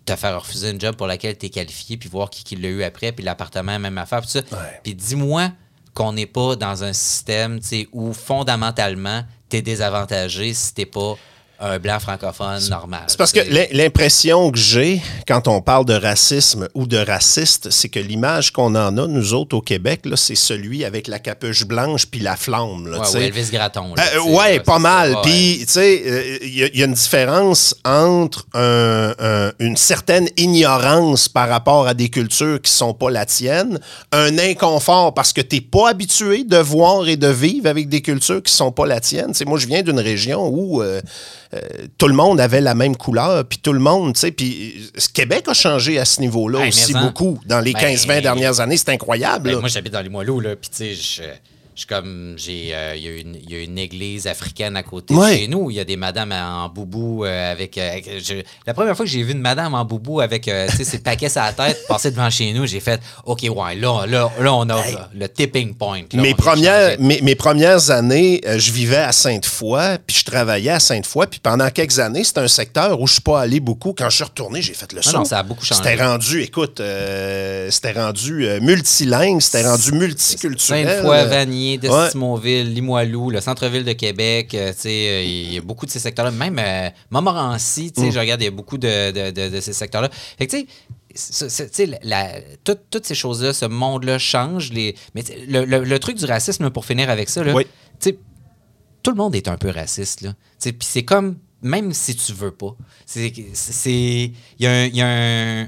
te 0.05 0.15
faire 0.15 0.39
refuser 0.41 0.71
une 0.71 0.81
job 0.81 0.95
pour 0.95 1.07
laquelle 1.07 1.37
tu 1.37 1.45
es 1.45 1.49
qualifié, 1.49 1.97
puis 1.97 2.09
voir 2.09 2.29
qui, 2.29 2.43
qui 2.43 2.55
l'a 2.55 2.69
eu 2.69 2.83
après, 2.83 3.11
puis 3.11 3.23
l'appartement, 3.23 3.77
même 3.79 3.97
affaire, 3.97 4.21
puis 4.21 4.27
tout 4.27 4.47
ça. 4.47 4.57
Puis 4.83 4.95
dis-moi 4.95 5.51
qu'on 5.93 6.13
n'est 6.13 6.25
pas 6.25 6.55
dans 6.55 6.83
un 6.83 6.93
système 6.93 7.59
tu 7.59 7.87
où 7.91 8.13
fondamentalement, 8.13 9.23
tu 9.49 9.57
es 9.57 9.61
désavantagé 9.61 10.53
si 10.53 10.73
t'es 10.73 10.85
pas 10.85 11.15
un 11.61 11.77
blanc 11.79 11.99
francophone 11.99 12.59
normal. 12.69 13.03
C'est 13.07 13.17
parce 13.17 13.31
que 13.31 13.39
l'impression 13.75 14.51
que 14.51 14.57
j'ai 14.57 15.01
quand 15.27 15.47
on 15.47 15.61
parle 15.61 15.85
de 15.85 15.93
racisme 15.93 16.67
ou 16.73 16.87
de 16.87 16.97
raciste, 16.97 17.69
c'est 17.69 17.89
que 17.89 17.99
l'image 17.99 18.51
qu'on 18.51 18.73
en 18.75 18.97
a, 18.97 19.07
nous 19.07 19.33
autres, 19.33 19.55
au 19.55 19.61
Québec, 19.61 20.01
c'est 20.15 20.35
celui 20.35 20.83
avec 20.85 21.07
la 21.07 21.19
capuche 21.19 21.65
blanche 21.65 22.05
puis 22.07 22.19
la 22.19 22.35
flamme. 22.35 22.87
Là, 22.87 22.99
Ouais. 23.11 23.25
Elvis 23.27 23.49
Gratton. 23.51 23.93
là, 23.95 24.03
Euh, 24.15 24.21
ouais, 24.31 24.57
là, 24.57 24.63
pas 24.63 24.79
mal. 24.79 25.15
Puis, 25.23 25.59
tu 25.67 25.73
sais, 25.73 26.01
euh, 26.05 26.37
il 26.41 26.57
y, 26.57 26.63
a- 26.63 26.67
il 26.73 26.79
y 26.79 26.81
a 26.81 26.85
une 26.85 26.93
différence 26.93 27.75
entre 27.85 28.45
un- 28.53 29.13
un- 29.19 29.51
une 29.59 29.77
certaine 29.77 30.27
ignorance 30.37 31.27
par 31.29 31.47
rapport 31.49 31.87
à 31.87 31.93
des 31.93 32.09
cultures 32.09 32.61
qui 32.61 32.71
sont 32.71 32.93
pas 32.93 33.09
la 33.11 33.25
tienne, 33.25 33.79
un 34.11 34.37
inconfort 34.37 35.13
parce 35.13 35.33
que 35.33 35.41
t'es 35.41 35.61
pas 35.61 35.89
habitué 35.89 36.43
de 36.43 36.57
voir 36.57 37.07
et 37.07 37.17
de 37.17 37.27
vivre 37.27 37.67
avec 37.67 37.89
des 37.89 38.01
cultures 38.01 38.41
qui 38.43 38.51
sont 38.53 38.71
pas 38.71 38.85
la 38.85 38.99
tienne. 38.99 39.33
Moi, 39.45 39.59
je 39.59 39.67
viens 39.67 39.81
d'une 39.83 39.99
région 39.99 40.47
où 40.47 40.81
euh, 40.81 41.01
tout 41.97 42.07
le 42.07 42.13
monde 42.13 42.39
avait 42.39 42.61
la 42.61 42.75
même 42.75 42.95
couleur, 42.95 43.43
puis 43.45 43.59
tout 43.59 43.73
le 43.73 43.79
monde, 43.79 44.13
tu 44.13 44.21
sais, 44.21 44.31
puis 44.31 44.89
euh, 44.95 44.99
Québec 45.13 45.45
a 45.47 45.53
changé 45.53 45.99
à 45.99 46.05
ce 46.05 46.21
niveau-là 46.21 46.67
aussi 46.67 46.95
en- 46.95 47.01
beaucoup. 47.01 47.39
Dans 47.45 47.59
les 47.59 47.73
Ben, 47.73 47.79
15-20 47.95 48.21
dernières 48.21 48.59
années, 48.59 48.77
c'est 48.77 48.89
incroyable. 48.89 49.49
Ben, 49.51 49.59
moi, 49.59 49.69
j'habite 49.69 49.93
dans 49.93 50.01
les 50.01 50.09
Moileaux, 50.09 50.39
là, 50.39 50.55
puis 50.55 50.69
tu 50.69 50.77
sais, 50.77 50.93
je 50.95 51.21
je 51.81 51.87
suis 51.87 51.87
comme, 51.87 52.35
j'ai, 52.37 52.75
euh, 52.75 52.93
il 52.95 53.03
y, 53.03 53.07
a 53.07 53.11
une- 53.19 53.37
il 53.43 53.51
y 53.51 53.55
a 53.55 53.63
une 53.63 53.77
église 53.79 54.27
africaine 54.27 54.75
à 54.77 54.83
côté 54.83 55.15
Ouais. 55.15 55.31
de 55.33 55.37
chez 55.39 55.47
nous. 55.47 55.71
Il 55.71 55.77
y 55.77 55.79
a 55.79 55.83
des 55.83 55.95
madames 55.97 56.31
en 56.31 56.69
boubou 56.69 57.25
euh, 57.25 57.51
avec. 57.51 57.75
euh, 57.77 57.91
avec- 57.93 58.23
je- 58.23 58.43
la 58.67 58.73
première 58.75 58.95
fois 58.95 59.03
que 59.05 59.11
j'ai 59.11 59.23
vu 59.23 59.31
une 59.31 59.39
madame 59.41 59.73
en 59.73 59.83
boubou 59.83 60.19
avec 60.21 60.47
euh, 60.47 60.67
ses 60.69 60.99
paquets 60.99 61.29
sur 61.29 61.41
la 61.41 61.53
tête 61.53 61.79
passer 61.87 62.11
devant 62.11 62.29
chez 62.29 62.53
nous, 62.53 62.67
j'ai 62.67 62.79
fait, 62.81 63.01
OK, 63.25 63.41
ouais, 63.43 63.75
là, 63.75 64.05
là, 64.05 64.31
là 64.39 64.53
on 64.53 64.69
a 64.69 64.83
le 65.15 65.27
tipping 65.27 65.73
point. 65.73 66.01
là, 66.13 66.21
Mes 66.21 66.35
premières, 66.35 66.99
mes, 66.99 67.19
mes 67.21 67.35
premières 67.35 67.89
années, 67.89 68.41
je 68.45 68.71
vivais 68.71 68.97
à 68.97 69.11
Sainte-Foy, 69.11 69.97
puis 70.05 70.17
je 70.19 70.23
travaillais 70.25 70.69
à 70.71 70.79
Sainte-Foy, 70.79 71.25
puis 71.31 71.39
pendant 71.39 71.69
quelques 71.71 71.97
années, 71.97 72.23
c'était 72.23 72.41
un 72.41 72.47
secteur 72.47 73.01
où 73.01 73.07
je 73.07 73.13
suis 73.13 73.21
pas 73.23 73.41
allé 73.41 73.59
beaucoup. 73.59 73.93
Quand 73.97 74.09
je 74.11 74.15
suis 74.17 74.23
retourné, 74.23 74.61
j'ai 74.61 74.73
fait 74.75 74.93
le 74.93 75.01
saut. 75.01 75.17
non, 75.17 75.25
ça 75.25 75.39
a 75.39 75.43
beaucoup 75.43 75.65
changé. 75.65 75.81
C'était 75.83 76.03
rendu, 76.03 76.41
écoute, 76.43 76.79
c'était 77.71 77.93
rendu 77.93 78.45
multilingue, 78.61 79.41
c'était 79.41 79.63
rendu 79.67 79.91
multiculturel. 79.93 80.87
Sainte-Foy, 80.87 81.25
Ouais. 81.77 82.03
Destimonville, 82.03 82.73
Limoilou, 82.73 83.29
le 83.29 83.41
centre-ville 83.41 83.83
de 83.83 83.93
Québec, 83.93 84.53
euh, 84.53 84.71
euh, 84.85 85.23
il 85.23 85.53
y 85.53 85.57
a 85.57 85.61
beaucoup 85.61 85.85
de 85.85 85.91
ces 85.91 85.99
secteurs-là. 85.99 86.31
Même 86.31 86.57
euh, 86.59 86.89
Montmorency, 87.09 87.91
sais, 87.95 88.11
je 88.11 88.19
regarde, 88.19 88.41
il 88.41 88.45
y 88.45 88.47
a 88.47 88.51
beaucoup 88.51 88.77
de, 88.77 89.11
de- 89.11 89.31
de- 89.31 89.49
de 89.49 89.59
ces 89.61 89.73
secteurs-là. 89.73 90.09
Fait 90.37 90.47
que, 90.47 90.55
tu 90.57 90.67
sais, 91.13 91.99
la- 92.03 92.39
tout- 92.63 92.77
toutes 92.89 93.05
ces 93.05 93.15
choses-là, 93.15 93.53
ce 93.53 93.65
monde-là 93.65 94.17
change. 94.17 94.71
Les, 94.71 94.95
mais 95.15 95.23
le, 95.47 95.65
le- 95.65 95.83
le 95.83 95.99
truc 95.99 96.17
du 96.17 96.25
racisme, 96.25 96.69
pour 96.69 96.85
finir 96.85 97.09
avec 97.09 97.29
ça, 97.29 97.43
là, 97.43 97.53
Oui. 97.53 97.65
tout 99.03 99.11
le 99.11 99.17
monde 99.17 99.35
est 99.35 99.47
un 99.47 99.57
peu 99.57 99.69
raciste. 99.69 100.27
Puis 100.61 100.73
c'est 100.81 101.03
comme, 101.03 101.37
même 101.63 101.91
si 101.93 102.15
tu 102.15 102.33
veux 102.33 102.51
pas. 102.51 102.75
C'est. 103.05 103.33
c'est- 103.53 104.31
Il 104.59 104.65
y 104.65 104.67
a 104.67 104.71
un. 104.71 104.85
il 104.85 104.95
y 104.95 105.01
a 105.01 105.07
un- 105.07 105.67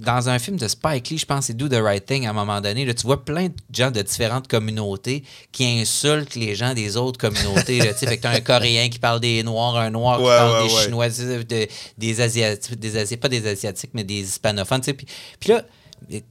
dans 0.00 0.30
un 0.30 0.38
film 0.38 0.56
de 0.56 0.68
Spike 0.68 1.10
Lee, 1.10 1.18
je 1.18 1.26
pense, 1.26 1.46
c'est 1.46 1.56
Do 1.56 1.68
the 1.68 1.80
Right 1.82 2.04
Thing, 2.04 2.26
à 2.26 2.30
un 2.30 2.32
moment 2.32 2.60
donné, 2.60 2.84
là, 2.86 2.94
tu 2.94 3.06
vois 3.06 3.24
plein 3.24 3.48
de 3.48 3.54
gens 3.72 3.90
de 3.90 4.00
différentes 4.00 4.48
communautés 4.48 5.22
qui 5.52 5.64
insultent 5.64 6.34
les 6.34 6.54
gens 6.54 6.72
des 6.72 6.96
autres 6.96 7.18
communautés. 7.18 7.78
Là, 7.78 7.92
fait 7.92 8.16
que 8.16 8.22
t'as 8.22 8.30
un 8.30 8.40
Coréen 8.40 8.88
qui 8.88 8.98
parle 8.98 9.20
des 9.20 9.42
Noirs, 9.42 9.76
un 9.76 9.90
Noir 9.90 10.18
qui 10.18 10.24
parle 10.24 10.62
ouais, 10.62 10.68
des 10.68 10.74
ouais. 10.74 10.82
Chinois, 10.82 11.08
de- 11.08 11.68
des 11.98 12.20
Asiatiques, 12.20 12.78
des 12.78 13.16
pas 13.18 13.28
des 13.28 13.46
Asiatiques, 13.46 13.90
mais 13.92 14.04
des 14.04 14.20
Hispanophones. 14.20 14.80
Puis, 14.80 15.06
puis 15.38 15.50
là, 15.50 15.62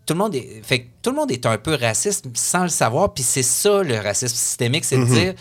tout 0.05 0.13
le 0.13 0.19
monde 0.19 0.35
est 0.35 0.61
fait 0.63 0.81
que 0.81 0.87
tout 1.01 1.11
le 1.11 1.15
monde 1.15 1.31
est 1.31 1.45
un 1.45 1.57
peu 1.57 1.75
raciste 1.75 2.25
sans 2.33 2.63
le 2.63 2.69
savoir 2.69 3.13
puis 3.13 3.23
c'est 3.23 3.43
ça 3.43 3.83
le 3.83 3.97
racisme 3.99 4.35
systémique 4.35 4.83
c'est 4.83 4.97
de 4.97 5.05
dire 5.05 5.33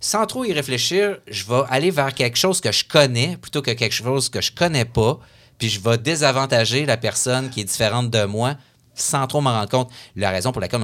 sans 0.00 0.26
trop 0.26 0.44
y 0.44 0.52
réfléchir 0.52 1.18
je 1.28 1.44
vais 1.44 1.62
aller 1.68 1.90
vers 1.92 2.12
quelque 2.12 2.36
chose 2.36 2.60
que 2.60 2.72
je 2.72 2.84
connais 2.84 3.36
plutôt 3.36 3.62
que 3.62 3.70
quelque 3.70 3.94
chose 3.94 4.28
que 4.28 4.40
je 4.40 4.50
connais 4.52 4.84
pas 4.84 5.20
puis 5.58 5.68
je 5.68 5.80
vais 5.80 5.98
désavantager 5.98 6.86
la 6.86 6.96
personne 6.96 7.50
qui 7.50 7.60
est 7.60 7.64
différente 7.64 8.10
de 8.10 8.24
moi 8.24 8.54
sans 9.00 9.26
trop 9.26 9.40
m'en 9.40 9.52
rendre 9.52 9.68
compte. 9.68 9.90
La 10.16 10.30
raison 10.30 10.52
pour 10.52 10.60
laquelle 10.60 10.80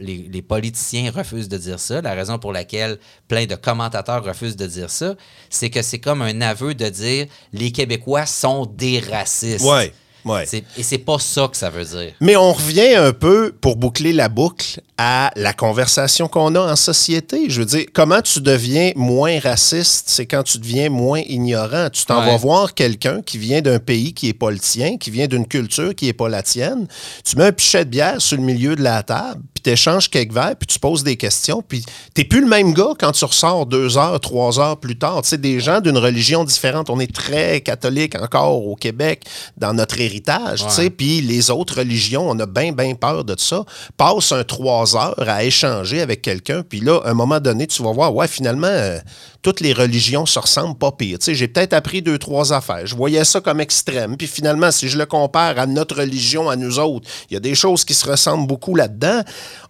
les 0.00 0.42
politiciens 0.42 1.10
refusent 1.10 1.48
de 1.48 1.58
dire 1.58 1.80
ça, 1.80 2.00
la 2.02 2.14
raison 2.14 2.38
pour 2.38 2.52
laquelle 2.52 2.98
plein 3.28 3.46
de 3.46 3.54
commentateurs 3.54 4.24
refusent 4.24 4.56
de 4.56 4.66
dire 4.66 4.90
ça, 4.90 5.14
c'est 5.50 5.70
que 5.70 5.82
c'est 5.82 5.98
comme 5.98 6.22
un 6.22 6.40
aveu 6.40 6.74
de 6.74 6.88
dire 6.88 7.26
les 7.52 7.72
Québécois 7.72 8.26
sont 8.26 8.66
des 8.66 9.00
racistes. 9.00 9.64
Ouais. 9.64 9.92
Ouais. 10.26 10.44
Et 10.76 10.82
c'est 10.82 10.98
pas 10.98 11.18
ça 11.18 11.48
que 11.48 11.56
ça 11.56 11.70
veut 11.70 11.84
dire. 11.84 12.12
Mais 12.20 12.36
on 12.36 12.52
revient 12.52 12.94
un 12.96 13.12
peu, 13.12 13.54
pour 13.60 13.76
boucler 13.76 14.12
la 14.12 14.28
boucle, 14.28 14.80
à 14.98 15.30
la 15.36 15.52
conversation 15.52 16.26
qu'on 16.26 16.54
a 16.54 16.72
en 16.72 16.74
société. 16.76 17.48
Je 17.48 17.60
veux 17.60 17.66
dire, 17.66 17.84
comment 17.92 18.20
tu 18.22 18.40
deviens 18.40 18.92
moins 18.96 19.38
raciste, 19.38 20.04
c'est 20.08 20.26
quand 20.26 20.42
tu 20.42 20.58
deviens 20.58 20.88
moins 20.88 21.20
ignorant. 21.20 21.88
Tu 21.90 22.04
t'en 22.06 22.20
Ouais. 22.20 22.26
vas 22.30 22.36
voir 22.38 22.74
quelqu'un 22.74 23.20
qui 23.22 23.38
vient 23.38 23.60
d'un 23.60 23.78
pays 23.78 24.14
qui 24.14 24.26
n'est 24.28 24.32
pas 24.32 24.50
le 24.50 24.58
tien, 24.58 24.96
qui 24.96 25.10
vient 25.10 25.26
d'une 25.26 25.46
culture 25.46 25.94
qui 25.94 26.06
n'est 26.06 26.12
pas 26.14 26.28
la 26.28 26.42
tienne. 26.42 26.86
Tu 27.24 27.36
mets 27.36 27.44
un 27.44 27.52
pichet 27.52 27.84
de 27.84 27.90
bière 27.90 28.20
sur 28.20 28.36
le 28.38 28.42
milieu 28.42 28.74
de 28.74 28.82
la 28.82 29.02
table, 29.02 29.42
tu 29.66 29.72
échanges 29.72 30.08
quelques 30.08 30.32
verres, 30.32 30.54
puis 30.56 30.66
tu 30.68 30.78
poses 30.78 31.02
des 31.02 31.16
questions, 31.16 31.60
puis 31.66 31.84
tu 32.14 32.24
plus 32.24 32.40
le 32.40 32.46
même 32.46 32.72
gars 32.72 32.94
quand 32.98 33.10
tu 33.10 33.24
ressors 33.24 33.66
deux 33.66 33.98
heures, 33.98 34.20
trois 34.20 34.60
heures 34.60 34.78
plus 34.78 34.96
tard. 34.96 35.22
Tu 35.22 35.30
sais, 35.30 35.38
des 35.38 35.58
gens 35.58 35.80
d'une 35.80 35.98
religion 35.98 36.44
différente. 36.44 36.88
On 36.88 37.00
est 37.00 37.12
très 37.12 37.60
catholique 37.60 38.14
encore 38.14 38.64
au 38.64 38.76
Québec 38.76 39.24
dans 39.56 39.74
notre 39.74 40.00
héritage, 40.00 40.64
tu 40.64 40.70
sais, 40.70 40.90
puis 40.90 41.20
les 41.20 41.50
autres 41.50 41.78
religions, 41.78 42.28
on 42.28 42.38
a 42.38 42.46
bien, 42.46 42.70
bien 42.72 42.94
peur 42.94 43.24
de 43.24 43.34
ça. 43.36 43.64
Passe 43.96 44.30
un 44.30 44.44
trois 44.44 44.96
heures 44.96 45.28
à 45.28 45.42
échanger 45.42 46.00
avec 46.00 46.22
quelqu'un, 46.22 46.62
puis 46.62 46.80
là, 46.80 47.00
à 47.04 47.10
un 47.10 47.14
moment 47.14 47.40
donné, 47.40 47.66
tu 47.66 47.82
vas 47.82 47.92
voir, 47.92 48.14
ouais, 48.14 48.28
finalement, 48.28 48.68
euh, 48.68 48.98
toutes 49.46 49.60
les 49.60 49.72
religions 49.72 50.26
se 50.26 50.40
ressemblent 50.40 50.76
pas 50.76 50.90
pire. 50.90 51.18
J'ai 51.24 51.46
peut-être 51.46 51.72
appris 51.72 52.02
deux, 52.02 52.18
trois 52.18 52.52
affaires. 52.52 52.84
Je 52.84 52.96
voyais 52.96 53.24
ça 53.24 53.40
comme 53.40 53.60
extrême. 53.60 54.16
Puis 54.16 54.26
finalement, 54.26 54.72
si 54.72 54.88
je 54.88 54.98
le 54.98 55.06
compare 55.06 55.56
à 55.60 55.66
notre 55.66 55.98
religion, 56.00 56.50
à 56.50 56.56
nous 56.56 56.80
autres, 56.80 57.08
il 57.30 57.34
y 57.34 57.36
a 57.36 57.40
des 57.40 57.54
choses 57.54 57.84
qui 57.84 57.94
se 57.94 58.10
ressemblent 58.10 58.48
beaucoup 58.48 58.74
là-dedans. 58.74 59.20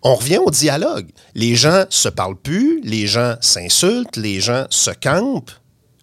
On 0.03 0.15
revient 0.15 0.39
au 0.39 0.51
dialogue. 0.51 1.09
Les 1.35 1.57
gens 1.57 1.85
se 1.91 2.09
parlent 2.09 2.41
plus, 2.41 2.81
les 2.85 3.07
gens 3.07 3.35
s'insultent, 3.43 4.17
les 4.17 4.41
gens 4.41 4.65
se 4.71 4.93
campent. 4.93 5.51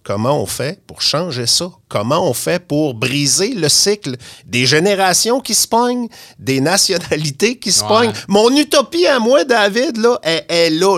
Comment 0.03 0.41
on 0.41 0.45
fait 0.45 0.81
pour 0.85 1.01
changer 1.01 1.47
ça? 1.47 1.71
Comment 1.87 2.29
on 2.29 2.33
fait 2.33 2.59
pour 2.59 2.93
briser 2.93 3.53
le 3.53 3.69
cycle 3.69 4.17
des 4.45 4.65
générations 4.65 5.39
qui 5.39 5.55
se 5.55 5.65
pognent, 5.67 6.09
des 6.39 6.59
nationalités 6.59 7.57
qui 7.57 7.71
se 7.71 7.81
Ouais. 7.83 7.87
pognent? 7.87 8.13
Mon 8.27 8.55
utopie 8.55 9.07
à 9.07 9.19
moi, 9.19 9.45
David, 9.45 9.97
là, 9.97 10.19
est, 10.23 10.45
est 10.49 10.69
là. 10.69 10.97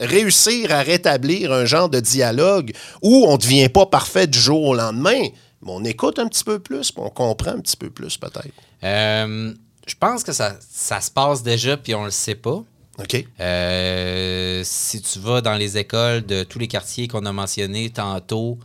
réussir 0.00 0.72
à 0.72 0.82
rétablir 0.82 1.52
un 1.52 1.64
genre 1.64 1.88
de 1.88 2.00
dialogue 2.00 2.72
où 3.02 3.24
on 3.28 3.32
ne 3.34 3.38
devient 3.38 3.68
pas 3.68 3.86
parfait 3.86 4.26
du 4.26 4.38
jour 4.38 4.62
au 4.64 4.74
lendemain, 4.74 5.20
mais 5.62 5.70
on 5.72 5.84
écoute 5.84 6.18
un 6.18 6.26
petit 6.26 6.42
peu 6.44 6.58
plus, 6.58 6.90
puis 6.90 7.02
on 7.04 7.10
comprend 7.10 7.52
un 7.52 7.60
petit 7.60 7.76
peu 7.76 7.90
plus, 7.90 8.16
peut-être. 8.16 8.48
Euh, 8.82 9.52
je 9.86 9.94
pense 9.98 10.24
que 10.24 10.32
ça, 10.32 10.56
ça 10.72 11.00
se 11.00 11.10
passe 11.10 11.42
déjà, 11.42 11.76
puis 11.76 11.94
on 11.94 12.04
le 12.04 12.10
sait 12.10 12.34
pas. 12.34 12.62
OK? 13.02 13.24
Euh, 13.40 14.62
si 14.64 15.00
tu 15.02 15.18
vas 15.20 15.40
dans 15.40 15.54
les 15.54 15.78
écoles 15.78 16.24
de 16.24 16.42
tous 16.44 16.58
les 16.58 16.68
quartiers 16.68 17.08
qu'on 17.08 17.24
a 17.26 17.32
mentionnés 17.32 17.90
tantôt, 17.90 18.58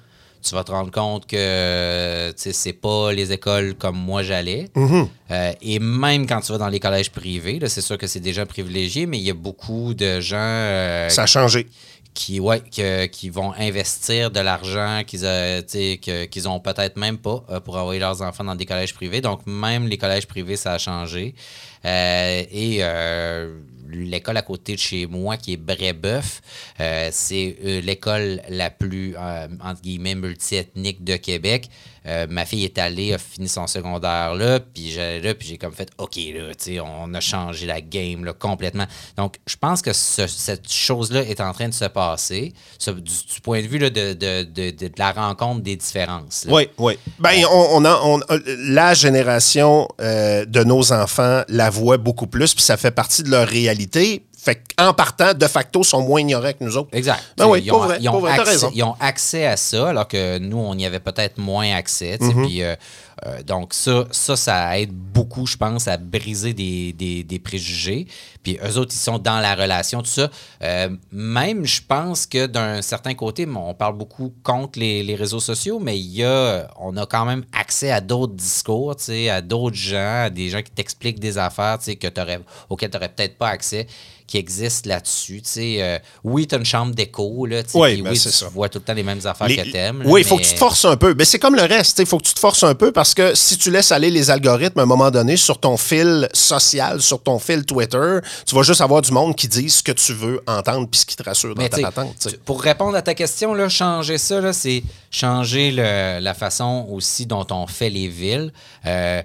tu 0.44 0.54
vas 0.54 0.64
te 0.64 0.72
rendre 0.72 0.92
compte 0.92 1.26
que 1.26 2.32
sais, 2.36 2.54
c'est 2.54 2.74
pas 2.74 3.12
les 3.12 3.32
écoles 3.32 3.74
comme 3.76 3.98
moi 3.98 4.22
j'allais. 4.22 4.70
Euh, 5.32 5.52
et 5.62 5.80
même 5.80 6.28
quand 6.28 6.42
tu 6.42 6.52
vas 6.52 6.58
dans 6.60 6.68
les 6.70 6.80
collèges 6.80 7.12
privés, 7.12 7.60
c'est 7.68 7.82
sûr 7.82 7.98
que 7.98 8.06
c'est 8.08 8.20
des 8.20 8.34
gens 8.34 8.46
privilégiés, 8.46 9.08
mais 9.08 9.18
il 9.18 9.24
y 9.24 9.32
a 9.32 9.34
beaucoup 9.34 9.94
de 9.96 10.20
gens 10.20 10.36
euh, 10.38 11.10
Ça 11.10 11.24
a 11.24 11.26
changé. 11.26 11.68
qui, 12.14 12.40
ouais, 12.40 12.60
que- 12.62 13.08
qui 13.08 13.30
vont 13.30 13.54
investir 13.58 14.30
de 14.32 14.40
l'argent 14.40 15.02
qu'ils 15.06 15.22
euh, 15.26 15.62
qu'ils 15.64 16.48
ont 16.48 16.60
peut-être 16.60 16.96
même 16.98 17.18
pas 17.18 17.44
euh, 17.50 17.60
pour 17.60 17.76
envoyer 17.78 18.00
leurs 18.00 18.22
enfants 18.22 18.44
dans 18.44 18.56
des 18.56 18.66
collèges 18.68 18.94
privés. 18.94 19.22
Donc, 19.22 19.42
même 19.48 19.88
les 19.88 19.98
collèges 19.98 20.28
privés, 20.28 20.56
ça 20.58 20.74
a 20.74 20.78
changé. 20.78 21.34
Euh, 21.86 22.44
et 22.52 22.78
euh, 22.82 23.58
l'école 24.04 24.38
à 24.38 24.42
côté 24.42 24.74
de 24.76 24.80
chez 24.80 25.06
moi, 25.08 25.38
qui 25.38 25.54
est 25.54 25.58
Brébeuf, 25.58 26.42
euh, 26.80 27.10
c'est 27.12 27.58
euh, 27.64 27.82
l'école 27.82 28.42
la 28.50 28.70
plus, 28.70 29.16
euh, 29.18 29.48
entre 29.64 29.82
guillemets, 29.82 30.16
multiethnique 30.16 31.04
de 31.04 31.16
Québec. 31.16 31.70
Ma 32.30 32.46
fille 32.46 32.64
est 32.66 32.78
allée, 32.78 33.14
a 33.14 33.18
fini 33.18 33.48
son 33.50 33.66
secondaire 33.66 34.36
là, 34.36 34.60
puis 34.60 34.92
j'allais 34.92 35.22
là, 35.22 35.34
puis 35.34 35.48
j'ai 35.48 35.58
comme 35.58 35.74
fait, 35.74 35.90
OK, 35.98 36.18
là, 36.18 36.52
on 36.84 37.12
a 37.16 37.20
changé 37.20 37.66
la 37.66 37.82
game 37.82 38.24
là, 38.26 38.32
complètement. 38.34 38.86
Donc, 39.18 39.38
je 39.48 39.56
pense 39.56 39.82
que 39.82 39.92
ce- 39.92 40.28
cette 40.28 40.72
chose-là 40.72 41.22
est 41.24 41.42
en 41.42 41.52
train 41.52 41.68
de 41.68 41.74
se 41.74 41.86
passer, 41.86 42.54
ce- 42.78 42.92
du, 42.92 43.02
du 43.02 43.42
point 43.42 43.64
de 43.64 43.66
vue 43.68 43.80
là, 43.80 43.90
de, 43.90 44.14
de, 44.14 44.44
de- 44.44 44.70
de- 44.70 44.92
la 45.00 45.14
rencontre 45.14 45.62
des 45.64 45.76
différences. 45.78 46.46
là. 46.46 46.54
Oui, 46.54 46.70
oui. 46.78 46.94
Ben, 47.18 47.44
on, 47.52 47.70
on 47.82 47.86
a, 47.86 48.00
on- 48.04 48.20
la 48.70 48.94
génération 48.94 49.88
de 49.98 50.64
nos 50.64 50.94
enfants 50.94 51.42
la 51.48 51.72
voit 51.72 51.98
beaucoup 51.98 52.28
plus, 52.28 52.54
puis 52.54 52.64
ça 52.64 52.78
fait 52.78 52.92
partie 52.92 53.24
de 53.24 53.32
leur 53.32 53.48
réalité. 53.48 53.76
Deep. 53.86 54.35
Fait 54.46 54.62
qu'en 54.78 54.94
partant, 54.94 55.34
de 55.34 55.48
facto, 55.48 55.84
sont 55.84 56.02
moins 56.02 56.22
ignorants 56.22 56.52
que 56.52 56.64
nous 56.64 56.78
autres. 56.78 56.90
Exact. 56.94 57.20
Ben 57.36 57.48
oui, 57.48 57.64
ils, 57.66 57.72
ont, 57.72 57.80
vrai, 57.80 57.98
ils 58.00 58.08
ont 58.10 58.20
vrai, 58.20 58.34
accès, 58.34 58.52
raison. 58.52 58.72
ils 58.76 58.84
ont 58.84 58.96
accès 59.00 59.48
à 59.48 59.58
ça, 59.58 59.90
alors 59.90 60.08
que 60.08 60.38
nous, 60.38 60.60
on 60.60 60.78
y 60.78 60.86
avait 60.86 61.00
peut-être 61.00 61.40
moins 61.40 61.74
accès. 61.76 62.18
Mm-hmm. 62.18 62.46
puis, 62.46 62.62
euh, 62.62 62.76
euh, 63.26 63.42
donc, 63.42 63.74
ça, 63.74 64.06
ça, 64.12 64.36
ça 64.36 64.78
aide 64.80 64.92
beaucoup, 64.92 65.48
je 65.48 65.58
pense, 65.58 65.88
à 65.88 65.98
briser 65.98 66.54
des, 66.54 66.94
des- 66.94 67.24
des 67.24 67.40
préjugés. 67.40 68.06
Puis, 68.44 68.60
eux 68.64 68.78
autres, 68.78 68.94
ils 68.94 69.00
sont 69.00 69.18
dans 69.18 69.40
la 69.40 69.56
relation, 69.56 70.04
tout 70.04 70.10
ça. 70.12 70.30
Euh, 70.62 70.90
même, 71.12 71.66
je 71.66 71.82
pense 71.82 72.28
que 72.28 72.46
d'un 72.46 72.84
certain 72.84 73.16
côté, 73.16 73.48
on 73.48 73.74
parle 73.74 73.98
beaucoup 73.98 74.32
contre 74.44 74.78
les, 74.78 75.02
les 75.02 75.16
réseaux 75.16 75.40
sociaux, 75.40 75.80
mais 75.80 75.98
il 75.98 76.18
y 76.18 76.24
a, 76.24 76.68
on 76.80 76.96
a 76.98 77.08
quand 77.08 77.26
même 77.26 77.46
accès 77.52 77.90
à 77.92 78.00
d'autres 78.00 78.36
discours, 78.36 78.94
à 79.32 79.42
d'autres 79.42 79.76
gens, 79.76 80.26
à 80.26 80.30
des 80.30 80.50
gens 80.50 80.62
qui 80.62 80.70
t'expliquent 80.72 81.20
des 81.20 81.40
affaires 81.40 81.80
que 81.80 82.46
auxquelles 82.70 82.92
tu 82.92 82.98
n'aurais 82.98 83.10
peut-être 83.10 83.40
pas 83.40 83.48
accès 83.48 83.88
qui 84.28 84.38
existent 84.38 84.90
là-dessus. 84.90 85.42
tu 85.44 85.50
sais. 85.50 85.78
Euh, 85.82 86.00
oui, 86.24 86.48
tu 86.48 86.56
as 86.56 86.58
une 86.58 86.66
chambre 86.66 86.96
d'écho, 86.96 87.46
là, 87.46 87.62
tu 87.64 87.70
sais, 87.72 87.78
Oui, 87.78 88.02
ben, 88.02 88.12
oui, 88.12 88.20
tu 88.20 88.30
ça. 88.30 88.48
vois 88.50 88.70
tout 88.70 88.80
le 88.80 88.84
temps 88.84 88.94
les 88.94 89.04
mêmes 89.04 89.22
affaires 89.26 89.48
Les- 89.48 89.58
que 89.58 89.72
t'aimes. 89.72 90.02
oui, 90.06 90.22
il 90.22 90.28
faut 90.28 90.38
que 90.38 90.44
tu 90.44 90.54
te 90.54 90.58
forces 90.58 90.84
un 90.86 90.98
peu. 90.98 91.14
Mais 91.16 91.26
c'est 91.26 91.38
comme 91.40 91.56
le 91.56 91.62
reste. 91.64 92.00
Il 92.00 92.06
faut 92.08 92.18
que 92.18 92.24
tu 92.26 92.34
te 92.34 92.40
forces 92.40 92.64
un 92.64 92.74
peu 92.74 92.92
parce 92.92 93.14
que 93.14 93.36
si 93.36 93.58
tu 93.58 93.70
laisses 93.70 93.92
aller 93.92 94.10
les 94.10 94.32
algorithmes 94.32 94.80
à 94.80 94.84
un 94.84 94.88
moment 94.88 95.12
donné 95.12 95.38
sur 95.38 95.60
ton 95.60 95.78
fil 95.78 96.28
social, 96.34 97.02
sur 97.02 97.22
ton 97.22 97.38
fil 97.40 97.66
Twitter, 97.66 98.18
tu 98.48 98.56
vas 98.56 98.64
juste 98.64 98.82
avoir 98.82 99.02
du 99.02 99.12
monde 99.12 99.36
qui 99.36 99.48
dit 99.48 99.70
ce 99.70 99.84
que 99.84 99.92
tu 99.92 100.14
veux 100.14 100.42
entendre 100.48 100.88
puis 100.90 101.02
ce 101.02 101.06
qui 101.06 101.16
te 101.16 101.24
rassure 101.24 101.54
dans 101.54 101.62
Mais 101.62 101.70
ta 101.70 101.82
patente. 101.82 102.28
pour 102.46 102.62
répondre 102.62 102.96
à 102.98 103.02
ta 103.04 103.14
question, 103.14 103.54
là, 103.54 103.70
changer 103.70 104.18
ça, 104.18 104.42
là, 104.42 104.54
c'est 104.54 104.84
changer 105.12 105.72
le- 105.72 106.20
la 106.20 106.34
façon 106.34 106.88
aussi 106.92 107.26
dont 107.26 107.46
on 107.52 107.68
fait 107.68 107.90
les 107.90 108.08
villes. 108.08 108.52
Euh, 108.86 109.22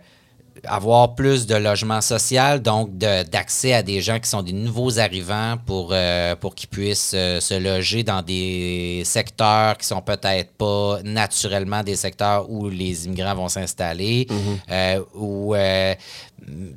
avoir 0.64 1.14
plus 1.14 1.46
de 1.46 1.54
logement 1.54 2.00
social, 2.00 2.60
donc 2.60 2.96
de- 2.98 3.22
d'accès 3.28 3.72
à 3.72 3.82
des 3.82 4.00
gens 4.02 4.18
qui 4.18 4.28
sont 4.28 4.42
des 4.42 4.52
nouveaux 4.52 4.98
arrivants 4.98 5.56
pour, 5.64 5.90
euh, 5.92 6.36
pour 6.36 6.54
qu'ils 6.54 6.68
puissent 6.68 7.12
euh, 7.14 7.40
se 7.40 7.54
loger 7.54 8.02
dans 8.02 8.20
des 8.22 9.02
secteurs 9.04 9.76
qui 9.78 9.86
sont 9.86 10.02
peut-être 10.02 10.52
pas 10.52 10.98
naturellement 11.02 11.82
des 11.82 11.96
secteurs 11.96 12.50
où 12.50 12.68
les 12.68 13.06
immigrants 13.06 13.34
vont 13.34 13.48
s'installer. 13.48 14.26
euh, 14.70 15.00
ou 15.14 15.54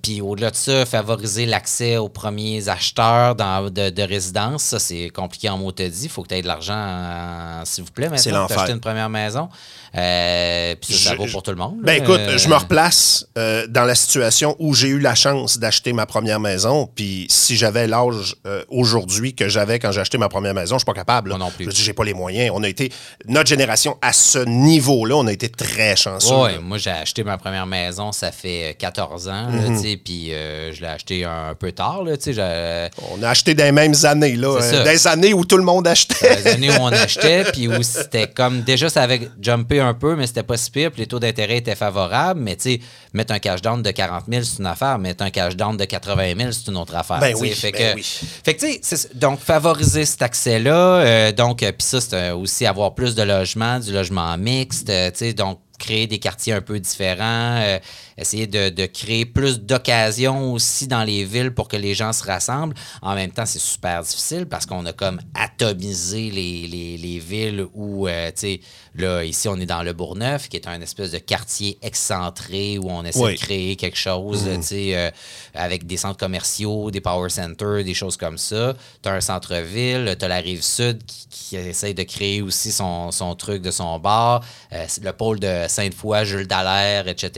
puis 0.02 0.22
au-delà 0.22 0.52
de 0.52 0.56
ça, 0.56 0.86
favoriser 0.86 1.46
l'accès 1.46 1.98
aux 1.98 2.10
premiers 2.10 2.68
acheteurs 2.70 3.34
dans, 3.36 3.70
de, 3.70 3.90
de 3.90 4.04
résidence, 4.04 4.64
ça 4.64 4.80
c'est 4.80 5.10
compliqué 5.10 5.50
en 5.50 5.58
mot 5.58 5.72
te 5.72 5.84
dit. 5.84 6.04
Il 6.04 6.10
faut 6.10 6.22
que 6.22 6.28
tu 6.28 6.36
aies 6.36 6.42
de 6.42 6.48
l'argent, 6.48 7.62
s'il 7.64 7.84
vous 7.86 7.92
plaît, 7.92 8.10
maintenant, 8.10 8.20
pour 8.32 8.32
l'enfer. 8.42 8.58
t'acheter 8.58 8.74
une 8.74 8.80
première 8.82 9.10
maison. 9.10 9.50
Euh, 9.96 10.76
puis 10.82 10.94
ça, 10.94 11.12
ça 11.12 11.16
vaut 11.16 11.26
pour 11.28 11.44
tout 11.44 11.52
le 11.52 11.58
monde. 11.58 11.76
Ben 11.84 11.98
là. 11.98 12.04
écoute, 12.04 12.20
Euh, 12.20 12.38
je 12.38 12.48
me 12.48 12.56
replace 12.56 13.28
euh, 13.38 13.68
dans 13.68 13.84
la 13.84 13.96
situation 13.96 14.56
où 14.60 14.74
j'ai 14.74 14.88
eu 14.88 15.00
la 15.00 15.14
chance 15.16 15.60
d'acheter 15.60 15.94
ma 15.94 16.06
première 16.06 16.40
maison. 16.40 16.90
Puis 16.96 17.28
si 17.30 17.56
j'avais 17.56 17.88
l'âge 17.88 18.36
euh, 18.48 18.64
aujourd'hui 18.70 19.36
que 19.36 19.50
j'avais 19.50 19.78
quand 19.80 19.92
j'ai 19.92 20.02
acheté 20.02 20.18
ma 20.18 20.30
première 20.30 20.54
maison, 20.54 20.76
je 20.76 20.80
suis 20.80 20.86
pas 20.86 20.94
capable. 20.94 21.30
là. 21.30 21.38
Moi 21.38 21.46
non 21.48 21.52
plus. 21.52 21.66
Je 21.66 21.70
dis, 21.72 21.84
j'ai 21.84 21.94
pas 21.94 22.04
les 22.04 22.14
moyens. 22.14 22.52
On 22.56 22.64
a 22.64 22.68
été 22.70 22.92
notre 23.28 23.48
génération 23.50 23.98
à 24.02 24.14
ce 24.14 24.40
niveau-là, 24.40 25.16
on 25.16 25.28
a 25.28 25.32
été 25.32 25.50
très 25.50 25.96
chanceux. 25.96 26.34
Là. 26.34 26.60
moi 26.62 26.78
j'ai 26.78 26.90
acheté 26.92 27.24
ma 27.24 27.38
première 27.38 27.66
maison, 27.68 28.12
ça 28.12 28.32
fait 28.32 28.72
euh, 28.72 28.74
14 28.78 29.28
ans, 29.28 29.32
là, 29.32 29.70
Mhm. 29.70 29.76
tu 29.82 29.90
sais, 29.90 29.98
puis 29.98 30.34
euh, 30.34 30.74
je 30.74 30.82
l'ai 30.82 30.88
acheté 30.88 31.24
un, 31.24 31.54
peu 31.54 31.72
tard, 31.72 32.04
là, 32.04 32.18
tu 32.18 32.24
sais, 32.24 32.34
j'ai- 32.34 32.90
On 33.12 33.22
a 33.24 33.30
acheté 33.30 33.54
dans 33.54 33.64
les 33.64 33.72
mêmes 33.72 33.94
années, 34.04 34.36
là. 34.36 34.58
Euh, 34.62 34.84
des 34.84 35.08
années 35.08 35.34
où 35.34 35.46
tout 35.46 35.58
le 35.58 35.64
monde 35.64 35.88
achetait. 35.88 36.36
les 36.44 36.48
années 36.48 36.70
où 36.72 36.82
on 36.82 36.88
achetait, 36.88 37.44
puis 37.52 37.68
où 37.68 37.82
c'était 37.84 38.28
comme 38.28 38.62
déjà 38.64 38.90
ça 38.90 39.04
avait 39.04 39.30
jumpé 39.42 39.82
un 39.84 39.94
peu, 39.94 40.16
mais 40.16 40.28
c'était 40.28 40.44
pas 40.44 40.58
si 40.58 40.72
pire, 40.72 40.92
puis 40.92 41.02
les 41.02 41.08
taux 41.08 41.20
d'intérêt 41.20 41.58
étaient 41.58 41.76
favorables, 41.76 42.40
mais 42.40 42.56
tu 42.56 42.74
sais, 42.74 42.80
mettre 43.14 43.34
un 43.34 43.40
cash 43.40 43.62
down 43.62 43.82
de 43.82 43.92
40 43.92 44.24
000, 44.30 44.44
c'est 44.44 44.60
une 44.60 44.66
affaire, 44.66 44.98
mettre 45.00 45.24
un 45.24 45.30
cash 45.30 45.56
down 45.56 45.78
de 45.78 45.86
80 45.86 46.34
000, 46.38 46.52
c'est 46.52 46.68
une 46.72 46.78
autre 46.78 46.96
affaire. 46.96 47.20
Ben 47.20 47.36
oui, 47.40 47.52
fait 47.52 47.72
ben 47.72 47.92
que, 47.94 47.96
oui. 47.96 48.04
fait 48.44 48.54
que 48.56 48.66
tu 48.66 48.80
sais, 48.82 49.10
donc 49.16 49.40
favoriser 49.40 50.06
cet 50.06 50.22
accès-là, 50.22 50.76
euh, 50.98 51.32
donc, 51.32 51.62
euh, 51.64 51.72
puis 51.72 51.86
ça, 51.88 52.02
c'est 52.02 52.14
euh, 52.16 52.36
aussi 52.36 52.66
avoir 52.66 52.96
plus 52.96 53.16
de 53.16 53.24
logements, 53.24 53.80
du 53.80 53.92
logement 53.94 54.38
mixte, 54.38 54.88
tu 54.88 54.94
sais, 55.16 55.34
donc 55.34 55.60
créer 55.80 56.08
des 56.08 56.20
quartiers 56.20 56.54
un 56.54 56.62
peu 56.62 56.80
différents, 56.80 57.58
euh, 57.62 57.78
essayer 58.18 58.48
de, 58.48 58.70
de 58.70 58.86
créer 58.86 59.26
plus 59.26 59.60
d'occasions 59.60 60.54
aussi 60.54 60.88
dans 60.88 61.04
les 61.04 61.26
villes 61.26 61.52
pour 61.54 61.68
que 61.68 61.76
les 61.76 61.94
gens 61.94 62.14
se 62.14 62.24
rassemblent. 62.24 62.76
En 63.02 63.16
même 63.16 63.32
temps, 63.32 63.46
c'est 63.46 63.60
super 63.60 64.02
difficile 64.02 64.46
parce 64.46 64.66
qu'on 64.66 64.86
a 64.86 64.94
comme 64.94 65.20
atomisé 65.34 66.30
les, 66.30 66.68
les- 66.68 66.98
les 66.98 67.20
villes 67.20 67.66
où, 67.74 68.08
euh, 68.08 68.28
tu 68.28 68.34
sais, 68.42 68.62
là, 68.96 69.24
ici, 69.24 69.48
on 69.48 69.58
est 69.60 69.66
dans 69.66 69.84
le 69.84 69.94
Bourgneuf, 69.94 70.50
qui 70.50 70.58
est 70.58 70.68
un 70.68 70.80
espèce 70.82 71.12
de 71.12 71.18
quartier 71.18 71.78
excentré 71.82 72.78
où 72.78 72.90
on 72.90 73.04
essaie 73.04 73.20
Oui. 73.20 73.34
de 73.34 73.40
créer 73.40 73.76
quelque 73.76 73.98
chose, 73.98 74.44
tu 74.56 74.62
sais, 74.64 74.96
euh, 74.96 75.10
avec 75.54 75.86
des 75.88 75.98
centres 75.98 76.18
commerciaux, 76.20 76.92
des 76.92 77.02
power 77.02 77.30
centers, 77.30 77.84
des 77.84 77.94
choses 77.94 78.18
comme 78.18 78.38
ça. 78.38 78.76
Tu 79.02 79.10
as 79.10 79.14
un 79.14 79.22
centre-ville, 79.22 80.16
tu 80.18 80.26
as 80.26 80.28
la 80.28 80.38
rive 80.38 80.62
sud 80.64 81.04
qui, 81.06 81.28
qui 81.30 81.56
essaye 81.56 81.94
de 81.94 82.04
créer 82.04 82.42
aussi 82.42 82.72
son, 82.72 83.12
son 83.12 83.36
truc 83.36 83.62
de 83.62 83.72
son 83.72 84.00
bar, 84.00 84.44
euh, 84.74 84.86
le 85.02 85.12
pôle 85.14 85.40
de 85.40 85.66
Sainte-Foy, 85.68 86.26
Jules 86.26 86.48
Dallaire, 86.48 87.08
etc. 87.08 87.30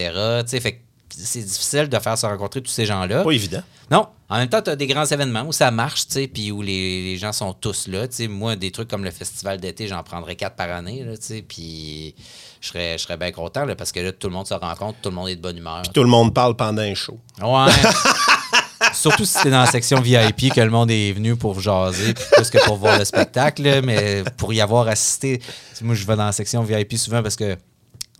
Tu 0.43 0.49
sais, 0.49 0.59
fait 0.59 0.73
que 0.73 0.79
c'est 1.09 1.41
difficile 1.43 1.87
de 1.87 1.99
faire 1.99 2.17
se 2.17 2.25
rencontrer 2.25 2.61
tous 2.61 2.71
ces 2.71 2.85
gens-là. 2.85 3.23
Pas 3.23 3.31
évident. 3.31 3.61
Non, 3.91 4.07
en 4.29 4.37
même 4.37 4.49
temps, 4.49 4.61
tu 4.61 4.71
as 4.71 4.75
des 4.75 4.87
grands 4.87 5.05
événements 5.05 5.43
où 5.43 5.51
ça 5.51 5.69
marche, 5.69 6.07
tu 6.07 6.13
sais, 6.13 6.27
puis 6.27 6.51
où 6.51 6.61
les, 6.63 7.03
les 7.03 7.17
gens 7.17 7.31
sont 7.31 7.53
tous 7.53 7.87
là. 7.87 8.07
Moi, 8.27 8.55
des 8.55 8.71
trucs 8.71 8.87
comme 8.87 9.03
le 9.03 9.11
festival 9.11 9.59
d'été, 9.59 9.87
j'en 9.87 10.01
prendrais 10.01 10.35
quatre 10.35 10.55
par 10.55 10.71
année, 10.71 11.03
là, 11.03 11.15
tu 11.17 11.23
sais, 11.23 11.41
puis 11.47 12.15
je 12.61 12.67
serais, 12.69 12.97
je 12.97 13.03
serais 13.03 13.17
bien 13.17 13.31
content, 13.31 13.63
là, 13.65 13.75
parce 13.75 13.91
que 13.91 13.99
là, 13.99 14.11
tout 14.11 14.27
le 14.27 14.33
monde 14.33 14.47
se 14.47 14.55
rencontre, 14.55 14.97
tout 15.01 15.09
le 15.09 15.15
monde 15.15 15.29
est 15.29 15.35
de 15.35 15.41
bonne 15.41 15.57
humeur. 15.57 15.83
Tout 15.93 16.01
le 16.01 16.09
monde 16.09 16.33
parle 16.33 16.55
pendant 16.55 16.81
un 16.81 16.95
show. 16.95 17.19
Ouais. 17.41 17.71
Surtout 18.93 19.25
si 19.25 19.37
c'est 19.41 19.49
dans 19.51 19.61
la 19.61 19.67
section 19.67 20.01
VIP 20.01 20.53
que 20.53 20.61
le 20.61 20.69
monde 20.69 20.89
est 20.91 21.11
venu 21.11 21.35
pour 21.35 21.59
jaser, 21.59 22.13
puis 22.13 22.23
plus 22.31 22.49
que 22.49 22.63
pour 22.65 22.77
voir 22.77 22.97
le 22.97 23.05
spectacle, 23.05 23.81
mais 23.83 24.23
pour 24.37 24.51
y 24.53 24.61
avoir 24.61 24.87
assisté. 24.87 25.41
Moi, 25.81 25.95
je 25.95 26.05
vais 26.05 26.15
dans 26.15 26.25
la 26.25 26.31
section 26.31 26.63
VIP 26.63 26.97
souvent 26.97 27.21
parce 27.21 27.35
que 27.35 27.55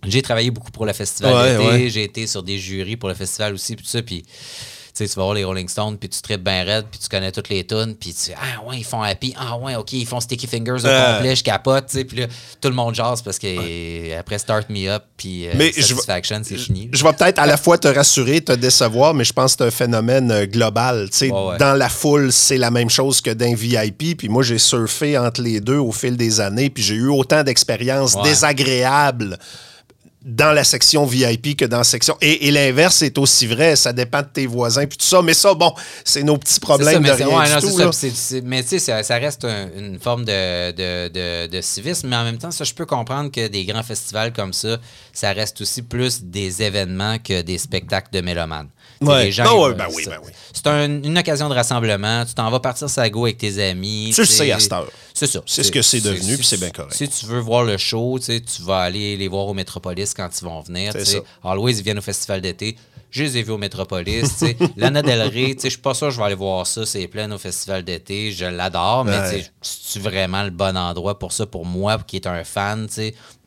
j'ai 0.04 0.22
travaillé 0.22 0.52
beaucoup 0.52 0.72
pour 0.72 0.86
le 0.86 0.94
festival 0.94 1.34
Ouais, 1.34 1.58
d'été, 1.58 1.68
ouais. 1.84 1.90
j'ai 1.90 2.04
été 2.04 2.28
sur 2.28 2.44
des 2.44 2.58
jurys 2.60 2.98
pour 2.98 3.10
le 3.10 3.16
festival 3.16 3.54
aussi, 3.54 3.76
puis 3.76 3.84
tout 3.86 3.92
ça, 3.92 4.02
puis 4.02 4.24
sais, 4.96 5.08
tu 5.08 5.16
vas 5.16 5.24
voir 5.24 5.34
les 5.36 5.44
Rolling 5.44 5.68
Stones, 5.68 5.98
puis 5.98 6.10
tu 6.10 6.22
tripes 6.22 6.44
bien 6.44 6.64
raide, 6.64 6.86
puis 6.90 7.00
tu 7.00 7.10
connais 7.10 7.32
toutes 7.32 7.50
les 7.50 7.66
tunes, 7.66 7.96
puis 8.00 8.14
tu 8.14 8.32
ah 8.36 8.64
ouais, 8.68 8.78
ils 8.78 8.84
font 8.86 9.02
Happy, 9.02 9.34
ah 9.38 9.58
ouais, 9.58 9.76
ok, 9.76 9.94
ils 9.94 10.06
font 10.06 10.20
Sticky 10.20 10.48
Fingers 10.48 10.84
au 10.84 10.88
Euh. 10.88 11.14
complet, 11.16 11.36
je 11.36 11.44
capote, 11.44 11.88
tu 11.88 11.98
sais, 11.98 12.06
puis 12.06 12.18
là, 12.18 12.28
tout 12.62 12.70
le 12.70 12.76
monde 12.76 12.96
jase 12.96 13.22
parce 13.22 13.38
que 13.40 14.18
après 14.18 14.38
Start 14.40 14.70
Me 14.70 14.88
Up, 14.90 15.04
puis 15.18 15.48
euh, 15.48 15.52
Mais 15.56 15.72
je 15.76 15.82
vais- 15.82 15.84
Satisfaction, 15.96 16.42
c'est 16.44 16.58
fini. 16.58 16.90
Je 16.94 17.04
vais 17.04 17.14
peut-être 17.14 17.40
à 17.40 17.46
la 17.46 17.58
fois 17.58 17.78
te 17.78 17.88
rassurer, 17.88 18.42
te 18.42 18.52
décevoir, 18.54 19.14
mais 19.14 19.24
je 19.24 19.34
pense 19.34 19.56
que 19.56 19.64
c'est 19.64 19.68
un 19.68 19.72
phénomène 19.72 20.32
euh, 20.32 20.46
global. 20.46 21.10
Tu 21.12 21.18
sais, 21.18 21.32
Ouais, 21.32 21.48
ouais. 21.50 21.58
Dans 21.58 21.74
la 21.74 21.90
foule, 21.90 22.32
c'est 22.32 22.58
la 22.58 22.72
même 22.72 22.90
chose 22.90 23.22
que 23.22 23.32
d'un 23.32 23.54
VIP. 23.56 24.16
Puis 24.18 24.30
moi, 24.30 24.44
j'ai 24.44 24.58
surfé 24.58 25.18
entre 25.18 25.42
les 25.42 25.60
deux 25.62 25.78
au 25.78 25.92
fil 25.92 26.16
des 26.18 26.40
années, 26.42 26.70
puis 26.70 26.84
j'ai 26.84 26.96
eu 26.96 27.10
autant 27.10 27.44
d'expériences 27.44 28.16
désagréables 28.24 29.38
dans 30.26 30.52
la 30.54 30.64
section 30.64 31.06
VIP 31.06 31.56
que 31.56 31.66
dans 31.66 31.78
la 31.78 31.84
section... 31.84 32.18
Et, 32.20 32.48
et 32.48 32.52
l'inverse 32.52 33.04
est 33.04 33.16
aussi 33.20 33.46
vrai, 33.46 33.76
ça 33.76 33.94
dépend 33.94 34.22
de 34.24 34.28
tes 34.34 34.48
voisins, 34.48 34.88
puis 34.88 34.98
tout 34.98 35.06
ça. 35.06 35.22
Mais 35.22 35.36
ça, 35.36 35.54
bon, 35.54 35.72
c'est 36.04 36.24
nos 36.24 36.36
petits 36.38 36.56
ça, 36.56 36.60
problèmes 36.62 37.04
mais 37.04 37.12
de 37.12 37.16
c'est- 37.16 37.24
rien 37.26 37.40
ouais, 37.40 37.46
du 37.48 37.52
non, 37.54 37.60
tout. 37.62 37.68
c'est 37.68 37.74
ça, 37.74 37.84
là. 37.84 37.90
puis 37.92 37.98
c'est- 38.00 38.16
c'est- 38.16 38.42
mais 38.42 38.64
tu 38.64 38.70
sais, 38.70 38.80
ça, 38.80 39.04
ça 39.04 39.16
reste 39.18 39.46
un- 39.46 39.70
une 39.78 40.00
forme 40.00 40.26
de, 40.26 40.72
de, 40.72 41.10
de- 41.10 41.48
de 41.48 41.62
civisme, 41.62 42.08
mais 42.10 42.16
en 42.16 42.24
même 42.24 42.40
temps, 42.40 42.50
ça, 42.50 42.64
je 42.64 42.74
peux 42.74 42.88
comprendre 42.88 43.30
que 43.32 43.48
des 43.48 43.66
grands 43.66 43.84
festivals 43.84 44.34
comme 44.34 44.52
ça, 44.52 44.78
ça 45.14 45.32
reste 45.32 45.62
aussi 45.62 45.84
plus 45.84 46.24
des 46.24 46.64
événements 46.64 47.20
que 47.20 47.44
des 47.44 47.60
spectacles 47.60 48.10
de 48.12 48.22
mélomanes. 48.22 48.70
Ouais. 49.08 49.26
les 49.26 49.32
gens, 49.32 49.44
Ah 49.48 49.56
ouais, 49.56 49.74
ben 49.74 49.88
oui, 49.94 50.04
ben 50.06 50.18
oui. 50.24 50.32
C'est 50.54 50.68
un- 50.68 51.02
une 51.04 51.18
occasion 51.18 51.48
de 51.50 51.54
rassemblement. 51.54 52.26
Tu 52.26 52.34
t'en 52.34 52.50
vas 52.50 52.60
partir 52.60 52.90
sa 52.90 53.10
go 53.10 53.26
avec 53.26 53.38
tes 53.38 53.62
amis. 53.70 54.12
Tu 54.14 54.22
le 54.22 54.28
sais. 54.28 54.52
à 54.52 54.60
cette 54.60 54.72
heure. 54.74 54.88
C'est 55.14 55.28
ça. 55.28 55.42
C'est 55.46 55.64
ce 55.64 55.72
que 55.72 55.82
c'est 55.82 56.02
devenu, 56.02 56.36
puis 56.38 56.46
c'est 56.46 56.60
bien 56.60 56.70
correct. 56.72 56.94
Si 56.96 57.08
tu 57.08 57.26
veux 57.26 57.40
voir 57.40 57.64
le 57.64 57.78
show, 57.78 58.18
tu 58.20 58.42
vas 58.64 58.80
aller 58.80 59.16
les 59.18 59.28
voir 59.28 59.48
au 59.48 59.54
Métropolis 59.54 60.14
quand 60.14 60.30
ils 60.40 60.44
vont 60.46 60.62
venir. 60.62 60.94
Always, 61.44 61.74
ils 61.78 61.84
viennent 61.84 62.00
au 62.00 62.02
festival 62.04 62.42
d'été. 62.42 62.76
Je 63.12 63.24
les 63.24 63.38
ai 63.38 63.44
vus 63.44 63.52
au 63.52 63.58
Métropolis. 63.58 64.44
Lana 64.76 65.02
Del 65.02 65.22
Rey, 65.22 65.56
je 65.64 65.70
suis 65.70 65.78
pas 65.78 65.94
sûr 65.94 66.08
que 66.08 66.14
je 66.14 66.18
vais 66.20 66.26
aller 66.26 66.36
voir 66.36 66.68
ça. 66.68 66.86
C'est 66.86 67.08
plein 67.08 67.32
au 67.32 67.38
festival 67.38 67.84
d'été. 67.86 68.32
Je 68.34 68.44
l'adore, 68.46 69.06
mais 69.06 69.18
Ouais. 69.18 69.46
c'est 69.62 70.02
vraiment 70.02 70.44
le 70.44 70.50
bon 70.50 70.76
endroit 70.76 71.18
pour 71.18 71.32
ça, 71.32 71.46
pour 71.46 71.66
moi, 71.66 71.98
qui 72.06 72.18
est 72.18 72.28
un 72.28 72.44
fan. 72.44 72.88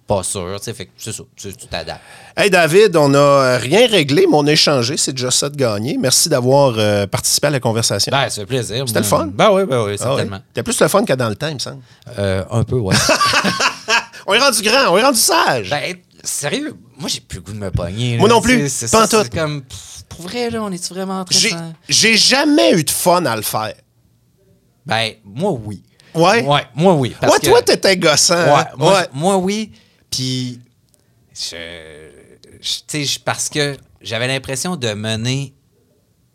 Pas 0.09 0.23
sûr, 0.23 0.57
tu 0.59 0.65
sais. 0.65 0.73
Fait 0.73 0.87
que 0.87 0.91
c'est 0.97 1.13
ça. 1.13 1.23
Tu 1.37 1.53
t'adaptes. 1.71 2.01
Hey 2.35 2.49
David, 2.49 2.97
on 2.97 3.11
n'a 3.11 3.59
rien 3.59 3.87
réglé, 3.87 4.27
mais 4.27 4.37
on 4.37 4.47
a 4.47 4.53
échangé. 4.53 4.97
C'est 4.97 5.13
déjà 5.13 5.31
ça 5.31 5.51
de 5.51 5.57
gagner. 5.57 5.99
Merci 6.01 6.31
d'avoir 6.31 6.75
euh, 6.79 7.07
participé 7.07 7.49
à 7.49 7.51
la 7.51 7.61
conversation. 7.61 8.11
Ben, 8.11 8.29
ça 8.31 8.41
fait 8.41 8.47
plaisir. 8.47 8.85
C'était 8.89 9.01
le 9.01 9.05
fun? 9.05 9.27
Ben 9.33 9.51
oui, 9.53 9.65
ben 9.67 9.77
oui, 9.85 9.85
Ah 9.85 9.91
ouais? 9.91 9.97
certainement. 9.99 10.41
T'as 10.55 10.63
plus 10.63 10.81
le 10.81 10.89
fun 10.89 11.05
que 11.05 11.13
dans 11.13 11.29
le 11.29 11.37
temps, 11.37 11.49
il 11.49 11.55
me 11.55 11.59
semble. 11.59 11.83
Euh, 12.19 12.43
un 12.51 12.65
peu, 12.65 12.77
ouais. 12.77 12.97
On 14.27 14.35
est 14.35 14.39
rendu 14.39 14.63
grand, 14.63 14.91
on 14.93 14.99
est 14.99 15.03
rendu 15.03 15.19
sage. 15.19 15.71
Ben, 15.71 15.95
sérieux, 16.23 16.75
moi, 16.99 17.09
j'ai 17.09 17.21
plus 17.21 17.37
le 17.37 17.43
goût 17.43 17.53
de 17.53 17.59
me 17.59 17.71
pogner. 17.71 18.19
Moi 18.19 18.29
là. 18.29 18.35
non 18.35 18.41
plus, 18.43 18.69
C'est 18.69 18.87
c'est 18.87 19.31
comme, 19.35 19.63
pff, 19.63 20.05
pour 20.09 20.23
vrai, 20.23 20.51
là, 20.51 20.63
on 20.63 20.71
est-tu 20.71 20.93
vraiment 20.93 21.23
de 21.23 21.29
J'ai- 21.89 22.17
jamais 22.17 22.73
eu 22.73 22.85
de 22.85 22.91
fun 22.91 23.25
à 23.25 23.37
le 23.37 23.43
faire. 23.43 23.73
Ben, 24.85 25.13
moi, 25.25 25.53
oui. 25.65 25.83
Ouais? 26.15 26.43
Ouais, 26.45 26.67
moi, 26.75 26.95
oui. 26.95 27.15
parce 27.21 27.33
Ouais, 27.35 27.39
que- 27.41 27.47
toi, 27.47 27.63
t'étais 27.63 27.97
gossant. 27.97 28.35
Ouais, 28.35 28.51
hein? 28.61 28.67
moi, 28.77 28.95
Ouais. 28.95 29.09
je- 29.15 29.19
moi, 29.19 29.37
oui. 29.39 29.73
Puis, 30.11 30.61
je, 31.35 31.57
je- 32.61 32.61
tu 32.61 32.83
sais, 32.89 33.05
je- 33.05 33.21
parce 33.21 33.49
que 33.49 33.77
j'avais 34.01 34.27
l'impression 34.29 34.77
de 34.77 34.93
mener 34.95 35.55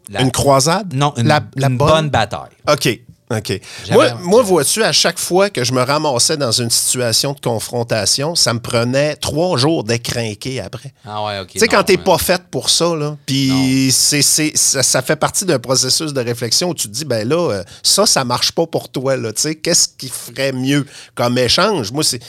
la- 0.10 0.22
Une 0.22 0.32
croisade? 0.32 0.94
non, 0.94 1.14
une, 1.18 1.28
La- 1.28 1.44
la 1.56 1.68
une 1.68 1.78
bonne? 1.78 1.88
bonne 1.90 2.10
bataille. 2.10 2.52
OK. 2.72 3.00
OK. 3.32 3.60
Moi, 3.90 4.14
moi 4.16 4.44
vois-tu, 4.44 4.84
à 4.84 4.92
chaque 4.92 5.18
fois 5.18 5.50
que 5.50 5.64
je 5.64 5.72
me 5.74 5.82
ramassais 5.82 6.38
dans 6.38 6.52
une 6.52 6.70
situation 6.70 7.34
de 7.34 7.40
confrontation, 7.40 8.36
ça 8.36 8.54
me 8.54 8.60
prenait 8.60 9.16
trois 9.16 9.58
jours 9.58 9.84
d'écrinquer 9.84 10.60
après. 10.60 10.94
Ah 11.04 11.24
ouais, 11.26 11.40
OK. 11.40 11.48
Tu 11.54 11.60
sais, 11.60 11.68
quand 11.68 11.84
t'es 11.84 11.98
pas 11.98 12.20
faite 12.20 12.44
pour 12.52 12.70
ça, 12.70 12.94
là, 12.96 13.18
puis 13.26 13.90
ça, 13.92 14.18
ça 14.84 15.02
fait 15.02 15.16
partie 15.16 15.46
d'un 15.46 15.58
processus 15.58 16.14
de 16.14 16.22
réflexion 16.22 16.70
où 16.70 16.74
tu 16.76 16.88
te 16.90 16.94
dis, 16.94 17.06
ben 17.06 17.28
là, 17.28 17.50
euh, 17.52 17.64
ça, 17.82 18.06
ça 18.06 18.24
marche 18.24 18.52
pas 18.52 18.68
pour 18.68 18.90
toi, 18.90 19.18
là, 19.18 19.34
tu 19.34 19.42
sais, 19.42 19.56
qu'est-ce 19.56 19.88
qui 19.98 20.10
ferait 20.10 20.52
mieux 20.52 20.86
comme 21.16 21.36
échange? 21.40 21.92
Moi, 21.92 22.04
c'est... 22.04 22.22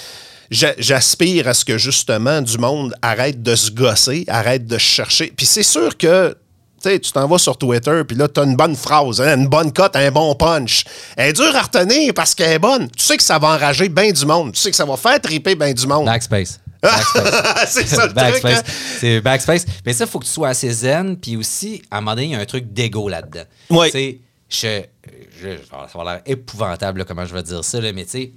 j'a- 0.50 0.74
J'aspire 0.78 1.48
à 1.48 1.54
ce 1.54 1.64
que, 1.64 1.78
justement, 1.78 2.40
du 2.42 2.58
monde 2.58 2.94
arrête 3.02 3.42
de 3.42 3.54
se 3.54 3.70
gosser, 3.70 4.24
arrête 4.28 4.66
de 4.66 4.74
se 4.78 4.84
chercher. 4.84 5.32
Puis 5.36 5.46
c'est 5.46 5.62
sûr 5.62 5.96
que, 5.96 6.36
tu 6.82 6.90
sais, 6.90 6.98
tu 6.98 7.12
t'en 7.12 7.26
vas 7.26 7.38
sur 7.38 7.56
Twitter, 7.56 8.02
puis 8.06 8.16
là, 8.16 8.28
t'as 8.28 8.44
une 8.44 8.56
bonne 8.56 8.76
phrase, 8.76 9.20
hein, 9.20 9.36
une 9.38 9.48
bonne 9.48 9.72
cote, 9.72 9.96
un 9.96 10.10
bon 10.10 10.34
punch. 10.34 10.84
Elle 11.16 11.30
est 11.30 11.32
dure 11.32 11.54
à 11.56 11.62
retenir 11.62 12.12
parce 12.14 12.34
qu'elle 12.34 12.52
est 12.52 12.58
bonne. 12.58 12.90
Tu 12.90 13.02
sais 13.04 13.16
que 13.16 13.22
ça 13.22 13.38
va 13.38 13.48
enrager 13.54 13.88
bien 13.88 14.10
du 14.12 14.26
monde. 14.26 14.52
Tu 14.52 14.60
sais 14.60 14.70
que 14.70 14.76
ça 14.76 14.84
va 14.84 14.96
faire 14.96 15.20
triper 15.20 15.54
bien 15.54 15.72
du 15.72 15.86
monde. 15.86 16.06
Backspace. 16.06 16.60
Backspace. 16.82 17.68
c'est 17.68 17.86
ça 17.86 18.02
le 18.06 18.12
truc, 18.12 18.14
backspace. 18.14 18.58
hein? 18.58 18.72
C'est 19.00 19.20
backspace. 19.22 19.64
Mais 19.86 19.94
ça, 19.94 20.04
il 20.04 20.10
faut 20.10 20.18
que 20.18 20.26
tu 20.26 20.30
sois 20.30 20.48
assez 20.48 20.70
zen. 20.70 21.16
Puis 21.16 21.36
aussi, 21.36 21.80
à 21.90 21.96
un 21.96 22.00
moment 22.02 22.10
donné, 22.14 22.26
il 22.26 22.30
y 22.32 22.34
a 22.34 22.40
un 22.40 22.44
truc 22.44 22.72
d'ego 22.72 23.08
là-dedans. 23.08 23.44
Sais, 23.90 24.18
je, 24.50 24.82
je- 25.42 25.56
ça 25.70 25.98
va 25.98 26.04
l'air 26.04 26.20
épouvantable, 26.26 26.98
là, 26.98 27.04
comment 27.06 27.24
je 27.24 27.32
vais 27.34 27.42
dire 27.42 27.64
ça, 27.64 27.80
là, 27.80 27.90
mais 27.94 28.04
tu 28.04 28.10
sais, 28.10 28.32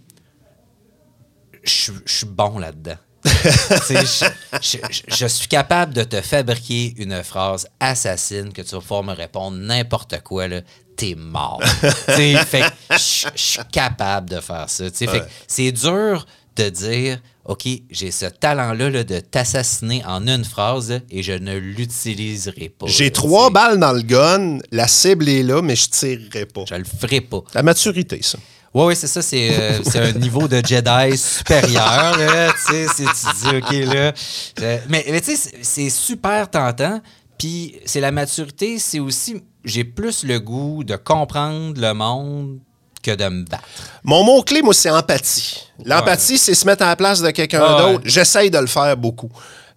je 1.67 1.91
je 2.05 2.13
suis 2.13 2.25
bon 2.25 2.59
là-dedans. 2.59 2.97
Je, 3.27 4.29
je- 4.61 4.77
je- 4.89 5.15
je 5.15 5.25
suis 5.27 5.47
capable 5.47 5.93
de 5.93 6.03
te 6.03 6.21
fabriquer 6.21 6.93
une 6.97 7.21
phrase 7.23 7.67
assassine 7.79 8.53
que 8.53 8.61
tu 8.61 8.71
vas 8.75 8.79
pouvoir 8.81 9.03
me 9.03 9.13
répondre 9.13 9.57
n'importe 9.57 10.21
quoi, 10.23 10.47
là. 10.47 10.61
T'es 10.95 11.15
mort. 11.15 11.61
Fait 12.07 12.63
je 12.91 13.27
suis 13.35 13.59
capable 13.71 14.29
de 14.29 14.39
faire 14.39 14.69
ça. 14.69 14.85
C'est 15.47 15.71
dur 15.71 16.25
de 16.55 16.69
dire, 16.69 17.19
OK, 17.45 17.67
j'ai 17.91 18.11
ce 18.11 18.25
talent-là 18.25 18.89
là, 18.89 19.03
de 19.03 19.19
t'assassiner 19.19 20.03
en 20.05 20.25
une 20.27 20.43
phrase 20.45 20.89
là, 20.91 20.99
et 21.11 21.21
je 21.21 21.33
ne 21.33 21.55
l'utiliserai 21.57 22.69
pas. 22.69 22.87
J'ai 22.87 23.11
trois 23.11 23.49
balles 23.51 23.79
dans 23.79 23.91
le 23.91 24.01
gun, 24.01 24.57
la 24.71 24.87
cible 24.87 25.29
est 25.29 25.43
là, 25.43 25.61
mais 25.61 25.75
je 25.75 25.89
tirerai 25.89 26.45
pas. 26.47 26.63
Je 26.67 26.75
le 26.75 26.83
ferai 26.85 27.21
pas. 27.21 27.41
La 27.53 27.61
maturité, 27.61 28.19
ça. 28.23 28.37
Oui, 28.73 28.85
oui, 28.87 28.95
c'est 28.95 29.07
ça. 29.07 29.21
C'est 29.21 29.49
euh, 29.51 29.79
c'est 29.83 29.99
un 29.99 30.11
niveau 30.13 30.47
de 30.47 30.61
Jedi 30.65 31.17
supérieur. 31.17 32.17
Là, 32.17 32.51
tu 32.53 32.73
sais, 32.73 32.85
c'est- 32.95 33.03
tu 33.03 33.35
dis, 33.49 33.57
OK, 33.57 33.93
là. 33.93 34.11
euh, 34.61 34.77
mais 34.89 35.05
mais 35.09 35.21
tu 35.21 35.35
sais, 35.35 35.37
c'est- 35.37 35.57
c'est 35.63 35.89
super 35.89 36.49
tentant. 36.49 37.01
Puis 37.37 37.75
c'est 37.85 37.99
la 38.01 38.11
maturité, 38.11 38.79
c'est 38.79 38.99
aussi, 38.99 39.41
j'ai 39.63 39.83
plus 39.83 40.23
le 40.23 40.39
goût 40.39 40.83
de 40.83 40.95
comprendre 40.95 41.79
le 41.79 41.93
monde 41.93 42.59
que 43.03 43.11
de 43.11 43.27
me 43.29 43.43
battre. 43.45 43.63
Mon 44.03 44.23
mot-clé, 44.23 44.61
moi, 44.63 44.73
c'est 44.73 44.89
empathie. 44.89 45.63
L'empathie, 45.85 46.37
c'est 46.37 46.55
se 46.55 46.65
mettre 46.65 46.83
à 46.83 46.87
la 46.87 46.95
place 46.95 47.21
de 47.21 47.29
quelqu'un 47.31 47.61
Ah 47.63 47.75
ouais. 47.85 47.91
d'autre. 47.93 48.03
J'essaye 48.05 48.49
de 48.51 48.57
le 48.57 48.65
faire 48.67 48.97
beaucoup. 48.97 49.29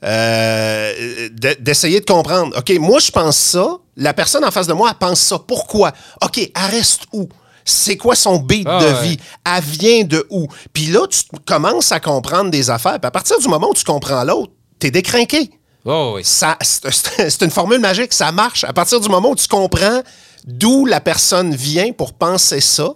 Euh, 0.03 1.28
de- 1.32 1.57
D'essayer 1.61 2.01
de 2.01 2.07
comprendre. 2.07 2.57
OK, 2.57 2.70
moi, 2.80 2.99
je 2.99 3.11
pense 3.11 3.36
ça. 3.36 3.66
La 3.97 4.14
personne 4.14 4.45
en 4.45 4.51
face 4.51 4.66
de 4.66 4.72
moi, 4.72 4.88
elle 4.91 4.97
pense 4.99 5.20
ça. 5.20 5.38
Pourquoi? 5.38 5.93
OK, 6.22 6.38
elle 6.38 6.70
reste 6.70 7.03
où? 7.12 7.28
C'est 7.64 7.96
quoi 7.96 8.14
son 8.14 8.38
beat 8.38 8.66
Ah 8.68 8.80
de 8.80 8.86
ouais. 8.86 9.02
vie? 9.02 9.16
Elle 9.44 9.62
vient 9.62 10.04
de 10.04 10.26
où? 10.30 10.46
Puis 10.72 10.86
là, 10.86 11.06
tu 11.08 11.20
commences 11.46 11.92
à 11.92 12.00
comprendre 12.00 12.50
des 12.50 12.70
affaires. 12.70 12.98
Puis 13.00 13.06
à 13.06 13.11
partir 13.11 13.38
du 13.38 13.48
moment 13.48 13.70
où 13.70 13.74
tu 13.74 13.84
comprends 13.84 14.24
l'autre, 14.24 14.52
t'es 14.78 14.90
décrinqué. 14.90 15.50
Oh, 15.84 16.12
oui. 16.16 16.22
ça, 16.24 16.58
c'est 16.61 17.42
une 17.42 17.50
formule 17.50 17.80
magique, 17.80 18.12
ça 18.12 18.32
marche. 18.32 18.64
À 18.64 18.72
partir 18.72 19.00
du 19.00 19.08
moment 19.08 19.30
où 19.30 19.36
tu 19.36 19.48
comprends 19.48 20.02
d'où 20.44 20.84
la 20.86 21.00
personne 21.00 21.54
vient 21.54 21.92
pour 21.92 22.12
penser 22.12 22.61
ça, 22.61 22.92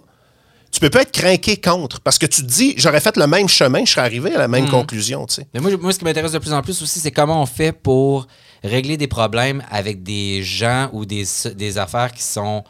tu 0.71 0.79
peux 0.79 0.89
pas 0.89 1.01
être 1.03 1.11
craqué 1.11 1.59
contre. 1.59 2.01
Parce 2.01 2.17
que 2.17 2.25
tu 2.25 2.41
te 2.41 2.47
dis, 2.47 2.73
j'aurais 2.77 2.99
fait 2.99 3.15
le 3.17 3.27
même 3.27 3.47
chemin, 3.47 3.85
je 3.85 3.91
serais 3.91 4.01
arrivé 4.01 4.35
à 4.35 4.37
la 4.37 4.47
même 4.47 4.69
conclusion, 4.69 5.25
tu 5.25 5.35
sais. 5.35 5.47
Mais 5.53 5.61
moi, 5.61 5.71
moi, 5.79 5.93
ce 5.93 5.99
qui 5.99 6.05
m'intéresse 6.05 6.33
de 6.33 6.37
plus 6.39 6.53
en 6.53 6.61
plus 6.61 6.81
aussi, 6.81 6.99
c'est 6.99 7.11
comment 7.11 7.41
on 7.41 7.45
fait 7.45 7.71
pour 7.71 8.27
régler 8.63 8.97
des 8.97 9.07
problèmes 9.07 9.63
avec 9.71 10.03
des 10.03 10.43
gens 10.43 10.89
ou 10.91 11.05
des, 11.05 11.25
des 11.55 11.77
affaires 11.77 12.11
qui 12.11 12.23
sont. 12.23 12.63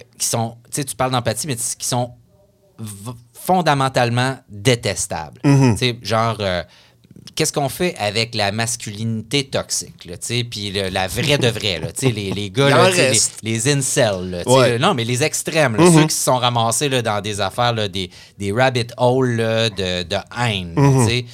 Qui 0.00 0.02
qui 0.18 0.26
sont 0.26 0.56
tu 0.64 0.76
sais, 0.80 0.84
tu 0.84 0.96
parles 0.96 1.12
d'empathie, 1.12 1.46
mais 1.46 1.56
qui 1.56 1.86
sont 1.86 2.12
fondamentalement 3.32 4.36
détestables. 4.48 5.40
Tu 5.76 5.78
sais, 5.78 5.98
genre. 6.02 6.36
euh, 6.40 6.62
Qu'est-ce 7.36 7.52
qu'on 7.52 7.70
fait 7.70 7.96
avec 7.98 8.34
la 8.34 8.52
masculinité 8.52 9.44
toxique, 9.48 10.04
là, 10.04 10.16
tu 10.18 10.26
sais, 10.26 10.44
puis 10.44 10.70
la 10.70 11.08
vraie 11.08 11.38
de 11.38 11.48
vraie, 11.48 11.80
là, 11.80 11.90
tu 11.90 12.06
sais, 12.06 12.12
les, 12.12 12.30
les 12.32 12.50
gars, 12.50 12.68
là, 12.68 12.90
les, 13.42 13.72
incels, 13.72 14.30
là, 14.30 14.42
Ouais. 14.46 14.78
non, 14.78 14.94
mais 14.94 15.04
les 15.04 15.22
extrêmes, 15.24 15.74
là, 15.74 15.84
ceux 15.90 16.06
qui 16.06 16.14
se 16.14 16.22
sont 16.22 16.36
ramassés 16.36 16.88
là, 16.88 17.00
dans 17.02 17.20
des 17.22 17.40
affaires, 17.40 17.72
là, 17.72 17.88
des, 17.88 18.10
des 18.38 18.52
rabbit 18.52 18.86
holes 18.98 19.38
de, 19.38 20.02
de 20.04 20.16
haine, 20.38 20.74
tu 21.06 21.10
sais 21.10 21.24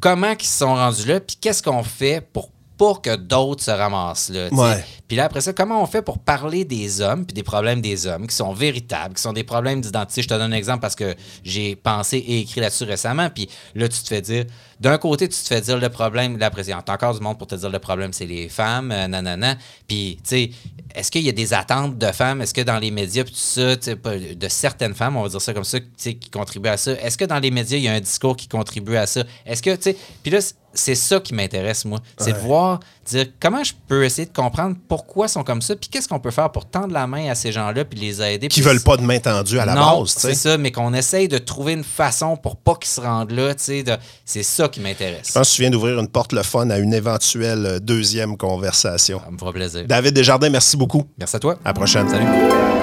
comment 0.00 0.32
ils 0.32 0.44
se 0.46 0.58
sont 0.58 0.74
rendus 0.74 1.06
là, 1.06 1.20
puis 1.20 1.36
qu'est-ce 1.40 1.62
qu'on 1.62 1.84
fait 1.84 2.20
pour 2.32 2.50
pas 2.82 2.94
que 2.94 3.14
d'autres 3.14 3.62
se 3.62 3.70
ramassent 3.70 4.30
là. 4.30 4.48
Ouais. 4.50 4.84
Puis 5.06 5.16
là, 5.16 5.26
après 5.26 5.40
ça, 5.40 5.52
comment 5.52 5.80
on 5.80 5.86
fait 5.86 6.02
pour 6.02 6.18
parler 6.18 6.64
des 6.64 7.00
hommes, 7.00 7.24
puis 7.24 7.32
des 7.32 7.44
problèmes 7.44 7.80
des 7.80 8.08
hommes, 8.08 8.26
qui 8.26 8.34
sont 8.34 8.52
véritables, 8.52 9.14
qui 9.14 9.22
sont 9.22 9.32
des 9.32 9.44
problèmes 9.44 9.80
d'identité? 9.80 10.22
Je 10.22 10.26
te 10.26 10.34
donne 10.34 10.52
un 10.52 10.56
exemple 10.56 10.80
parce 10.80 10.96
que 10.96 11.14
j'ai 11.44 11.76
pensé 11.76 12.16
et 12.16 12.40
écrit 12.40 12.60
là-dessus 12.60 12.82
récemment, 12.82 13.30
puis 13.30 13.48
là, 13.76 13.88
tu 13.88 14.02
te 14.02 14.08
fais 14.08 14.20
dire, 14.20 14.46
d'un 14.80 14.98
côté, 14.98 15.28
tu 15.28 15.40
te 15.40 15.46
fais 15.46 15.60
dire 15.60 15.78
le 15.78 15.88
problème, 15.90 16.38
là, 16.38 16.46
après, 16.46 16.62
il 16.62 16.70
y 16.70 16.72
a 16.72 16.78
encore 16.78 17.14
du 17.14 17.20
monde 17.20 17.38
pour 17.38 17.46
te 17.46 17.54
dire 17.54 17.70
le 17.70 17.78
problème, 17.78 18.12
c'est 18.12 18.26
les 18.26 18.48
femmes, 18.48 18.90
euh, 18.90 19.06
nanana. 19.06 19.54
Puis, 19.86 20.18
tu 20.24 20.28
sais, 20.28 20.50
est-ce 20.92 21.12
qu'il 21.12 21.22
y 21.22 21.28
a 21.28 21.32
des 21.32 21.54
attentes 21.54 21.98
de 21.98 22.10
femmes? 22.10 22.42
Est-ce 22.42 22.52
que 22.52 22.62
dans 22.62 22.80
les 22.80 22.90
médias, 22.90 23.22
puis 23.22 23.32
tout 23.32 23.38
ça, 23.38 23.76
de 23.76 24.48
certaines 24.48 24.94
femmes, 24.94 25.16
on 25.16 25.22
va 25.22 25.28
dire 25.28 25.40
ça 25.40 25.54
comme 25.54 25.62
ça, 25.62 25.78
qui 25.78 26.30
contribuent 26.32 26.70
à 26.70 26.76
ça, 26.76 26.92
est-ce 26.94 27.16
que 27.16 27.26
dans 27.26 27.38
les 27.38 27.52
médias, 27.52 27.78
il 27.78 27.84
y 27.84 27.88
a 27.88 27.92
un 27.92 28.00
discours 28.00 28.36
qui 28.36 28.48
contribue 28.48 28.96
à 28.96 29.06
ça? 29.06 29.22
Est-ce 29.46 29.62
que, 29.62 29.76
tu 29.76 29.82
sais, 29.82 29.96
puis 30.24 30.32
là, 30.32 30.40
c'est 30.74 30.94
ça 30.94 31.20
qui 31.20 31.34
m'intéresse, 31.34 31.84
moi. 31.84 31.98
C'est 32.18 32.32
de 32.32 32.38
voir, 32.38 32.80
dire 33.06 33.26
comment 33.40 33.62
je 33.64 33.72
peux 33.88 34.04
essayer 34.04 34.26
de 34.26 34.32
comprendre 34.32 34.76
pourquoi 34.88 35.26
ils 35.26 35.30
sont 35.30 35.42
comme 35.44 35.60
ça, 35.62 35.76
puis 35.76 35.88
qu'est-ce 35.90 36.08
qu'on 36.08 36.20
peut 36.20 36.30
faire 36.30 36.50
pour 36.50 36.66
tendre 36.66 36.92
la 36.92 37.06
main 37.06 37.30
à 37.30 37.34
ces 37.34 37.52
gens-là, 37.52 37.84
puis 37.84 37.98
les 37.98 38.22
aider. 38.22 38.48
Qui 38.48 38.60
veulent 38.62 38.80
pas 38.82 38.96
de 38.96 39.02
main 39.02 39.18
tendue 39.18 39.58
à 39.58 39.66
la 39.66 39.74
non, 39.74 40.00
base, 40.00 40.14
tu 40.14 40.20
c'est 40.20 40.34
ça, 40.34 40.56
mais 40.58 40.72
qu'on 40.72 40.94
essaye 40.94 41.28
de 41.28 41.38
trouver 41.38 41.72
une 41.74 41.84
façon 41.84 42.36
pour 42.36 42.56
pas 42.56 42.74
qu'ils 42.76 42.90
se 42.90 43.00
rendent 43.00 43.32
là, 43.32 43.54
tu 43.54 43.64
sais, 43.64 43.82
de- 43.82 43.96
c'est 44.24 44.42
ça 44.42 44.68
qui 44.68 44.80
m'intéresse. 44.80 45.28
Je 45.28 45.32
pense 45.32 45.50
que 45.50 45.54
tu 45.56 45.62
viens 45.62 45.70
d'ouvrir 45.70 45.98
une 45.98 46.08
porte 46.08 46.32
le 46.32 46.42
fun 46.42 46.68
à 46.70 46.78
une 46.78 46.94
éventuelle 46.94 47.66
euh, 47.66 47.78
deuxième 47.78 48.36
conversation. 48.36 49.20
Ça 49.24 49.30
me 49.30 49.38
fera 49.38 49.52
plaisir. 49.52 49.84
David 49.86 50.14
Desjardins, 50.14 50.50
merci 50.50 50.76
beaucoup. 50.76 51.04
Merci 51.18 51.36
à 51.36 51.38
toi. 51.40 51.54
À 51.64 51.68
la 51.68 51.74
prochaine. 51.74 52.08
Salut. 52.08 52.81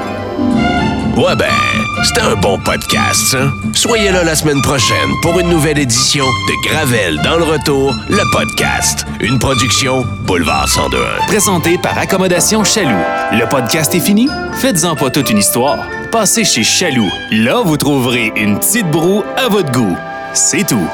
Ouais 1.20 1.36
ben, 1.36 1.52
c'était 2.06 2.22
un 2.22 2.36
bon 2.36 2.58
podcast, 2.60 3.20
ça. 3.32 3.52
Soyez 3.74 4.10
là 4.10 4.24
la 4.24 4.36
semaine 4.36 4.62
prochaine 4.62 5.10
pour 5.22 5.38
une 5.38 5.50
nouvelle 5.50 5.78
édition 5.78 6.24
de 6.24 6.70
Gravel 6.70 7.20
dans 7.26 7.36
le 7.36 7.44
retour, 7.44 7.94
le 8.10 8.32
podcast. 8.32 9.06
Une 9.20 9.38
production 9.38 10.06
Boulevard 10.22 10.68
1021. 10.68 11.28
Présenté 11.28 11.78
par 11.78 11.98
Accommodation 11.98 12.64
Chaloux. 12.64 13.04
Le 13.34 13.46
podcast 13.50 13.94
est 13.96 14.00
fini? 14.00 14.30
Faites-en 14.62 14.96
pas 14.96 15.10
toute 15.10 15.30
une 15.30 15.40
histoire. 15.40 15.80
Passez 16.10 16.46
chez 16.46 16.64
Chaloux. 16.64 17.12
Là, 17.32 17.64
vous 17.66 17.76
trouverez 17.76 18.32
une 18.38 18.58
petite 18.58 18.90
broue 18.90 19.26
à 19.36 19.50
votre 19.50 19.74
goût. 19.74 19.98
C'est 20.34 20.66
tout. 20.66 20.88